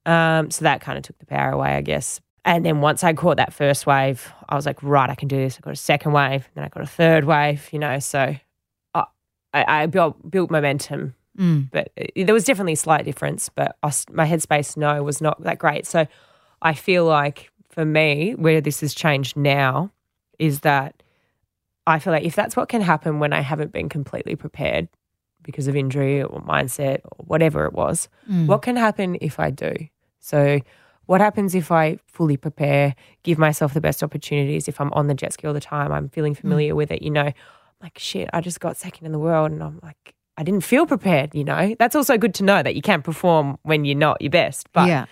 Um, 0.06 0.50
so 0.50 0.64
that 0.64 0.80
kind 0.80 0.98
of 0.98 1.04
took 1.04 1.18
the 1.18 1.26
power 1.26 1.50
away, 1.52 1.70
I 1.76 1.80
guess. 1.80 2.20
And 2.44 2.66
then 2.66 2.80
once 2.80 3.04
I 3.04 3.12
caught 3.12 3.36
that 3.36 3.52
first 3.52 3.86
wave, 3.86 4.32
I 4.48 4.56
was 4.56 4.66
like, 4.66 4.82
right, 4.82 5.08
I 5.08 5.14
can 5.14 5.28
do 5.28 5.36
this. 5.36 5.56
I 5.56 5.60
got 5.60 5.72
a 5.72 5.76
second 5.76 6.12
wave, 6.12 6.48
then 6.54 6.64
I 6.64 6.68
got 6.68 6.82
a 6.82 6.86
third 6.86 7.24
wave, 7.24 7.68
you 7.72 7.78
know. 7.78 7.98
So 8.00 8.34
I, 8.94 9.04
I 9.54 9.82
I 9.82 9.86
built 9.86 10.30
built 10.30 10.50
momentum 10.50 11.14
Mm. 11.38 11.70
but 11.70 11.90
it- 11.96 12.26
there 12.26 12.34
was 12.34 12.44
definitely 12.44 12.74
a 12.74 12.76
slight 12.76 13.06
difference. 13.06 13.48
But 13.48 13.76
I 13.82 13.90
my 14.10 14.26
headspace, 14.28 14.76
no, 14.76 15.02
was 15.02 15.22
not 15.22 15.42
that 15.44 15.58
great. 15.58 15.86
So 15.86 16.06
I 16.60 16.74
feel 16.74 17.06
like 17.06 17.50
for 17.70 17.86
me, 17.86 18.34
where 18.34 18.60
this 18.60 18.80
has 18.80 18.92
changed 18.92 19.34
now 19.36 19.90
is 20.38 20.60
that 20.60 21.02
I 21.86 21.98
feel 22.00 22.12
like 22.12 22.24
if 22.24 22.34
that's 22.36 22.54
what 22.54 22.68
can 22.68 22.82
happen 22.82 23.18
when 23.18 23.32
I 23.32 23.40
haven't 23.40 23.72
been 23.72 23.88
completely 23.88 24.36
prepared 24.36 24.88
because 25.42 25.68
of 25.68 25.74
injury 25.74 26.22
or 26.22 26.40
mindset 26.42 27.00
or 27.04 27.24
whatever 27.24 27.64
it 27.64 27.72
was, 27.72 28.08
Mm. 28.30 28.46
what 28.46 28.60
can 28.60 28.76
happen 28.76 29.16
if 29.22 29.40
I 29.40 29.48
do? 29.50 29.72
So 30.22 30.60
what 31.06 31.20
happens 31.20 31.54
if 31.54 31.70
I 31.70 31.98
fully 32.06 32.36
prepare, 32.36 32.94
give 33.24 33.36
myself 33.36 33.74
the 33.74 33.80
best 33.80 34.02
opportunities? 34.02 34.68
If 34.68 34.80
I'm 34.80 34.92
on 34.92 35.08
the 35.08 35.14
jet 35.14 35.34
ski 35.34 35.46
all 35.46 35.52
the 35.52 35.60
time, 35.60 35.92
I'm 35.92 36.08
feeling 36.08 36.34
familiar 36.34 36.74
with 36.74 36.90
it, 36.90 37.02
you 37.02 37.10
know, 37.10 37.22
I'm 37.26 37.34
like 37.82 37.98
shit, 37.98 38.30
I 38.32 38.40
just 38.40 38.60
got 38.60 38.76
second 38.76 39.04
in 39.04 39.12
the 39.12 39.18
world 39.18 39.50
and 39.50 39.62
I'm 39.62 39.80
like, 39.82 40.14
I 40.38 40.44
didn't 40.44 40.62
feel 40.62 40.86
prepared, 40.86 41.34
you 41.34 41.44
know? 41.44 41.74
That's 41.78 41.94
also 41.94 42.16
good 42.16 42.34
to 42.34 42.44
know 42.44 42.62
that 42.62 42.74
you 42.74 42.82
can't 42.82 43.04
perform 43.04 43.58
when 43.62 43.84
you're 43.84 43.98
not 43.98 44.22
your 44.22 44.30
best. 44.30 44.72
But 44.72 44.88
yeah. 44.88 45.06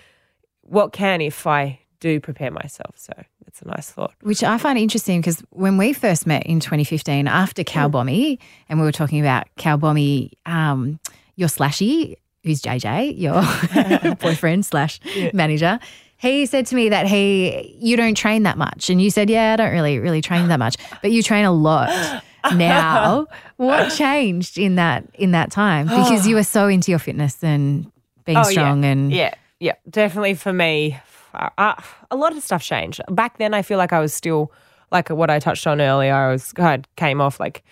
what 0.63 0.93
can 0.93 1.21
if 1.21 1.47
I 1.47 1.81
do 1.99 2.21
prepare 2.21 2.51
myself? 2.51 2.95
So 2.97 3.13
that's 3.45 3.61
a 3.61 3.69
nice 3.69 3.91
thought. 3.91 4.15
Which 4.23 4.43
I 4.43 4.57
find 4.59 4.79
interesting 4.79 5.21
because 5.21 5.43
when 5.51 5.77
we 5.77 5.93
first 5.93 6.27
met 6.27 6.47
in 6.47 6.61
2015 6.61 7.29
after 7.29 7.65
Cow 7.65 7.89
Bombie, 7.89 8.41
and 8.69 8.79
we 8.79 8.87
were 8.87 8.93
talking 8.93 9.21
about 9.21 9.49
Cow 9.57 9.77
Bombie, 9.77 10.39
um, 10.47 11.01
your 11.37 11.49
slashy, 11.49 12.17
who's 12.45 12.61
JJ, 12.63 13.19
your 13.19 14.15
boyfriend 14.21 14.65
slash 14.67 15.01
manager, 15.33 15.79
he 16.17 16.47
said 16.47 16.67
to 16.67 16.75
me 16.75 16.89
that 16.91 17.07
he 17.07 17.77
you 17.81 17.97
don't 17.97 18.15
train 18.17 18.43
that 18.45 18.59
much, 18.59 18.91
and 18.91 19.01
you 19.01 19.11
said, 19.11 19.29
yeah, 19.31 19.53
I 19.53 19.57
don't 19.57 19.73
really 19.73 19.99
really 19.99 20.21
train 20.23 20.49
that 20.49 20.59
much, 20.59 20.77
but 21.03 21.11
you 21.13 21.23
train 21.23 21.45
a 21.45 21.53
lot. 21.53 21.91
Now, 22.55 23.27
what 23.59 23.91
changed 23.91 24.57
in 24.57 24.77
that 24.77 25.05
in 25.15 25.33
that 25.33 25.51
time? 25.51 25.87
Because 25.89 26.27
you 26.27 26.37
were 26.37 26.43
so 26.43 26.69
into 26.69 26.91
your 26.91 26.99
fitness 26.99 27.45
and 27.45 27.93
being 28.25 28.39
Oh, 28.39 28.43
strong 28.45 28.83
yeah. 28.83 28.91
and 28.91 29.13
yeah, 29.13 29.35
yeah, 29.59 29.75
definitely 29.91 30.33
for 30.33 30.51
me, 30.51 30.99
uh, 31.35 31.51
uh, 31.59 31.75
a 32.11 32.17
lot 32.17 32.35
of 32.35 32.43
stuff 32.43 32.63
changed. 32.63 33.03
Back 33.11 33.37
then, 33.37 33.53
I 33.53 33.61
feel 33.61 33.77
like 33.77 33.93
I 33.93 34.01
was 34.01 34.15
still 34.15 34.53
like 34.91 35.11
what 35.11 35.29
I 35.29 35.39
touched 35.39 35.67
on 35.67 35.83
earlier. 35.83 36.15
I 36.15 36.33
was 36.33 36.55
I 36.57 36.81
came 36.97 37.21
off 37.21 37.39
like 37.41 37.63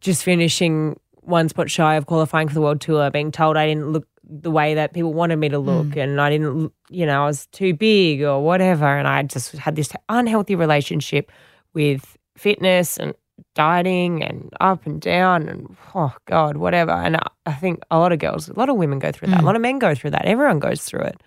just 0.00 0.22
finishing 0.22 1.00
one 1.26 1.48
spot 1.48 1.70
shy 1.70 1.94
of 1.94 2.06
qualifying 2.06 2.48
for 2.48 2.54
the 2.54 2.60
world 2.60 2.80
tour, 2.80 3.10
being 3.10 3.32
told 3.32 3.56
I 3.56 3.66
didn't 3.66 3.92
look 3.92 4.06
the 4.28 4.50
way 4.50 4.74
that 4.74 4.92
people 4.92 5.12
wanted 5.12 5.36
me 5.36 5.48
to 5.48 5.58
look, 5.58 5.88
mm. 5.88 6.02
and 6.02 6.20
I 6.20 6.30
didn't, 6.30 6.72
you 6.90 7.06
know, 7.06 7.22
I 7.22 7.26
was 7.26 7.46
too 7.48 7.74
big 7.74 8.22
or 8.22 8.42
whatever, 8.42 8.86
and 8.86 9.06
I 9.06 9.22
just 9.22 9.52
had 9.52 9.76
this 9.76 9.92
unhealthy 10.08 10.54
relationship 10.54 11.30
with 11.74 12.16
fitness 12.36 12.96
and 12.96 13.14
dieting 13.54 14.22
and 14.22 14.52
up 14.60 14.86
and 14.86 15.00
down 15.00 15.48
and 15.48 15.76
oh 15.94 16.14
god 16.26 16.56
whatever. 16.56 16.92
And 16.92 17.16
I- 17.16 17.28
i 17.46 17.52
think 17.52 17.80
a 17.90 17.98
lot 17.98 18.12
of 18.12 18.18
girls 18.18 18.48
a 18.48 18.54
lot 18.54 18.70
of 18.70 18.76
women 18.76 18.98
go 18.98 19.12
through 19.12 19.28
that. 19.28 19.40
A 19.40 19.42
mm. 19.42 19.46
lot 19.46 19.56
of 19.56 19.62
men 19.62 19.78
go 19.78 19.94
through 19.94 20.10
that. 20.10 20.24
Everyone 20.24 20.58
goes 20.58 20.82
through 20.82 21.02
it. 21.02 21.22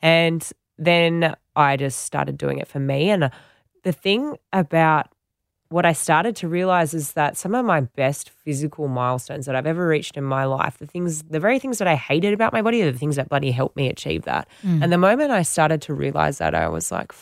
And 0.00 0.48
then 0.78 1.34
i 1.54 1.76
just 1.76 2.00
started 2.00 2.36
doing 2.36 2.58
it 2.58 2.68
for 2.68 2.80
me. 2.80 3.10
And 3.10 3.30
the 3.84 3.92
thing 3.92 4.36
about 4.52 5.06
what 5.72 5.86
i 5.86 5.92
started 5.92 6.36
to 6.36 6.46
realize 6.46 6.94
is 6.94 7.12
that 7.12 7.36
some 7.36 7.54
of 7.54 7.64
my 7.64 7.80
best 7.80 8.30
physical 8.30 8.88
milestones 8.88 9.46
that 9.46 9.56
i've 9.56 9.66
ever 9.66 9.86
reached 9.86 10.16
in 10.16 10.24
my 10.24 10.44
life 10.44 10.78
the 10.78 10.86
things 10.86 11.22
the 11.24 11.40
very 11.40 11.58
things 11.58 11.78
that 11.78 11.88
i 11.88 11.94
hated 11.94 12.32
about 12.32 12.52
my 12.52 12.62
body 12.62 12.82
are 12.82 12.92
the 12.92 12.98
things 12.98 13.16
that 13.16 13.28
bloody 13.28 13.50
helped 13.50 13.76
me 13.76 13.88
achieve 13.88 14.22
that 14.22 14.48
mm. 14.62 14.82
and 14.82 14.92
the 14.92 14.98
moment 14.98 15.30
i 15.30 15.42
started 15.42 15.80
to 15.82 15.94
realize 15.94 16.38
that 16.38 16.54
i 16.54 16.68
was 16.68 16.92
like 16.92 17.12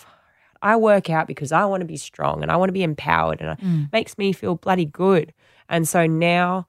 I 0.63 0.77
work 0.77 1.09
out 1.09 1.27
because 1.27 1.53
I 1.53 1.65
want 1.65 1.81
to 1.81 1.87
be 1.87 1.97
strong 1.97 2.43
and 2.43 2.53
I 2.53 2.57
want 2.57 2.69
to 2.69 2.75
be 2.75 2.83
empowered 2.83 3.41
and 3.41 3.59
it 3.59 3.65
mm. 3.65 3.93
makes 3.93 4.19
me 4.19 4.33
feel 4.33 4.57
bloody 4.57 4.85
good. 4.85 5.33
And 5.69 5.89
so 5.89 6.07
now 6.07 6.67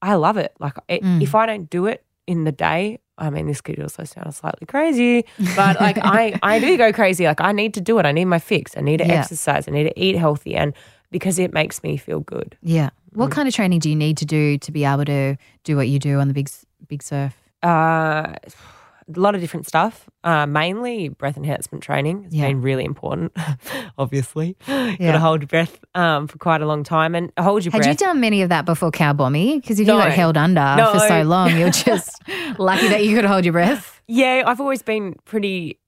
I 0.00 0.14
love 0.14 0.36
it. 0.36 0.54
Like 0.58 0.78
it, 0.88 1.02
mm. 1.02 1.22
if 1.22 1.34
I 1.34 1.46
don't 1.46 1.68
do 1.68 1.86
it 1.86 2.04
in 2.26 2.44
the 2.44 2.52
day, 2.52 2.98
I 3.18 3.30
mean, 3.30 3.46
this 3.46 3.60
could 3.60 3.78
also 3.80 4.04
sound 4.04 4.34
slightly 4.34 4.66
crazy, 4.66 5.24
but 5.54 5.78
like 5.80 5.98
I, 5.98 6.38
I 6.42 6.58
do 6.58 6.76
go 6.78 6.92
crazy. 6.92 7.24
Like 7.26 7.40
I 7.40 7.52
need 7.52 7.74
to 7.74 7.80
do 7.80 7.98
it. 7.98 8.06
I 8.06 8.12
need 8.12 8.24
my 8.24 8.38
fix. 8.38 8.76
I 8.76 8.80
need 8.80 8.98
to 8.98 9.06
Yeah. 9.06 9.20
exercise. 9.20 9.68
I 9.68 9.70
need 9.70 9.84
to 9.84 10.00
eat 10.00 10.16
healthy, 10.16 10.54
and 10.54 10.72
because 11.10 11.38
it 11.38 11.52
makes 11.52 11.82
me 11.82 11.96
feel 11.96 12.20
good. 12.20 12.56
yeah. 12.62 12.90
What 13.14 13.28
Mm. 13.28 13.32
kind 13.34 13.48
of 13.48 13.54
training 13.54 13.80
do 13.80 13.90
you 13.90 13.96
need 13.96 14.16
to 14.16 14.24
do 14.24 14.56
to 14.56 14.72
be 14.72 14.86
able 14.86 15.04
to 15.04 15.36
do 15.64 15.76
what 15.76 15.86
you 15.88 15.98
do 15.98 16.18
on 16.18 16.28
the 16.28 16.34
big 16.34 16.48
big 16.88 17.02
surf? 17.02 17.34
Uh, 17.62 18.32
a 19.14 19.18
lot 19.20 19.34
of 19.34 19.40
different 19.40 19.66
stuff. 19.66 20.08
Uh, 20.24 20.46
mainly 20.46 21.08
breath 21.08 21.36
enhancement 21.36 21.82
training 21.82 22.24
has 22.24 22.34
Yeah. 22.34 22.46
been 22.48 22.60
really 22.62 22.84
important. 22.84 23.32
Obviously, 23.98 24.56
got 24.66 24.96
to 24.98 25.18
hold 25.18 25.42
your 25.42 25.48
breath 25.48 25.78
um, 25.94 26.26
for 26.28 26.38
quite 26.38 26.60
a 26.62 26.66
long 26.66 26.84
time 26.84 27.14
and 27.14 27.32
hold 27.38 27.64
your 27.64 27.72
Had 27.72 27.78
breath. 27.78 27.86
Had 27.86 28.00
you 28.00 28.06
done 28.06 28.20
many 28.20 28.42
of 28.42 28.48
that 28.48 28.64
before 28.64 28.90
Cow 28.90 29.12
Bombie? 29.12 29.56
Because 29.58 29.80
if 29.80 29.86
No. 29.86 29.96
you 29.96 30.02
got 30.04 30.12
held 30.12 30.36
under 30.36 30.74
No. 30.76 30.92
for 30.92 30.98
so 31.00 31.22
long, 31.22 31.56
you're 31.58 31.70
just 31.88 32.22
lucky 32.58 32.88
that 32.88 33.04
you 33.04 33.14
could 33.16 33.24
hold 33.24 33.44
your 33.44 33.52
breath. 33.52 34.00
Yeah, 34.08 34.42
I've 34.46 34.60
always 34.60 34.82
been 34.82 35.16
pretty. 35.24 35.78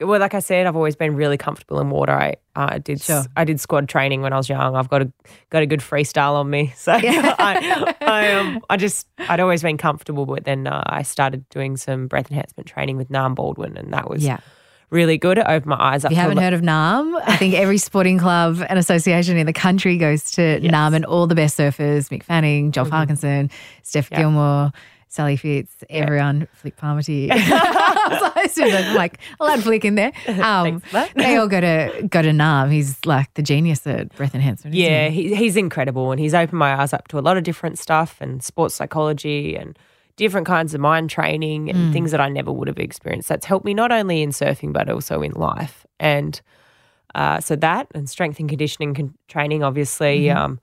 Well, 0.00 0.18
like 0.20 0.34
I 0.34 0.40
said, 0.40 0.66
I've 0.66 0.74
always 0.76 0.96
been 0.96 1.14
really 1.14 1.36
comfortable 1.38 1.80
in 1.80 1.88
water. 1.88 2.12
I 2.12 2.34
uh, 2.56 2.78
did 2.78 3.00
Sure. 3.00 3.22
I 3.36 3.44
did 3.44 3.60
squad 3.60 3.88
training 3.88 4.22
when 4.22 4.32
I 4.32 4.36
was 4.36 4.48
young. 4.48 4.74
I've 4.74 4.88
got 4.88 5.02
a 5.02 5.12
got 5.50 5.62
a 5.62 5.66
good 5.66 5.80
freestyle 5.80 6.34
on 6.34 6.50
me, 6.50 6.72
so 6.76 6.92
I 6.92 7.94
I, 8.00 8.32
um, 8.32 8.60
I 8.68 8.76
just 8.76 9.06
I'd 9.28 9.40
always 9.40 9.62
been 9.62 9.78
comfortable. 9.78 10.26
But 10.26 10.44
then 10.44 10.66
uh, 10.66 10.82
I 10.86 11.02
started 11.02 11.48
doing 11.48 11.76
some 11.76 12.08
breath 12.08 12.28
enhancement 12.30 12.66
training 12.68 12.96
with 12.96 13.08
Nam 13.08 13.34
Baldwin, 13.34 13.76
and 13.76 13.92
that 13.92 14.10
was 14.10 14.24
Yeah. 14.24 14.38
really 14.90 15.16
good. 15.16 15.38
It 15.38 15.46
opened 15.46 15.66
my 15.66 15.80
eyes 15.80 16.04
up. 16.04 16.10
If 16.10 16.16
you 16.16 16.22
haven't 16.22 16.38
heard 16.38 16.52
of 16.54 16.62
NAM, 16.62 17.16
I 17.24 17.36
think 17.36 17.54
every 17.64 17.78
sporting 17.78 18.18
club 18.18 18.64
and 18.68 18.78
association 18.80 19.36
in 19.36 19.46
the 19.46 19.52
country 19.52 19.96
goes 19.96 20.32
to 20.32 20.58
NAM 20.60 20.94
and 20.94 21.04
all 21.04 21.26
the 21.28 21.34
best 21.36 21.56
surfers, 21.56 22.08
Mick 22.10 22.24
Fanning, 22.24 22.72
Joel 22.72 22.86
Parkinson, 22.90 23.48
Steph 23.82 24.08
Yeah. 24.10 24.18
Gilmore, 24.18 24.72
Sally 25.14 25.36
Fitz, 25.36 25.72
everyone, 25.88 26.48
Flick 26.54 26.76
Palmateer. 26.76 27.28
so 28.50 28.64
I'm 28.64 28.96
like, 28.96 29.20
I'll 29.38 29.46
add 29.46 29.62
Flick 29.62 29.84
in 29.84 29.94
there. 29.94 30.12
Um, 30.44 30.80
Thanks 30.80 30.86
for 30.88 30.92
that. 30.92 31.14
they 31.14 31.36
all 31.36 31.46
go 31.46 31.60
to 31.60 32.06
go 32.10 32.20
to 32.20 32.32
NAM. 32.32 32.70
He's 32.70 32.98
like 33.06 33.32
the 33.34 33.42
genius 33.42 33.86
at 33.86 34.14
breath 34.16 34.34
enhancement. 34.34 34.74
Yeah, 34.74 35.08
he? 35.08 35.28
he, 35.28 35.34
he's 35.36 35.56
incredible, 35.56 36.10
and 36.10 36.20
he's 36.20 36.34
opened 36.34 36.58
my 36.58 36.74
eyes 36.74 36.92
up 36.92 37.06
to 37.08 37.18
a 37.18 37.20
lot 37.20 37.36
of 37.36 37.44
different 37.44 37.78
stuff 37.78 38.16
and 38.20 38.42
sports 38.42 38.74
psychology 38.74 39.54
and 39.54 39.78
different 40.16 40.46
kinds 40.48 40.74
of 40.74 40.80
mind 40.80 41.10
training 41.10 41.70
and 41.70 41.92
things 41.92 42.10
that 42.10 42.20
I 42.20 42.28
never 42.28 42.50
would 42.52 42.66
have 42.66 42.78
experienced. 42.78 43.28
That's 43.28 43.46
helped 43.46 43.64
me 43.64 43.72
not 43.72 43.92
only 43.92 44.22
in 44.22 44.30
surfing 44.30 44.72
but 44.72 44.90
also 44.90 45.22
in 45.22 45.32
life. 45.32 45.86
And 46.00 46.40
uh, 47.14 47.40
so 47.40 47.54
that 47.56 47.86
and 47.94 48.10
strength 48.10 48.40
and 48.40 48.48
conditioning 48.48 48.94
con- 48.94 49.14
training, 49.28 49.62
obviously. 49.62 50.28
Um, 50.30 50.58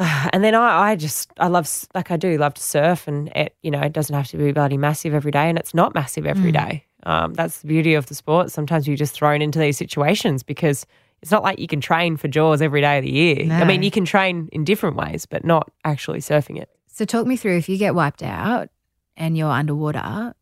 and 0.32 0.42
then 0.42 0.54
I, 0.54 0.90
I 0.90 0.96
just 0.96 1.30
I 1.38 1.48
love 1.48 1.68
like 1.94 2.10
I 2.10 2.16
do 2.16 2.38
love 2.38 2.54
to 2.54 2.62
surf, 2.62 3.06
and 3.06 3.28
it 3.36 3.54
you 3.62 3.70
know 3.70 3.80
it 3.80 3.92
doesn't 3.92 4.14
have 4.14 4.28
to 4.28 4.38
be 4.38 4.50
bloody 4.52 4.78
massive 4.78 5.12
every 5.12 5.30
day, 5.30 5.48
and 5.48 5.58
it's 5.58 5.74
not 5.74 5.94
massive 5.94 6.26
every 6.26 6.52
day. 6.52 6.84
Um, 7.04 7.34
that's 7.34 7.60
the 7.60 7.68
beauty 7.68 7.94
of 7.94 8.06
the 8.06 8.14
sport. 8.14 8.50
Sometimes 8.50 8.86
you're 8.86 8.96
just 8.96 9.14
thrown 9.14 9.42
into 9.42 9.58
these 9.58 9.76
situations 9.76 10.42
because 10.42 10.86
it's 11.22 11.30
not 11.30 11.42
like 11.42 11.58
you 11.58 11.66
can 11.66 11.80
train 11.80 12.16
for 12.16 12.28
jaws 12.28 12.62
every 12.62 12.80
day 12.80 12.98
of 12.98 13.04
the 13.04 13.10
year. 13.10 13.52
I 13.52 13.64
mean, 13.64 13.82
you 13.82 13.90
can 13.90 14.04
train 14.04 14.48
in 14.52 14.64
different 14.64 14.96
ways, 14.96 15.26
but 15.26 15.44
not 15.44 15.70
actually 15.84 16.20
surfing 16.20 16.60
it. 16.60 16.70
So 16.86 17.04
talk 17.04 17.26
me 17.26 17.36
through 17.36 17.56
if 17.56 17.68
you 17.68 17.78
get 17.78 17.94
wiped 17.94 18.22
out 18.22 18.68
and 19.16 19.36
you're 19.36 19.50
underwater, 19.50 20.34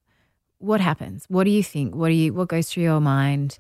what 0.59 0.81
happens? 0.81 1.27
What 1.29 1.45
do 1.45 1.51
you 1.51 1.63
think? 1.63 1.95
What 1.95 2.09
do 2.09 2.15
you 2.15 2.33
what 2.33 2.49
goes 2.49 2.69
through 2.71 2.85
your 2.85 3.01
mind? 3.01 3.59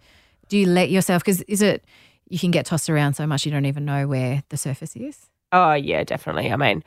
Do 0.48 0.58
you 0.58 0.66
let 0.66 0.90
yourself 0.90 1.22
because 1.22 1.42
is 1.42 1.62
it 1.62 1.84
you 2.28 2.38
can 2.38 2.50
get 2.50 2.66
tossed 2.66 2.90
around 2.90 3.14
so 3.14 3.26
much 3.26 3.46
you 3.46 3.52
don't 3.52 3.66
even 3.66 3.84
know 3.84 4.06
where 4.06 4.42
the 4.48 4.56
surface 4.56 4.96
is? 4.96 5.28
Oh 5.52 5.74
yeah, 5.74 6.04
definitely. 6.04 6.52
I 6.52 6.56
mean, 6.56 6.82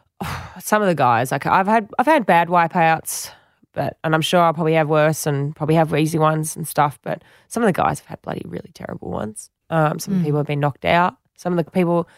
some 0.60 0.82
of 0.82 0.88
the 0.88 0.94
guys 0.94 1.32
like 1.32 1.46
I've 1.46 1.66
had 1.66 1.90
I've 1.98 2.06
had 2.06 2.26
bad 2.26 2.48
wipeouts, 2.48 3.30
but 3.72 3.98
and 4.04 4.14
I'm 4.14 4.20
sure 4.22 4.40
I'll 4.40 4.54
probably 4.54 4.74
have 4.74 4.88
worse 4.88 5.26
and 5.26 5.54
probably 5.54 5.74
have 5.74 5.94
easy 5.94 6.18
ones 6.18 6.56
and 6.56 6.66
stuff. 6.66 6.98
But 7.02 7.22
some 7.48 7.62
of 7.62 7.66
the 7.66 7.72
guys 7.72 8.00
have 8.00 8.08
had 8.08 8.22
bloody 8.22 8.42
really 8.46 8.70
terrible 8.74 9.10
ones. 9.10 9.50
Um, 9.70 9.98
some 9.98 10.18
the 10.18 10.24
people 10.24 10.38
have 10.38 10.46
been 10.46 10.60
knocked 10.60 10.84
out. 10.84 11.16
Some 11.36 11.56
of 11.58 11.64
the 11.64 11.70
people 11.70 12.08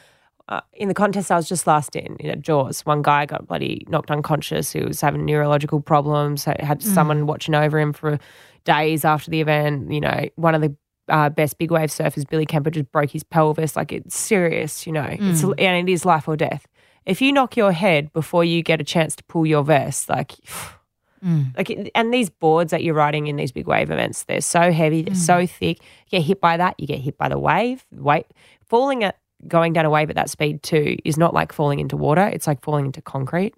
uh, 0.48 0.60
in 0.72 0.88
the 0.88 0.94
contest 0.94 1.30
I 1.30 1.36
was 1.36 1.48
just 1.48 1.66
last 1.66 1.96
in, 1.96 2.16
you 2.20 2.28
know, 2.28 2.34
Jaws. 2.34 2.84
One 2.84 3.00
guy 3.00 3.24
got 3.26 3.46
bloody 3.46 3.86
knocked 3.88 4.10
unconscious. 4.10 4.72
Who 4.72 4.84
was 4.86 5.00
having 5.00 5.24
neurological 5.24 5.80
problems. 5.80 6.44
Had 6.44 6.60
had 6.60 6.82
someone 6.82 7.26
watching 7.26 7.54
over 7.54 7.78
him 7.78 7.92
for 7.92 8.18
days 8.64 9.04
after 9.04 9.30
the 9.30 9.40
event. 9.40 9.92
You 9.92 10.00
know, 10.00 10.28
one 10.36 10.54
of 10.54 10.60
the 10.60 10.76
uh, 11.08 11.28
best 11.30 11.58
big 11.58 11.70
wave 11.70 11.90
surfers, 11.90 12.28
Billy 12.28 12.46
Kemper, 12.46 12.70
just 12.70 12.90
broke 12.92 13.10
his 13.10 13.24
pelvis. 13.24 13.76
Like 13.76 13.92
it's 13.92 14.16
serious, 14.16 14.86
you 14.86 14.92
know. 14.92 15.08
It's 15.10 15.42
and 15.42 15.88
it 15.88 15.92
is 15.92 16.04
life 16.04 16.28
or 16.28 16.36
death. 16.36 16.66
If 17.06 17.20
you 17.20 17.32
knock 17.32 17.56
your 17.56 17.72
head 17.72 18.12
before 18.12 18.44
you 18.44 18.62
get 18.62 18.80
a 18.80 18.84
chance 18.84 19.14
to 19.16 19.24
pull 19.24 19.46
your 19.46 19.64
vest, 19.64 20.08
like. 20.08 20.32
Like 21.56 21.90
and 21.94 22.12
these 22.12 22.28
boards 22.28 22.70
that 22.70 22.82
you're 22.82 22.94
riding 22.94 23.28
in 23.28 23.36
these 23.36 23.50
big 23.50 23.66
wave 23.66 23.90
events, 23.90 24.24
they're 24.24 24.42
so 24.42 24.70
heavy, 24.72 25.00
they're 25.00 25.14
so 25.14 25.46
thick. 25.46 25.78
You 26.08 26.18
get 26.18 26.22
hit 26.22 26.38
by 26.38 26.58
that, 26.58 26.74
you 26.78 26.86
get 26.86 26.98
hit 26.98 27.16
by 27.16 27.30
the 27.30 27.38
wave. 27.38 27.82
Wait, 27.92 28.26
falling 28.68 29.04
at 29.04 29.16
going 29.48 29.72
down 29.72 29.86
a 29.86 29.90
wave 29.90 30.10
at 30.10 30.16
that 30.16 30.28
speed 30.28 30.62
too 30.62 30.98
is 31.02 31.16
not 31.16 31.32
like 31.32 31.50
falling 31.50 31.80
into 31.80 31.96
water. 31.96 32.26
It's 32.26 32.46
like 32.46 32.62
falling 32.62 32.84
into 32.84 33.00
concrete. 33.00 33.54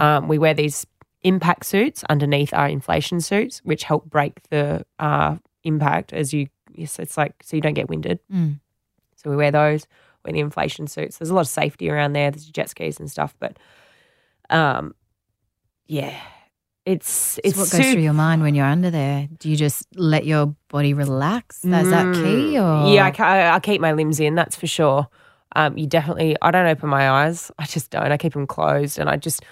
Um, 0.00 0.28
we 0.28 0.38
wear 0.38 0.54
these 0.54 0.86
impact 1.22 1.66
suits 1.66 2.04
underneath 2.08 2.54
our 2.54 2.68
inflation 2.68 3.20
suits, 3.20 3.58
which 3.64 3.82
help 3.82 4.08
break 4.08 4.40
the 4.50 4.86
uh, 5.00 5.36
impact 5.64 6.12
as 6.12 6.32
you. 6.32 6.46
Yes, 6.78 6.98
it's 6.98 7.16
like 7.16 7.34
so 7.42 7.56
you 7.56 7.60
don't 7.60 7.74
get 7.74 7.88
winded. 7.88 8.20
Mm. 8.32 8.60
So 9.16 9.30
we 9.30 9.36
wear 9.36 9.50
those. 9.50 9.86
Wear 10.24 10.32
the 10.32 10.40
inflation 10.40 10.86
suits. 10.86 11.18
There's 11.18 11.30
a 11.30 11.34
lot 11.34 11.42
of 11.42 11.48
safety 11.48 11.90
around 11.90 12.12
there. 12.12 12.30
There's 12.30 12.46
jet 12.46 12.70
skis 12.70 12.98
and 12.98 13.10
stuff, 13.10 13.34
but 13.38 13.56
um, 14.50 14.94
yeah, 15.86 16.18
it's 16.88 17.10
So 17.10 17.40
it's 17.44 17.58
what 17.58 17.70
goes 17.70 17.92
through 17.92 18.02
your 18.02 18.14
mind 18.14 18.42
when 18.42 18.54
you're 18.54 18.66
under 18.66 18.90
there? 18.90 19.28
Do 19.38 19.50
you 19.50 19.56
just 19.56 19.86
let 19.94 20.24
your 20.24 20.54
body 20.68 20.94
relax? 20.94 21.64
Is 21.64 21.90
that 21.90 22.14
key? 22.14 22.58
Or 22.58 22.62
Mm, 22.62 22.94
Yeah, 22.94 23.12
I, 23.18 23.56
I, 23.56 23.60
keep 23.60 23.80
my 23.80 23.92
limbs 23.92 24.20
in. 24.20 24.34
That's 24.34 24.56
for 24.56 24.66
sure. 24.66 25.06
Um, 25.54 25.76
you 25.76 25.86
definitely. 25.86 26.36
I 26.40 26.50
don't 26.50 26.66
open 26.66 26.88
my 26.88 27.10
eyes. 27.10 27.50
I 27.58 27.66
just 27.66 27.90
don't. 27.90 28.10
I 28.10 28.16
keep 28.16 28.32
them 28.32 28.46
closed, 28.46 28.98
and 28.98 29.10
I 29.10 29.16
just. 29.16 29.44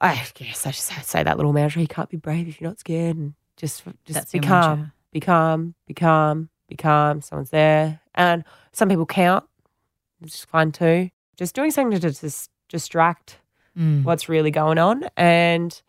I 0.00 0.26
guess 0.34 0.66
I 0.66 0.72
just 0.72 1.08
say 1.08 1.22
that 1.22 1.36
little 1.36 1.52
mantra. 1.52 1.80
You 1.80 1.88
can't 1.88 2.10
be 2.10 2.16
brave 2.16 2.48
if 2.48 2.60
you're 2.60 2.68
not 2.68 2.78
scared, 2.78 3.16
and 3.16 3.34
just 3.56 3.84
just 3.84 3.96
That's 4.06 4.32
be 4.32 4.40
calm. 4.40 4.92
Be 5.12 5.20
calm, 5.20 5.74
be 5.86 5.94
calm, 5.94 6.48
be 6.68 6.76
calm. 6.76 7.20
Someone's 7.20 7.50
there. 7.50 8.00
And 8.14 8.44
some 8.72 8.88
people 8.88 9.06
count, 9.06 9.44
which 10.20 10.34
is 10.34 10.44
fun 10.44 10.72
too. 10.72 11.10
Just 11.36 11.54
doing 11.54 11.70
something 11.70 11.98
to 11.98 12.10
just 12.10 12.50
distract 12.68 13.38
Mm. 13.78 14.04
what's 14.04 14.26
really 14.28 14.50
going 14.50 14.78
on. 14.78 15.04
And 15.18 15.82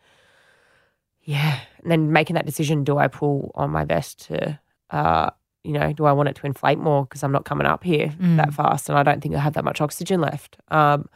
yeah, 1.22 1.58
and 1.82 1.90
then 1.90 2.12
making 2.12 2.34
that 2.34 2.44
decision 2.46 2.84
do 2.84 2.98
I 2.98 3.08
pull 3.08 3.50
on 3.54 3.70
my 3.70 3.84
vest 3.84 4.26
to, 4.26 4.58
uh, 4.90 5.30
you 5.64 5.72
know, 5.72 5.92
do 5.94 6.04
I 6.04 6.12
want 6.12 6.28
it 6.28 6.36
to 6.36 6.46
inflate 6.46 6.78
more 6.78 7.04
because 7.04 7.22
I'm 7.22 7.32
not 7.32 7.44
coming 7.46 7.66
up 7.66 7.82
here 7.84 8.08
Mm. 8.20 8.36
that 8.36 8.52
fast 8.54 8.88
and 8.90 8.98
I 8.98 9.02
don't 9.02 9.22
think 9.22 9.34
I 9.34 9.38
have 9.40 9.54
that 9.54 9.64
much 9.64 9.80
oxygen 9.80 10.20
left. 10.20 10.58
Um, 10.68 11.08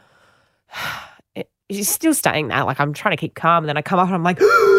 it, 1.35 1.49
it's 1.69 1.89
still 1.89 2.13
staying 2.15 2.47
there. 2.47 2.63
Like 2.63 2.79
I'm 2.79 2.93
trying 2.93 3.15
to 3.15 3.21
keep 3.21 3.35
calm 3.35 3.63
and 3.63 3.69
then 3.69 3.77
I 3.77 3.81
come 3.83 3.99
up 3.99 4.07
and 4.07 4.15
I'm 4.15 4.23
like, 4.23 4.39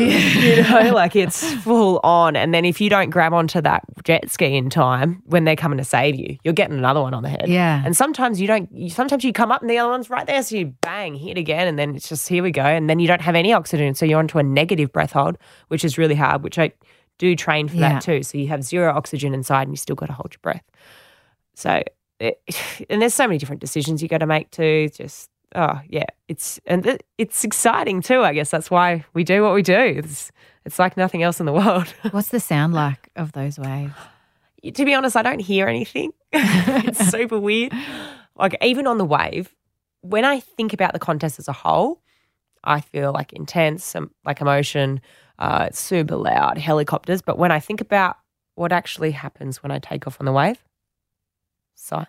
you 0.56 0.62
know, 0.62 0.94
like 0.94 1.14
it's 1.16 1.52
full 1.62 2.00
on. 2.02 2.36
And 2.36 2.52
then 2.54 2.64
if 2.64 2.80
you 2.80 2.88
don't 2.90 3.10
grab 3.10 3.32
onto 3.32 3.60
that 3.60 3.82
jet 4.04 4.30
ski 4.30 4.56
in 4.56 4.70
time 4.70 5.22
when 5.26 5.44
they're 5.44 5.56
coming 5.56 5.78
to 5.78 5.84
save 5.84 6.14
you, 6.14 6.36
you're 6.44 6.54
getting 6.54 6.78
another 6.78 7.00
one 7.00 7.14
on 7.14 7.22
the 7.22 7.28
head. 7.28 7.46
Yeah. 7.48 7.82
And 7.84 7.96
sometimes 7.96 8.40
you 8.40 8.46
don't, 8.46 8.68
you, 8.72 8.90
sometimes 8.90 9.24
you 9.24 9.32
come 9.32 9.50
up 9.52 9.60
and 9.60 9.70
the 9.70 9.78
other 9.78 9.90
one's 9.90 10.10
right 10.10 10.26
there. 10.26 10.42
So 10.42 10.56
you 10.56 10.66
bang, 10.82 11.14
hit 11.14 11.38
again. 11.38 11.68
And 11.68 11.78
then 11.78 11.94
it's 11.96 12.08
just, 12.08 12.28
here 12.28 12.42
we 12.42 12.50
go. 12.50 12.62
And 12.64 12.88
then 12.88 12.98
you 12.98 13.06
don't 13.06 13.20
have 13.20 13.34
any 13.34 13.52
oxygen. 13.52 13.94
So 13.94 14.04
you're 14.06 14.18
onto 14.18 14.38
a 14.38 14.42
negative 14.42 14.92
breath 14.92 15.12
hold, 15.12 15.36
which 15.68 15.84
is 15.84 15.98
really 15.98 16.14
hard, 16.14 16.42
which 16.42 16.58
I 16.58 16.72
do 17.18 17.36
train 17.36 17.68
for 17.68 17.76
Yeah. 17.76 17.94
that 17.94 18.02
too. 18.02 18.22
So 18.22 18.38
you 18.38 18.48
have 18.48 18.62
zero 18.64 18.92
oxygen 18.94 19.34
inside 19.34 19.62
and 19.62 19.72
you 19.72 19.76
still 19.76 19.96
got 19.96 20.06
to 20.06 20.12
hold 20.12 20.32
your 20.32 20.40
breath. 20.42 20.64
So, 21.54 21.82
it, 22.18 22.40
and 22.90 23.02
there's 23.02 23.14
so 23.14 23.26
many 23.26 23.38
different 23.38 23.60
decisions 23.60 24.02
you 24.02 24.08
got 24.08 24.18
to 24.18 24.26
make 24.26 24.50
too. 24.50 24.88
Just, 24.94 25.28
oh, 25.54 25.80
yeah. 25.88 26.06
It's, 26.28 26.60
and 26.66 26.98
it's 27.18 27.44
exciting 27.44 28.02
too. 28.02 28.22
I 28.22 28.32
guess 28.32 28.50
that's 28.50 28.70
why 28.70 29.04
we 29.14 29.24
do 29.24 29.42
what 29.42 29.54
we 29.54 29.62
do. 29.62 29.78
It's, 29.78 30.30
it's 30.64 30.78
like 30.78 30.96
nothing 30.96 31.22
else 31.22 31.40
in 31.40 31.46
the 31.46 31.52
world. 31.54 31.88
What's 32.10 32.28
the 32.28 32.40
sound 32.40 32.74
like 32.74 33.08
of 33.16 33.32
those 33.32 33.58
waves? 33.58 33.94
to 34.62 34.84
be 34.84 34.94
honest, 34.94 35.16
I 35.16 35.22
don't 35.22 35.40
hear 35.40 35.66
anything. 35.66 36.12
it's 36.32 37.08
super 37.10 37.38
weird. 37.38 37.72
Like 38.36 38.56
even 38.62 38.86
on 38.86 38.98
the 38.98 39.04
wave, 39.04 39.54
when 40.02 40.24
I 40.24 40.40
think 40.40 40.72
about 40.72 40.92
the 40.92 40.98
contest 40.98 41.38
as 41.38 41.48
a 41.48 41.52
whole, 41.52 42.02
I 42.62 42.80
feel 42.80 43.12
like 43.12 43.32
intense, 43.32 43.94
um, 43.96 44.10
like 44.24 44.40
emotion. 44.40 45.00
Uh, 45.38 45.66
it's 45.68 45.80
super 45.80 46.16
loud, 46.16 46.58
helicopters. 46.58 47.22
But 47.22 47.38
when 47.38 47.50
I 47.50 47.60
think 47.60 47.80
about 47.80 48.16
what 48.54 48.72
actually 48.72 49.12
happens 49.12 49.62
when 49.62 49.70
I 49.70 49.78
take 49.78 50.06
off 50.06 50.18
on 50.20 50.26
the 50.26 50.32
wave, 50.32 50.62
silence. 51.74 52.08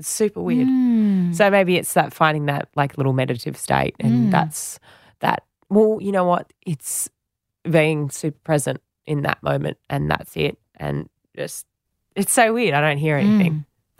It's 0.00 0.08
super 0.08 0.40
weird. 0.42 0.66
Mm. 0.66 1.34
So 1.34 1.50
maybe 1.50 1.76
it's 1.76 1.92
that 1.94 2.12
finding 2.12 2.46
that 2.46 2.68
like 2.74 2.96
little 2.96 3.12
meditative 3.12 3.56
state, 3.56 3.94
and 4.00 4.28
Mm. 4.28 4.30
that's 4.32 4.80
that. 5.20 5.44
Well, 5.68 5.98
you 6.00 6.10
know 6.10 6.24
what? 6.24 6.52
It's 6.66 7.08
being 7.70 8.10
super 8.10 8.38
present 8.42 8.80
in 9.06 9.22
that 9.22 9.42
moment, 9.42 9.76
and 9.88 10.10
that's 10.10 10.36
it. 10.36 10.58
And 10.76 11.08
just 11.36 11.66
it's 12.16 12.32
so 12.32 12.52
weird. 12.54 12.74
I 12.74 12.80
don't 12.80 12.98
hear 12.98 13.16
anything. 13.16 13.64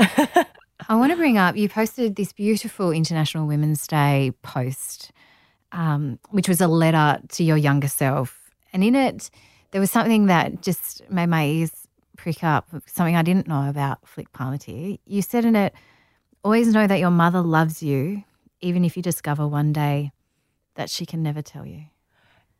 I 0.89 0.97
want 0.97 1.13
to 1.13 1.17
bring 1.17 1.37
up 1.37 1.57
you 1.57 1.69
posted 1.69 2.17
this 2.17 2.33
beautiful 2.33 2.91
International 2.91 3.47
Women's 3.47 3.87
Day 3.87 4.33
post, 4.43 5.13
um, 5.73 6.19
which 6.31 6.49
was 6.49 6.61
a 6.63 6.67
letter 6.67 7.21
to 7.29 7.45
your 7.45 7.57
younger 7.59 7.89
self. 7.89 8.51
And 8.73 8.83
in 8.83 8.95
it, 8.95 9.31
there 9.73 9.81
was 9.81 9.91
something 9.91 10.27
that 10.27 10.63
just 10.63 11.03
made 11.11 11.27
my 11.29 11.45
ears 11.45 11.73
prick 12.21 12.45
up, 12.45 12.69
something 12.85 13.17
I 13.17 13.23
didn't 13.23 13.49
know 13.49 13.67
about 13.67 14.07
Flick 14.07 14.31
Palmateer. 14.33 14.99
You 15.07 15.23
said 15.23 15.47
in 15.47 15.57
it, 15.57 15.73
always 16.45 16.69
know 16.69 16.87
that 16.87 17.01
your 17.01 17.11
mother 17.11 17.41
loves 17.41 17.83
you, 17.83 18.25
even 18.61 18.85
if 18.85 18.95
you 18.95 19.03
discover 19.03 19.49
one 19.49 19.73
day 19.73 20.13
that 20.75 20.91
she 20.91 21.07
can 21.07 21.23
never 21.23 21.41
tell 21.41 21.65
you. 21.65 21.85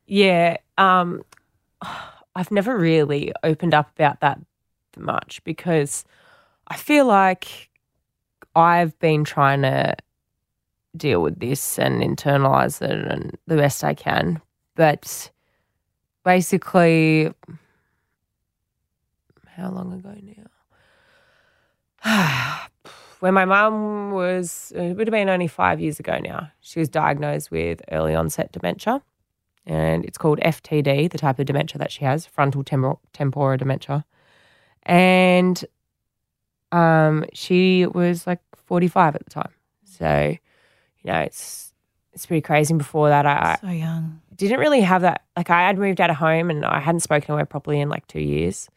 Yeah, 0.07 0.57
um, 0.79 1.23
I've 2.35 2.51
never 2.51 2.79
really 2.79 3.35
opened 3.43 3.75
up 3.75 3.91
about 3.95 4.21
that 4.21 4.41
much 4.97 5.45
because 5.45 6.05
I 6.69 6.79
feel 6.79 7.05
like 7.05 7.69
I've 8.57 8.99
been 8.99 9.25
trying 9.25 9.61
to 9.63 9.95
deal 10.97 11.21
with 11.21 11.39
this 11.39 11.79
and 11.79 12.03
internalize 12.03 12.81
it 12.81 13.13
and 13.13 13.37
the 13.47 13.57
best 13.57 13.85
I 13.85 13.93
can. 13.93 14.41
But 14.75 15.31
basically, 16.25 17.35
how 19.61 19.71
long 19.71 19.93
ago 19.93 20.15
now? 22.05 22.69
when 23.21 23.35
my 23.35 23.45
mum 23.45 24.13
was, 24.13 24.73
it 24.75 24.97
would 24.97 25.07
have 25.07 25.13
been 25.13 25.29
only 25.29 25.47
five 25.47 25.81
years 25.81 26.01
ago 26.01 26.19
now, 26.19 26.51
she 26.61 26.79
was 26.79 26.89
diagnosed 26.89 27.51
with 27.51 27.83
early 27.93 28.15
onset 28.15 28.51
dementia 28.53 29.03
and 29.67 30.05
it's 30.05 30.19
called 30.19 30.41
FTD, 30.41 31.11
the 31.11 31.19
type 31.19 31.39
of 31.39 31.47
dementia 31.47 31.79
that 31.79 31.93
she 31.93 32.05
has, 32.05 32.27
frontal 32.27 32.65
tempor- 32.65 32.99
tempora 33.13 33.59
dementia. 33.59 34.05
And 34.85 35.65
um, 36.73 37.25
she 37.33 37.87
was 37.87 38.27
like 38.27 38.41
45 38.57 39.15
at 39.15 39.25
the 39.25 39.31
time. 39.31 39.53
So, 39.85 40.35
you 41.03 41.13
know, 41.13 41.21
it's 41.21 41.73
it's 42.13 42.27
pretty 42.27 42.41
crazy. 42.41 42.73
And 42.73 42.79
before 42.79 43.09
that, 43.11 43.27
I, 43.27 43.59
So 43.61 43.69
young. 43.69 44.21
Didn't 44.35 44.59
really 44.59 44.81
have 44.81 45.03
that. 45.03 45.23
Like, 45.37 45.51
I 45.51 45.67
had 45.67 45.79
moved 45.79 46.01
out 46.01 46.11
of 46.11 46.17
home 46.17 46.51
and 46.51 46.65
I 46.65 46.81
hadn't 46.81 47.01
spoken 47.01 47.29
to 47.29 47.37
her 47.37 47.47
properly 47.47 47.81
in 47.81 47.89
like 47.89 48.07
two 48.07 48.21
years. 48.21 48.69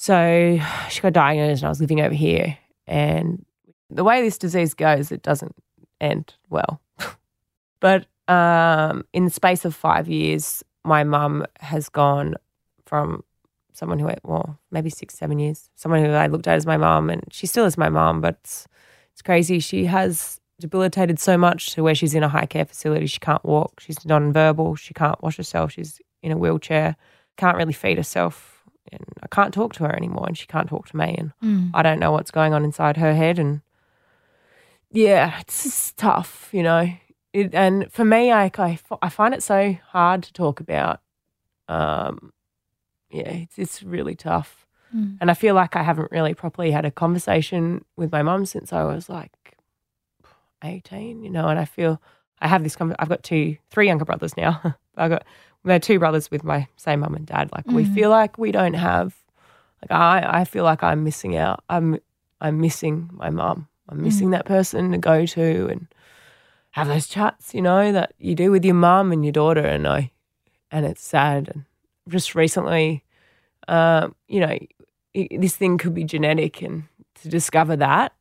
So 0.00 0.58
she 0.88 1.02
got 1.02 1.12
diagnosed 1.12 1.60
and 1.60 1.66
I 1.66 1.68
was 1.68 1.80
living 1.80 2.00
over 2.00 2.14
here. 2.14 2.56
And 2.86 3.44
the 3.90 4.02
way 4.02 4.22
this 4.22 4.38
disease 4.38 4.72
goes, 4.72 5.12
it 5.12 5.22
doesn't 5.22 5.54
end 6.00 6.34
well. 6.48 6.80
but 7.80 8.06
um, 8.26 9.04
in 9.12 9.26
the 9.26 9.30
space 9.30 9.66
of 9.66 9.74
five 9.74 10.08
years, 10.08 10.64
my 10.84 11.04
mum 11.04 11.44
has 11.60 11.90
gone 11.90 12.36
from 12.86 13.22
someone 13.74 13.98
who, 13.98 14.08
well, 14.24 14.58
maybe 14.70 14.88
six, 14.88 15.14
seven 15.14 15.38
years, 15.38 15.68
someone 15.76 16.02
who 16.02 16.12
I 16.12 16.28
looked 16.28 16.48
at 16.48 16.56
as 16.56 16.66
my 16.66 16.78
mum, 16.78 17.10
and 17.10 17.22
she 17.30 17.46
still 17.46 17.66
is 17.66 17.76
my 17.76 17.90
mum, 17.90 18.22
but 18.22 18.38
it's, 18.42 18.66
it's 19.12 19.22
crazy. 19.22 19.60
She 19.60 19.84
has 19.84 20.40
debilitated 20.58 21.18
so 21.18 21.36
much 21.36 21.72
to 21.72 21.82
where 21.82 21.94
she's 21.94 22.14
in 22.14 22.22
a 22.22 22.28
high 22.28 22.46
care 22.46 22.64
facility. 22.64 23.06
She 23.06 23.18
can't 23.18 23.44
walk. 23.44 23.80
She's 23.80 24.04
non-verbal. 24.06 24.76
She 24.76 24.94
can't 24.94 25.22
wash 25.22 25.36
herself. 25.36 25.72
She's 25.72 26.00
in 26.22 26.32
a 26.32 26.38
wheelchair. 26.38 26.96
Can't 27.36 27.58
really 27.58 27.72
feed 27.74 27.98
herself. 27.98 28.59
And 28.92 29.04
I 29.22 29.26
can't 29.28 29.54
talk 29.54 29.72
to 29.74 29.84
her 29.84 29.94
anymore, 29.94 30.24
and 30.26 30.36
she 30.36 30.46
can't 30.46 30.68
talk 30.68 30.88
to 30.88 30.96
me. 30.96 31.14
And 31.16 31.32
Mm. 31.42 31.70
I 31.74 31.82
don't 31.82 31.98
know 32.00 32.12
what's 32.12 32.30
going 32.30 32.52
on 32.54 32.64
inside 32.64 32.96
her 32.96 33.14
head. 33.14 33.38
And 33.38 33.60
yeah, 34.90 35.38
it's 35.40 35.62
just 35.62 35.96
tough, 35.96 36.48
you 36.52 36.62
know. 36.62 36.88
It, 37.32 37.54
and 37.54 37.90
for 37.92 38.04
me, 38.04 38.32
I, 38.32 38.50
I, 38.58 38.78
I 39.02 39.08
find 39.08 39.34
it 39.34 39.42
so 39.42 39.76
hard 39.88 40.22
to 40.24 40.32
talk 40.32 40.58
about. 40.60 41.00
Um, 41.68 42.32
yeah, 43.10 43.28
it's, 43.30 43.58
it's 43.58 43.82
really 43.82 44.16
tough. 44.16 44.66
Mm. 44.94 45.18
And 45.20 45.30
I 45.30 45.34
feel 45.34 45.54
like 45.54 45.76
I 45.76 45.84
haven't 45.84 46.10
really 46.10 46.34
properly 46.34 46.72
had 46.72 46.84
a 46.84 46.90
conversation 46.90 47.84
with 47.96 48.10
my 48.10 48.22
mum 48.22 48.46
since 48.46 48.72
I 48.72 48.82
was 48.82 49.08
like 49.08 49.56
18, 50.64 51.22
you 51.22 51.30
know, 51.30 51.48
and 51.48 51.58
I 51.58 51.64
feel 51.64 52.00
I 52.40 52.48
have 52.48 52.62
this, 52.64 52.74
con- 52.76 52.96
I've 52.98 53.08
got 53.08 53.22
two, 53.22 53.56
three 53.70 53.86
younger 53.86 54.04
brothers 54.04 54.36
now. 54.36 54.74
I've 54.96 55.10
got, 55.10 55.24
we 55.64 55.72
had 55.72 55.82
two 55.82 55.98
brothers 55.98 56.30
with 56.30 56.44
my 56.44 56.66
same 56.76 57.00
mum 57.00 57.14
and 57.14 57.26
dad. 57.26 57.50
Like 57.52 57.66
we 57.66 57.84
Mhm. 57.84 57.88
feel 57.94 58.10
like 58.10 58.38
we 58.38 58.52
don't 58.52 58.74
have, 58.74 59.14
like 59.82 59.90
I, 59.90 60.40
I 60.40 60.44
feel 60.44 60.64
like 60.64 60.82
I'm 60.82 61.04
missing 61.04 61.36
out. 61.36 61.62
I'm, 61.68 61.98
I'm 62.40 62.60
missing 62.60 63.10
my 63.12 63.30
mum. 63.30 63.68
I'm 63.88 64.02
missing 64.02 64.30
that 64.30 64.44
person 64.46 64.92
to 64.92 64.98
go 64.98 65.26
to 65.26 65.66
and 65.68 65.86
have 66.70 66.86
those 66.86 67.08
chats, 67.08 67.52
you 67.54 67.60
know, 67.60 67.92
that 67.92 68.14
you 68.18 68.34
do 68.34 68.50
with 68.50 68.64
your 68.64 68.74
mum 68.74 69.10
and 69.12 69.24
your 69.24 69.32
daughter. 69.32 69.66
And 69.66 69.86
I, 69.86 70.12
and 70.70 70.86
it's 70.86 71.02
sad. 71.04 71.50
And 71.52 71.64
just 72.08 72.34
recently, 72.34 73.04
um, 73.68 74.14
you 74.28 74.40
know, 74.40 74.56
this 75.12 75.56
thing 75.56 75.76
could 75.76 75.92
be 75.92 76.04
genetic, 76.04 76.62
and 76.62 76.84
to 77.16 77.28
discover 77.28 77.74
that, 77.76 78.12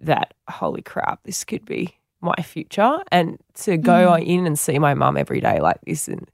that 0.00 0.34
holy 0.48 0.82
crap, 0.82 1.22
this 1.24 1.44
could 1.44 1.64
be 1.64 1.96
my 2.22 2.34
future, 2.42 2.98
and 3.10 3.38
to 3.54 3.76
go 3.76 4.14
in 4.16 4.46
and 4.46 4.58
see 4.58 4.78
my 4.78 4.94
mum 4.94 5.16
every 5.16 5.40
day 5.40 5.60
like 5.60 5.80
this, 5.86 6.08
and 6.08 6.30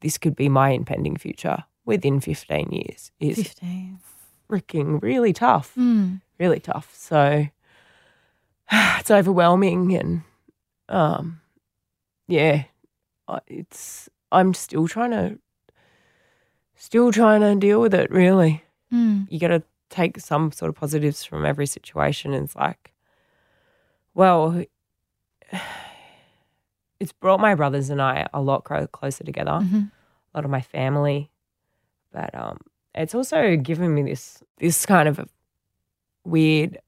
this 0.00 0.18
could 0.18 0.36
be 0.36 0.48
my 0.48 0.70
impending 0.70 1.16
future 1.16 1.64
within 1.84 2.20
15 2.20 2.68
years 2.70 3.10
is 3.20 3.36
15. 3.36 3.98
freaking 4.48 5.02
really 5.02 5.32
tough, 5.32 5.74
Mm. 5.76 6.20
really 6.38 6.60
tough. 6.60 6.94
So 6.94 7.46
it's 8.72 9.10
overwhelming, 9.10 9.96
and 9.96 10.22
um, 10.88 11.40
yeah, 12.28 12.64
it's 13.46 14.08
I'm 14.32 14.54
still 14.54 14.86
trying 14.86 15.10
to, 15.10 15.38
still 16.76 17.12
trying 17.12 17.40
to 17.40 17.54
deal 17.56 17.80
with 17.80 17.94
it. 17.94 18.10
Really, 18.10 18.62
Mm. 18.92 19.26
you 19.30 19.38
got 19.38 19.48
to 19.48 19.62
take 19.88 20.18
some 20.20 20.52
sort 20.52 20.68
of 20.68 20.74
positives 20.76 21.24
from 21.24 21.44
every 21.46 21.66
situation. 21.66 22.32
And 22.32 22.44
it's 22.44 22.54
like, 22.56 22.92
well, 24.14 24.64
it's 27.00 27.12
brought 27.12 27.40
my 27.40 27.54
brothers 27.54 27.90
and 27.90 28.00
I 28.02 28.26
a 28.32 28.40
lot 28.40 28.64
closer 28.64 29.24
together. 29.24 29.52
Mhm. 29.62 29.90
A 30.34 30.38
lot 30.38 30.44
of 30.44 30.50
my 30.50 30.60
family, 30.60 31.30
but 32.12 32.32
um, 32.34 32.58
it's 32.94 33.14
also 33.14 33.56
given 33.56 33.94
me 33.94 34.02
this 34.02 34.42
this 34.58 34.86
kind 34.86 35.08
of 35.08 35.20
weird 36.24 36.78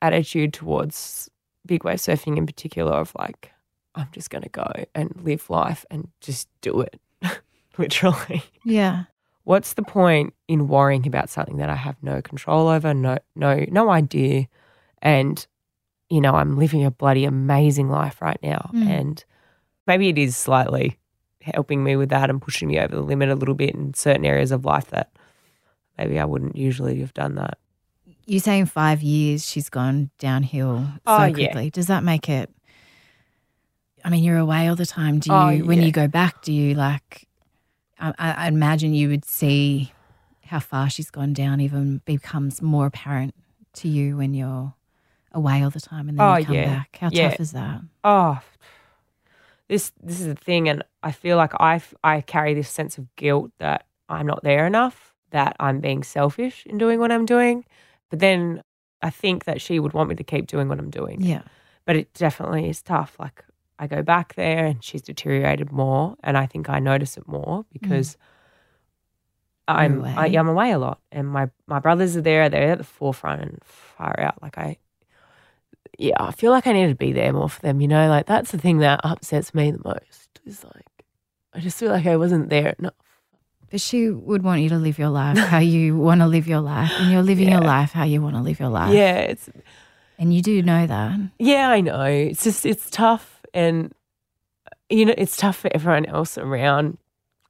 attitude 0.00 0.52
towards 0.52 1.28
big 1.66 1.84
wave 1.84 1.98
surfing 1.98 2.36
in 2.38 2.46
particular 2.46 2.92
of 2.92 3.12
like 3.18 3.50
I'm 3.94 4.08
just 4.12 4.30
going 4.30 4.42
to 4.42 4.48
go 4.50 4.70
and 4.94 5.10
live 5.24 5.48
life 5.50 5.84
and 5.90 6.08
just 6.20 6.48
do 6.60 6.80
it, 6.82 7.00
literally 7.78 8.42
Yeah. 8.64 9.04
what's 9.44 9.74
the 9.74 9.82
point 9.82 10.34
in 10.48 10.68
worrying 10.68 11.06
about 11.06 11.28
something 11.30 11.56
that 11.56 11.70
I 11.70 11.74
have 11.76 11.96
no 12.02 12.20
control 12.22 12.68
over, 12.68 12.94
no 12.94 13.18
no 13.34 13.64
no 13.70 13.90
idea, 13.90 14.46
and 15.02 15.46
you 16.10 16.20
know 16.20 16.34
I'm 16.34 16.56
living 16.56 16.84
a 16.84 16.90
bloody 16.90 17.24
amazing 17.24 17.88
life 17.90 18.20
right 18.22 18.38
now, 18.42 18.70
Mm. 18.72 18.86
and 18.88 19.24
maybe 19.86 20.08
it 20.08 20.18
is 20.18 20.36
slightly 20.36 20.98
helping 21.42 21.82
me 21.84 21.94
with 21.96 22.08
that 22.10 22.28
and 22.30 22.40
pushing 22.42 22.68
me 22.68 22.78
over 22.78 22.94
the 22.94 23.02
limit 23.02 23.28
a 23.28 23.34
little 23.34 23.54
bit 23.54 23.74
in 23.74 23.94
certain 23.94 24.24
areas 24.24 24.50
of 24.50 24.64
life 24.64 24.88
that 24.90 25.10
maybe 25.96 26.18
I 26.18 26.24
wouldn't 26.24 26.56
usually 26.56 26.98
have 27.00 27.14
done 27.14 27.36
that. 27.36 27.58
You 28.26 28.40
say 28.40 28.58
in 28.58 28.66
five 28.66 29.02
years 29.02 29.48
she's 29.48 29.68
gone 29.70 30.10
downhill 30.18 30.84
so 30.94 31.00
Oh, 31.06 31.24
yeah. 31.26 31.32
quickly. 31.34 31.70
Does 31.70 31.86
that 31.86 32.02
make 32.02 32.28
it? 32.28 32.50
I 34.04 34.10
mean, 34.10 34.22
you're 34.24 34.38
away 34.38 34.68
all 34.68 34.76
the 34.76 34.86
time. 34.86 35.18
Do 35.20 35.30
you, 35.30 35.36
Oh, 35.36 35.66
when 35.66 35.82
you 35.82 35.90
go 35.92 36.06
back, 36.08 36.42
do 36.42 36.52
you 36.52 36.74
like? 36.74 37.26
I 37.98 38.12
I 38.18 38.48
imagine 38.48 38.94
you 38.94 39.08
would 39.08 39.24
see 39.24 39.92
how 40.44 40.60
far 40.60 40.88
she's 40.90 41.10
gone 41.10 41.32
down. 41.32 41.60
Even 41.60 42.02
becomes 42.04 42.60
more 42.62 42.86
apparent 42.86 43.34
to 43.74 43.88
you 43.88 44.16
when 44.16 44.34
you're 44.34 44.74
away 45.36 45.62
all 45.62 45.70
the 45.70 45.80
time, 45.80 46.08
and 46.08 46.18
then 46.18 46.26
Oh, 46.26 46.36
you 46.36 46.46
come 46.46 46.54
yeah. 46.56 46.64
back. 46.74 46.98
How 47.00 47.10
Yeah. 47.12 47.28
tough 47.30 47.40
is 47.40 47.52
that? 47.52 47.80
oh 48.02 48.40
this 49.68 49.92
this 50.02 50.20
is 50.20 50.26
the 50.28 50.34
thing 50.36 50.68
and 50.68 50.84
i 51.02 51.10
feel 51.10 51.36
like 51.36 51.52
I 51.58 51.80
I 52.04 52.20
carry 52.20 52.54
this 52.54 52.68
sense 52.68 52.98
of 52.98 53.04
guilt 53.16 53.50
that 53.58 53.86
i'm 54.08 54.24
not 54.26 54.44
there 54.44 54.64
enough 54.64 55.12
that 55.30 55.56
i'm 55.58 55.80
being 55.80 56.04
selfish 56.04 56.64
in 56.66 56.78
doing 56.78 57.00
what 57.00 57.10
i'm 57.10 57.26
doing 57.26 57.64
but 58.08 58.20
then 58.20 58.62
i 59.02 59.10
think 59.10 59.44
that 59.44 59.60
she 59.60 59.80
would 59.80 59.92
want 59.92 60.08
me 60.08 60.14
to 60.14 60.22
keep 60.22 60.46
doing 60.46 60.68
what 60.68 60.78
i'm 60.78 60.90
doing 60.90 61.20
Yeah. 61.20 61.42
but 61.84 61.96
it 61.96 62.14
definitely 62.14 62.68
is 62.68 62.80
tough 62.80 63.16
like 63.18 63.44
i 63.80 63.88
go 63.88 64.02
back 64.02 64.34
there 64.36 64.66
and 64.66 64.84
she's 64.84 65.02
deteriorated 65.02 65.72
more 65.72 66.14
and 66.22 66.38
i 66.38 66.46
think 66.46 66.70
i 66.70 66.78
notice 66.78 67.16
it 67.16 67.26
more 67.26 67.64
because 67.72 68.14
mm. 68.14 68.18
i'm 69.66 69.98
away. 69.98 70.14
I, 70.16 70.26
i'm 70.38 70.48
away 70.48 70.70
a 70.70 70.78
lot 70.78 71.00
and 71.10 71.26
my 71.28 71.50
my 71.66 71.80
brothers 71.80 72.16
are 72.16 72.22
there 72.22 72.48
they're 72.48 72.70
at 72.70 72.78
the 72.78 72.84
forefront 72.84 73.42
and 73.42 73.58
far 73.64 74.14
out 74.20 74.40
like 74.40 74.58
i 74.58 74.76
yeah 75.98 76.14
i 76.20 76.30
feel 76.30 76.50
like 76.50 76.66
i 76.66 76.72
need 76.72 76.88
to 76.88 76.94
be 76.94 77.12
there 77.12 77.32
more 77.32 77.48
for 77.48 77.60
them 77.62 77.80
you 77.80 77.88
know 77.88 78.08
like 78.08 78.26
that's 78.26 78.50
the 78.52 78.58
thing 78.58 78.78
that 78.78 79.00
upsets 79.04 79.54
me 79.54 79.70
the 79.70 79.80
most 79.84 80.40
is 80.46 80.64
like 80.64 81.04
i 81.54 81.60
just 81.60 81.78
feel 81.78 81.90
like 81.90 82.06
i 82.06 82.16
wasn't 82.16 82.48
there 82.50 82.74
enough 82.78 82.94
But 83.70 83.80
she 83.80 84.10
would 84.10 84.42
want 84.42 84.60
you 84.62 84.68
to 84.70 84.76
live 84.78 84.98
your 84.98 85.08
life 85.10 85.36
how 85.38 85.58
you 85.58 85.96
want 86.08 86.20
to 86.20 86.26
live 86.26 86.46
your 86.46 86.60
life, 86.60 86.92
and 86.98 87.10
you're 87.10 87.22
living 87.22 87.48
your 87.50 87.60
life 87.62 87.92
how 87.92 88.04
you 88.04 88.20
want 88.22 88.36
to 88.36 88.42
live 88.42 88.60
your 88.60 88.68
life. 88.70 88.92
yeah 88.94 89.18
it's 89.32 89.48
And 90.18 90.32
you 90.32 90.40
do 90.40 90.62
know 90.62 90.86
that. 90.86 91.12
Yeah, 91.38 91.68
I 91.68 91.80
know. 91.82 92.04
It's 92.04 92.42
just 92.44 92.64
it's 92.64 92.88
tough, 92.88 93.42
and 93.52 93.92
you 94.88 95.04
know 95.04 95.14
it's 95.18 95.36
tough 95.36 95.56
for 95.56 95.70
everyone 95.74 96.06
else 96.06 96.38
around. 96.38 96.96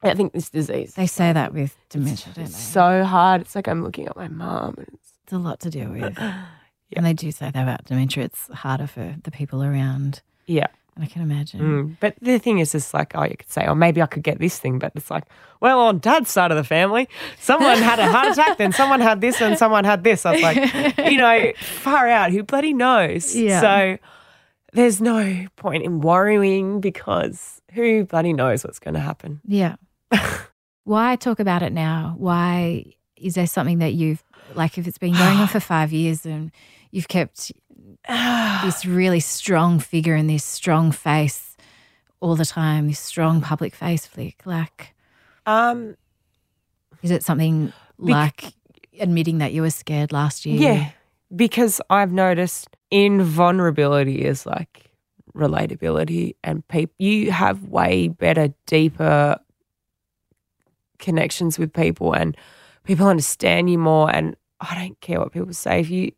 I 0.03 0.15
think 0.15 0.33
this 0.33 0.51
disease. 0.51 0.95
They 0.95 1.07
say 1.07 1.33
that 1.33 1.53
with 1.55 1.77
dementia, 1.91 2.33
don't 2.35 2.47
It's 2.47 2.59
so 2.59 3.05
hard. 3.05 3.43
It's 3.43 3.55
like 3.55 3.69
I'm 3.69 3.83
looking 3.85 4.07
at 4.09 4.17
my 4.17 4.27
mom, 4.29 4.75
and 4.79 4.89
it's 4.95 5.13
It's 5.25 5.33
a 5.33 5.39
lot 5.39 5.61
to 5.61 5.71
deal 5.71 5.91
with. 5.91 6.19
And 6.93 7.05
they 7.05 7.13
do 7.15 7.31
say 7.33 7.51
that 7.51 7.63
about 7.63 7.85
dementia. 7.85 8.25
It's 8.25 8.49
harder 8.49 8.87
for 8.87 9.17
the 9.25 9.31
people 9.31 9.63
around. 9.63 10.23
yeah. 10.47 10.67
And 10.95 11.05
I 11.05 11.09
can 11.09 11.21
imagine. 11.21 11.61
Mm. 11.61 11.97
But 12.01 12.15
the 12.23 12.39
thing 12.39 12.59
is, 12.59 12.73
just 12.73 12.95
like 12.95 13.13
oh, 13.15 13.25
you 13.25 13.37
could 13.37 13.51
say, 13.51 13.67
oh, 13.67 13.75
maybe 13.75 14.01
I 14.01 14.07
could 14.07 14.23
get 14.23 14.39
this 14.39 14.59
thing, 14.59 14.79
but 14.79 14.93
it's 14.95 15.11
like, 15.11 15.25
well, 15.61 15.81
on 15.81 15.99
Dad's 15.99 16.31
side 16.31 16.51
of 16.51 16.57
the 16.57 16.65
family, 16.65 17.07
someone 17.39 17.77
had 17.77 17.99
a 17.99 18.11
heart 18.11 18.29
attack, 18.33 18.57
then 18.57 18.73
someone 18.73 19.03
had 19.03 19.21
this, 19.21 19.43
and 19.43 19.59
someone 19.59 19.85
had 19.85 20.05
this. 20.05 20.25
I 20.25 20.33
was 20.33 20.41
like, 20.41 20.57
you 21.11 21.19
know, 21.19 21.53
far 21.59 22.09
out. 22.09 22.31
Who 22.31 22.43
bloody 22.43 22.73
knows? 22.73 23.37
Yeah. 23.37 23.61
So 23.61 23.99
there's 24.73 25.03
no 25.03 25.47
point 25.57 25.83
in 25.83 26.01
worrying 26.01 26.81
because 26.81 27.61
who 27.75 28.07
bloody 28.07 28.33
knows 28.33 28.65
what's 28.65 28.79
going 28.79 28.95
to 28.95 29.01
happen. 29.01 29.43
Yeah. 29.47 29.77
Why 30.85 31.17
talk 31.17 31.41
about 31.41 31.63
it 31.63 31.75
now? 31.75 32.15
Why 32.17 32.85
is 33.19 33.35
there 33.35 33.47
something 33.47 33.81
that 33.81 33.93
you've, 33.93 34.25
like, 34.55 34.79
if 34.79 34.87
it's 34.87 34.99
been 34.99 35.13
going 35.15 35.39
on 35.39 35.49
for 35.49 35.61
five 35.75 35.93
years 35.93 36.25
and 36.27 36.51
you've 36.91 37.09
kept 37.09 37.53
this 38.65 38.85
really 38.87 39.21
strong 39.21 39.79
figure 39.79 40.15
and 40.15 40.29
this 40.29 40.45
strong 40.45 40.93
face 40.93 41.57
all 42.21 42.37
the 42.37 42.45
time, 42.47 42.89
this 42.89 42.99
strong 42.99 43.41
public 43.41 43.75
face 43.75 44.07
flick, 44.07 44.45
like, 44.47 44.95
Um, 45.45 45.97
is 47.03 47.11
it 47.11 47.23
something 47.23 47.73
like 47.99 48.53
admitting 48.99 49.39
that 49.39 49.53
you 49.53 49.63
were 49.63 49.71
scared 49.71 50.13
last 50.13 50.47
year? 50.47 50.61
Yeah, 50.61 50.91
because 51.35 51.81
I've 51.91 52.13
noticed 52.13 52.69
in 52.91 53.23
vulnerability 53.23 54.25
is 54.25 54.47
like 54.47 54.91
relatability, 55.35 56.35
and 56.43 56.67
people 56.69 56.95
you 56.99 57.31
have 57.31 57.65
way 57.65 58.09
better, 58.09 58.55
deeper 58.67 59.39
connections 60.99 61.59
with 61.59 61.73
people, 61.73 62.13
and 62.13 62.37
people 62.87 63.07
understand 63.07 63.69
you 63.71 63.79
more. 63.79 64.11
And 64.11 64.37
I 64.61 64.75
don't 64.79 65.01
care 65.01 65.21
what 65.21 65.33
people 65.33 65.53
say. 65.53 65.81
If 65.81 65.91
you, 65.91 66.13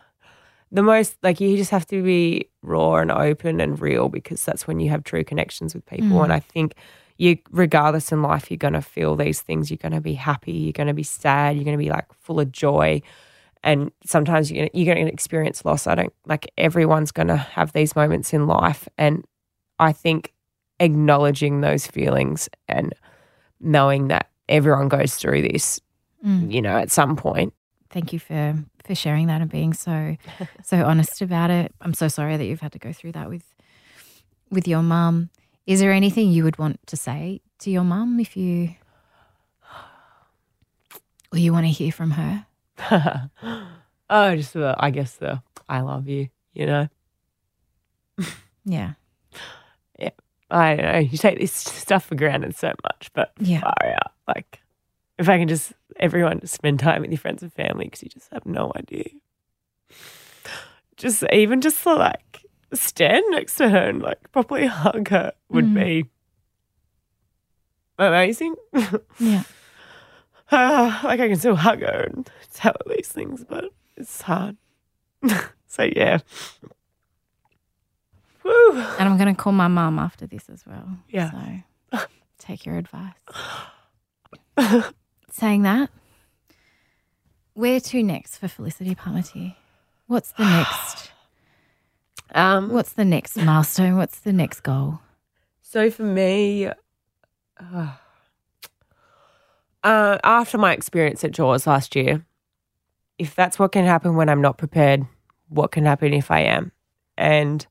the 0.72 0.82
most 0.82 1.16
like 1.22 1.40
you 1.40 1.56
just 1.56 1.70
have 1.70 1.86
to 1.88 2.02
be 2.02 2.48
raw 2.62 2.96
and 2.96 3.10
open 3.10 3.60
and 3.60 3.80
real 3.80 4.08
because 4.08 4.44
that's 4.44 4.66
when 4.66 4.80
you 4.80 4.90
have 4.90 5.04
true 5.04 5.24
connections 5.24 5.74
with 5.74 5.84
people. 5.86 6.08
Mm. 6.08 6.24
And 6.24 6.32
I 6.32 6.40
think 6.40 6.74
you, 7.18 7.36
regardless 7.50 8.12
in 8.12 8.22
life, 8.22 8.50
you're 8.50 8.58
gonna 8.58 8.82
feel 8.82 9.16
these 9.16 9.40
things. 9.42 9.70
You're 9.70 9.78
gonna 9.78 10.00
be 10.00 10.14
happy. 10.14 10.52
You're 10.52 10.72
gonna 10.72 10.94
be 10.94 11.02
sad. 11.02 11.56
You're 11.56 11.64
gonna 11.64 11.76
be 11.76 11.90
like 11.90 12.06
full 12.20 12.40
of 12.40 12.52
joy. 12.52 13.02
And 13.64 13.90
sometimes 14.06 14.52
you're 14.52 14.68
you're 14.72 14.94
gonna 14.94 15.08
experience 15.08 15.64
loss. 15.64 15.86
I 15.86 15.96
don't 15.96 16.12
like 16.26 16.50
everyone's 16.56 17.10
gonna 17.10 17.36
have 17.36 17.72
these 17.72 17.96
moments 17.96 18.32
in 18.32 18.46
life, 18.46 18.88
and 18.96 19.24
I 19.80 19.92
think 19.92 20.32
acknowledging 20.78 21.60
those 21.60 21.86
feelings 21.86 22.48
and 22.68 22.94
knowing 23.60 24.08
that 24.08 24.30
everyone 24.48 24.88
goes 24.88 25.16
through 25.16 25.42
this, 25.42 25.80
Mm. 26.24 26.52
you 26.52 26.60
know, 26.62 26.76
at 26.76 26.90
some 26.90 27.14
point. 27.16 27.54
Thank 27.90 28.12
you 28.12 28.18
for 28.18 28.56
for 28.84 28.94
sharing 28.94 29.26
that 29.28 29.40
and 29.40 29.50
being 29.50 29.72
so 29.72 30.16
so 30.64 30.84
honest 30.84 31.22
about 31.22 31.50
it. 31.50 31.72
I'm 31.80 31.94
so 31.94 32.08
sorry 32.08 32.36
that 32.36 32.44
you've 32.44 32.60
had 32.60 32.72
to 32.72 32.78
go 32.78 32.92
through 32.92 33.12
that 33.12 33.28
with 33.28 33.44
with 34.50 34.66
your 34.66 34.82
mum. 34.82 35.30
Is 35.66 35.80
there 35.80 35.92
anything 35.92 36.30
you 36.30 36.44
would 36.44 36.58
want 36.58 36.84
to 36.86 36.96
say 36.96 37.40
to 37.60 37.70
your 37.70 37.84
mum 37.84 38.18
if 38.20 38.36
you 38.36 38.74
or 41.32 41.38
you 41.38 41.52
want 41.52 41.66
to 41.66 41.70
hear 41.72 41.92
from 41.92 42.12
her? 42.12 42.46
oh, 44.10 44.36
just 44.36 44.54
the, 44.54 44.74
I 44.78 44.90
guess 44.90 45.14
the 45.16 45.42
I 45.68 45.80
love 45.80 46.08
you, 46.08 46.28
you 46.54 46.66
know. 46.66 46.88
Yeah. 48.64 48.94
Yeah. 49.98 50.10
I 50.50 50.76
don't 50.76 50.84
know. 50.92 50.98
You 50.98 51.16
take 51.16 51.38
this 51.38 51.52
stuff 51.52 52.04
for 52.04 52.16
granted 52.16 52.54
so 52.54 52.68
much, 52.84 53.10
but 53.14 53.32
Yeah. 53.38 53.60
far 53.60 53.74
out. 53.94 54.12
Like, 54.26 54.60
if 55.18 55.28
I 55.28 55.38
can 55.38 55.48
just, 55.48 55.72
everyone 55.98 56.40
just 56.40 56.54
spend 56.54 56.78
time 56.80 57.02
with 57.02 57.10
your 57.10 57.18
friends 57.18 57.42
and 57.42 57.52
family 57.52 57.86
because 57.86 58.02
you 58.02 58.08
just 58.08 58.32
have 58.32 58.46
no 58.46 58.72
idea. 58.76 59.08
Just 60.96 61.22
even 61.32 61.60
just 61.60 61.82
to 61.84 61.94
like 61.94 62.44
stand 62.72 63.24
next 63.30 63.56
to 63.56 63.68
her 63.68 63.88
and 63.88 64.02
like 64.02 64.30
properly 64.32 64.66
hug 64.66 65.08
her 65.08 65.32
would 65.48 65.64
Mm. 65.66 65.74
be 65.74 66.04
amazing. 67.98 68.54
Yeah. 69.18 69.42
Ah, 70.50 71.00
like 71.04 71.20
I 71.20 71.28
can 71.28 71.36
still 71.36 71.56
hug 71.56 71.80
her 71.82 72.08
and 72.12 72.28
tell 72.54 72.72
her 72.72 72.94
these 72.96 73.08
things, 73.08 73.44
but 73.48 73.64
it's 73.96 74.22
hard. 74.22 74.56
so 75.66 75.82
yeah. 75.84 76.18
Woo. 78.44 78.70
And 78.72 79.08
I'm 79.08 79.16
going 79.18 79.34
to 79.34 79.40
call 79.40 79.52
my 79.52 79.68
mum 79.68 79.98
after 79.98 80.26
this 80.26 80.48
as 80.48 80.64
well. 80.66 80.88
Yeah. 81.08 81.30
So 81.92 81.98
take 82.38 82.64
your 82.66 82.76
advice. 82.76 83.14
Saying 85.30 85.62
that, 85.62 85.90
where 87.54 87.80
to 87.80 88.02
next 88.02 88.38
for 88.38 88.48
Felicity 88.48 88.94
Palmateer? 88.94 89.54
What's 90.06 90.32
the 90.32 90.44
next? 90.44 91.12
Um, 92.34 92.68
What's 92.68 92.92
the 92.92 93.06
next 93.06 93.38
milestone? 93.38 93.96
What's 93.96 94.20
the 94.20 94.34
next 94.34 94.60
goal? 94.60 95.00
So 95.62 95.90
for 95.90 96.02
me, 96.02 96.66
uh, 96.66 96.72
uh, 99.82 100.18
after 100.22 100.58
my 100.58 100.74
experience 100.74 101.24
at 101.24 101.30
Jaws 101.30 101.66
last 101.66 101.96
year, 101.96 102.26
if 103.18 103.34
that's 103.34 103.58
what 103.58 103.72
can 103.72 103.86
happen 103.86 104.14
when 104.14 104.28
I'm 104.28 104.42
not 104.42 104.58
prepared, 104.58 105.06
what 105.48 105.72
can 105.72 105.86
happen 105.86 106.12
if 106.12 106.30
I 106.30 106.40
am? 106.40 106.70
And 107.16 107.66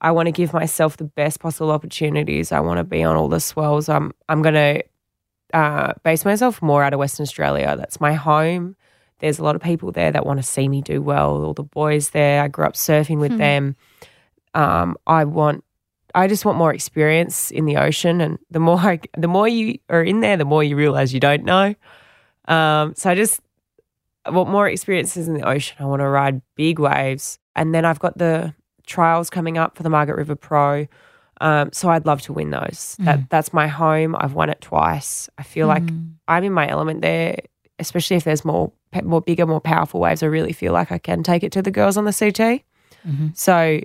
I 0.00 0.10
want 0.10 0.26
to 0.26 0.32
give 0.32 0.52
myself 0.52 0.96
the 0.96 1.04
best 1.04 1.40
possible 1.40 1.70
opportunities. 1.70 2.52
I 2.52 2.60
want 2.60 2.78
to 2.78 2.84
be 2.84 3.04
on 3.04 3.16
all 3.16 3.28
the 3.28 3.40
swells. 3.40 3.88
I'm 3.88 4.12
I'm 4.28 4.42
going 4.42 4.54
to 4.54 4.82
uh, 5.52 5.94
base 6.02 6.24
myself 6.24 6.60
more 6.62 6.82
out 6.82 6.92
of 6.92 6.98
Western 6.98 7.24
Australia. 7.24 7.74
That's 7.76 8.00
my 8.00 8.14
home. 8.14 8.76
There's 9.18 9.38
a 9.38 9.44
lot 9.44 9.54
of 9.56 9.62
people 9.62 9.92
there 9.92 10.10
that 10.10 10.24
want 10.24 10.38
to 10.38 10.42
see 10.42 10.68
me 10.68 10.80
do 10.80 11.02
well. 11.02 11.44
All 11.44 11.54
the 11.54 11.62
boys 11.62 12.10
there. 12.10 12.42
I 12.42 12.48
grew 12.48 12.64
up 12.64 12.74
surfing 12.74 13.18
with 13.18 13.32
Hmm. 13.32 13.38
them. 13.38 13.76
Um, 14.54 14.96
I 15.06 15.24
want 15.24 15.64
I 16.12 16.26
just 16.26 16.44
want 16.44 16.58
more 16.58 16.74
experience 16.74 17.52
in 17.52 17.66
the 17.66 17.76
ocean, 17.76 18.20
and 18.20 18.38
the 18.50 18.58
more 18.58 18.78
I, 18.78 18.98
the 19.16 19.28
more 19.28 19.46
you 19.46 19.78
are 19.88 20.02
in 20.02 20.20
there, 20.20 20.36
the 20.36 20.44
more 20.44 20.64
you 20.64 20.74
realize 20.74 21.14
you 21.14 21.20
don't 21.20 21.44
know. 21.44 21.74
Um, 22.48 22.94
so 22.96 23.10
I 23.10 23.14
just 23.14 23.40
I 24.24 24.30
want 24.30 24.50
more 24.50 24.68
experiences 24.68 25.28
in 25.28 25.34
the 25.34 25.46
ocean. 25.48 25.76
I 25.78 25.84
want 25.84 26.00
to 26.00 26.08
ride 26.08 26.42
big 26.56 26.78
waves, 26.80 27.38
and 27.54 27.72
then 27.74 27.84
I've 27.84 28.00
got 28.00 28.18
the 28.18 28.54
trials 28.86 29.30
coming 29.30 29.56
up 29.56 29.76
for 29.76 29.84
the 29.84 29.90
Margaret 29.90 30.16
River 30.16 30.34
Pro. 30.34 30.86
Um, 31.40 31.70
so 31.72 31.88
I'd 31.88 32.06
love 32.06 32.20
to 32.22 32.32
win 32.32 32.50
those. 32.50 32.96
Mm. 33.00 33.04
That 33.06 33.30
that's 33.30 33.52
my 33.52 33.66
home. 33.66 34.14
I've 34.18 34.34
won 34.34 34.50
it 34.50 34.60
twice. 34.60 35.28
I 35.38 35.42
feel 35.42 35.66
like 35.66 35.82
mm. 35.82 36.12
I'm 36.28 36.44
in 36.44 36.52
my 36.52 36.68
element 36.68 37.00
there, 37.00 37.40
especially 37.78 38.16
if 38.16 38.24
there's 38.24 38.44
more 38.44 38.72
more 39.02 39.22
bigger, 39.22 39.46
more 39.46 39.60
powerful 39.60 40.00
waves. 40.00 40.22
I 40.22 40.26
really 40.26 40.52
feel 40.52 40.72
like 40.72 40.92
I 40.92 40.98
can 40.98 41.22
take 41.22 41.42
it 41.42 41.52
to 41.52 41.62
the 41.62 41.70
girls 41.70 41.96
on 41.96 42.04
the 42.04 42.12
CT. 42.12 42.62
Mm-hmm. 43.06 43.28
So 43.34 43.80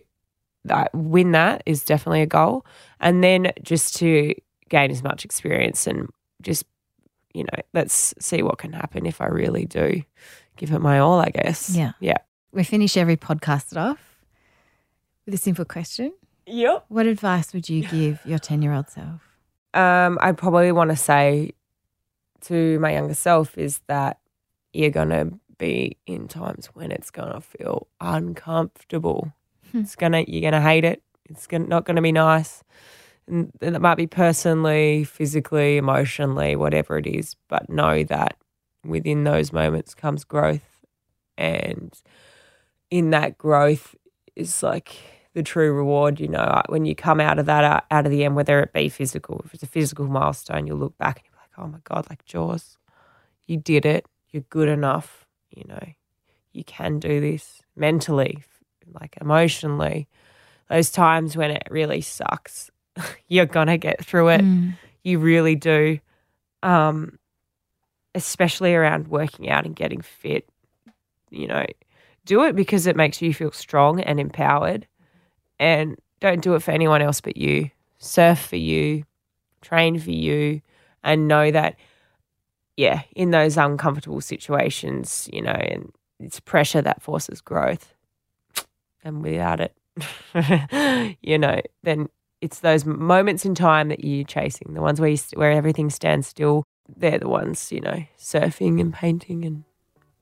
that 0.66 0.94
win 0.94 1.32
that 1.32 1.64
is 1.66 1.84
definitely 1.86 2.22
a 2.22 2.28
goal, 2.28 2.66
and 3.00 3.24
then 3.24 3.52
just 3.62 3.96
to 3.98 4.36
gain 4.70 4.92
as 4.92 5.04
much 5.04 5.24
experience 5.24 5.88
and 5.88 6.10
just 6.42 6.66
you 7.34 7.44
know 7.44 7.64
let's 7.74 8.14
see 8.20 8.42
what 8.42 8.58
can 8.58 8.74
happen 8.74 9.06
if 9.06 9.22
I 9.22 9.28
really 9.28 9.66
do 9.66 10.04
give 10.58 10.72
it 10.72 10.80
my 10.80 11.00
all. 11.00 11.20
I 11.20 11.30
guess. 11.30 11.70
Yeah. 11.70 11.94
Yeah. 12.00 12.18
We 12.52 12.64
finish 12.64 12.98
every 12.98 13.18
podcast 13.18 13.78
off 13.78 14.20
with 15.26 15.34
a 15.34 15.38
simple 15.38 15.66
question. 15.66 16.14
Yep. 16.48 16.86
What 16.90 17.06
advice 17.06 17.54
would 17.54 17.70
you 17.70 17.88
give 17.88 18.20
your 18.26 18.40
10 18.40 18.62
year 18.62 18.74
old 18.74 18.90
self? 18.90 19.22
um, 19.76 20.18
I'd 20.22 20.38
probably 20.38 20.72
want 20.72 20.90
to 20.92 20.96
say 20.96 21.52
to 22.42 22.80
my 22.80 22.94
younger 22.94 23.14
self 23.14 23.58
is 23.58 23.82
that 23.88 24.20
you're 24.74 24.90
going 24.90 25.10
to 25.10 25.38
be 25.58 25.98
in 26.06 26.28
times 26.28 26.68
when 26.68 26.92
it's 26.92 27.12
going 27.12 27.34
to 27.34 27.42
feel 27.42 27.88
uncomfortable. 28.00 29.34
It's 29.74 29.96
going 29.96 30.14
to, 30.14 30.32
you're 30.32 30.50
going 30.50 30.54
to 30.54 30.62
hate 30.62 30.86
it. 30.86 31.04
It's 31.30 31.48
gonna, 31.48 31.68
not 31.68 31.86
going 31.86 31.98
to 31.98 32.02
be 32.02 32.14
nice. 32.14 32.64
And, 33.28 33.52
and 33.62 33.76
it 33.76 33.80
might 33.82 33.96
be 33.96 34.08
personally, 34.08 35.04
physically, 35.04 35.76
emotionally, 35.78 36.56
whatever 36.56 36.98
it 36.98 37.08
is. 37.08 37.36
But 37.50 37.70
know 37.70 38.04
that 38.06 38.38
within 38.86 39.26
those 39.26 39.52
moments 39.52 39.94
comes 39.94 40.24
growth. 40.24 40.86
And 41.38 41.94
in 42.90 43.10
that 43.10 43.38
growth 43.38 43.96
is 44.36 44.64
like 44.64 44.96
the 45.36 45.44
true 45.44 45.72
reward. 45.72 46.20
You 46.20 46.30
know, 46.30 46.64
when 46.70 46.86
you 46.86 46.96
come 46.96 47.20
out 47.20 47.38
of 47.38 47.46
that, 47.46 47.64
out- 47.64 47.86
out 47.92 48.06
of 48.06 48.12
the 48.12 48.24
end, 48.24 48.36
whether 48.36 48.60
it 48.62 48.74
be 48.74 48.90
physical, 48.90 49.42
if 49.46 49.54
it's 49.54 49.62
a 49.64 49.68
physical 49.68 50.08
milestone, 50.08 50.66
you'll 50.66 50.80
look 50.80 50.98
back 50.98 51.18
and 51.20 51.26
you'll 51.26 51.34
be 51.36 51.42
like, 51.42 51.68
oh 51.68 51.72
my 51.72 51.80
God, 51.84 52.08
like 52.10 52.26
Jaws, 52.26 52.78
you 53.46 53.58
did 53.58 53.86
it. 53.86 54.08
You're 54.32 54.44
good 54.50 54.70
enough. 54.70 55.28
You 55.52 55.66
know, 55.68 55.88
you 56.52 56.64
can 56.64 57.00
do 57.00 57.22
this 57.22 57.62
mentally, 57.76 58.44
like 59.00 59.18
emotionally. 59.22 60.08
Those 60.70 60.90
times 60.90 61.38
when 61.38 61.52
it 61.52 61.68
really 61.70 62.02
sucks, 62.02 62.72
you're 63.28 63.46
going 63.46 63.68
to 63.68 63.78
get 63.78 64.04
through 64.04 64.30
it. 64.30 64.42
You 65.04 65.20
really 65.20 65.56
do. 65.56 66.00
Um, 66.64 67.20
especially 68.16 68.74
around 68.74 69.10
working 69.10 69.50
out 69.50 69.66
and 69.66 69.76
getting 69.76 70.02
fit. 70.02 70.50
You 71.30 71.48
know, 71.48 71.66
do 72.26 72.44
it 72.44 72.56
because 72.56 72.88
it 72.88 72.96
makes 72.96 73.22
you 73.22 73.34
feel 73.34 73.52
strong 73.52 74.00
and 74.02 74.20
empowered. 74.20 74.88
And 75.60 75.98
don't 76.20 76.42
do 76.42 76.56
it 76.56 76.64
for 76.64 76.72
anyone 76.72 77.02
else 77.02 77.22
but 77.22 77.38
you. 77.38 77.72
Surf 77.98 78.40
for 78.40 78.58
you, 78.58 79.04
train 79.62 80.00
for 80.00 80.12
you, 80.12 80.62
and 81.04 81.28
know 81.28 81.52
that, 81.52 81.76
yeah, 82.78 83.04
in 83.16 83.32
those 83.32 83.58
uncomfortable 83.58 84.22
situations, 84.22 85.30
you 85.32 85.42
know, 85.42 85.52
and 85.52 85.92
it's 86.20 86.40
pressure 86.40 86.82
that 86.82 87.02
forces 87.02 87.42
growth. 87.42 87.94
And 89.04 89.22
without 89.22 89.60
it, 89.62 91.18
you 91.22 91.38
know, 91.38 91.62
then 91.84 92.10
it's 92.42 92.60
those 92.60 92.86
moments 92.86 93.46
in 93.46 93.56
time 93.56 93.90
that 93.90 94.04
you're 94.04 94.26
chasing, 94.26 94.74
the 94.74 94.82
ones 94.82 95.00
where 95.00 95.10
you, 95.10 95.18
where 95.36 95.52
everything 95.52 95.90
stands 95.90 96.28
still. 96.28 96.64
They're 96.96 97.18
the 97.18 97.30
ones, 97.30 97.72
you 97.72 97.82
know, 97.82 98.04
surfing 98.20 98.80
and 98.80 98.94
painting 98.94 99.46
and 99.46 99.64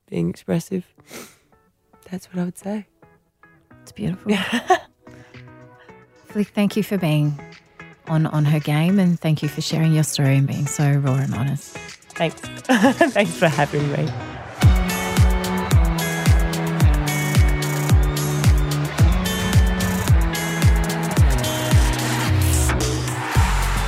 being 0.08 0.30
expressive. 0.30 0.86
That's 2.10 2.26
what 2.26 2.40
I 2.40 2.44
would 2.44 2.58
say. 2.58 2.86
It's 3.82 3.92
beautiful. 3.92 4.32
Thank 6.42 6.76
you 6.76 6.82
for 6.82 6.98
being 6.98 7.38
on, 8.08 8.26
on 8.26 8.44
her 8.44 8.58
game 8.58 8.98
and 8.98 9.18
thank 9.20 9.42
you 9.42 9.48
for 9.48 9.60
sharing 9.60 9.94
your 9.94 10.04
story 10.04 10.36
and 10.36 10.46
being 10.46 10.66
so 10.66 10.90
raw 10.90 11.14
and 11.14 11.34
honest. 11.34 11.76
Thanks. 12.16 12.40
Thanks 13.12 13.34
for 13.36 13.48
having 13.48 13.90
me. 13.92 14.08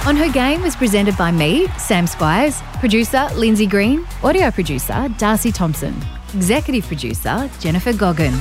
On 0.07 0.15
Her 0.15 0.31
Game 0.33 0.63
was 0.63 0.77
presented 0.77 1.17
by 1.17 1.33
me, 1.33 1.67
Sam 1.79 2.07
Squires, 2.07 2.63
producer 2.79 3.29
Lindsay 3.35 3.67
Green, 3.67 4.07
audio 4.23 4.53
producer 4.53 5.13
Darcy 5.19 5.51
Thompson, 5.51 5.97
executive 6.33 6.87
producer 6.87 7.51
Jennifer 7.59 7.93
Goggin. 7.93 8.33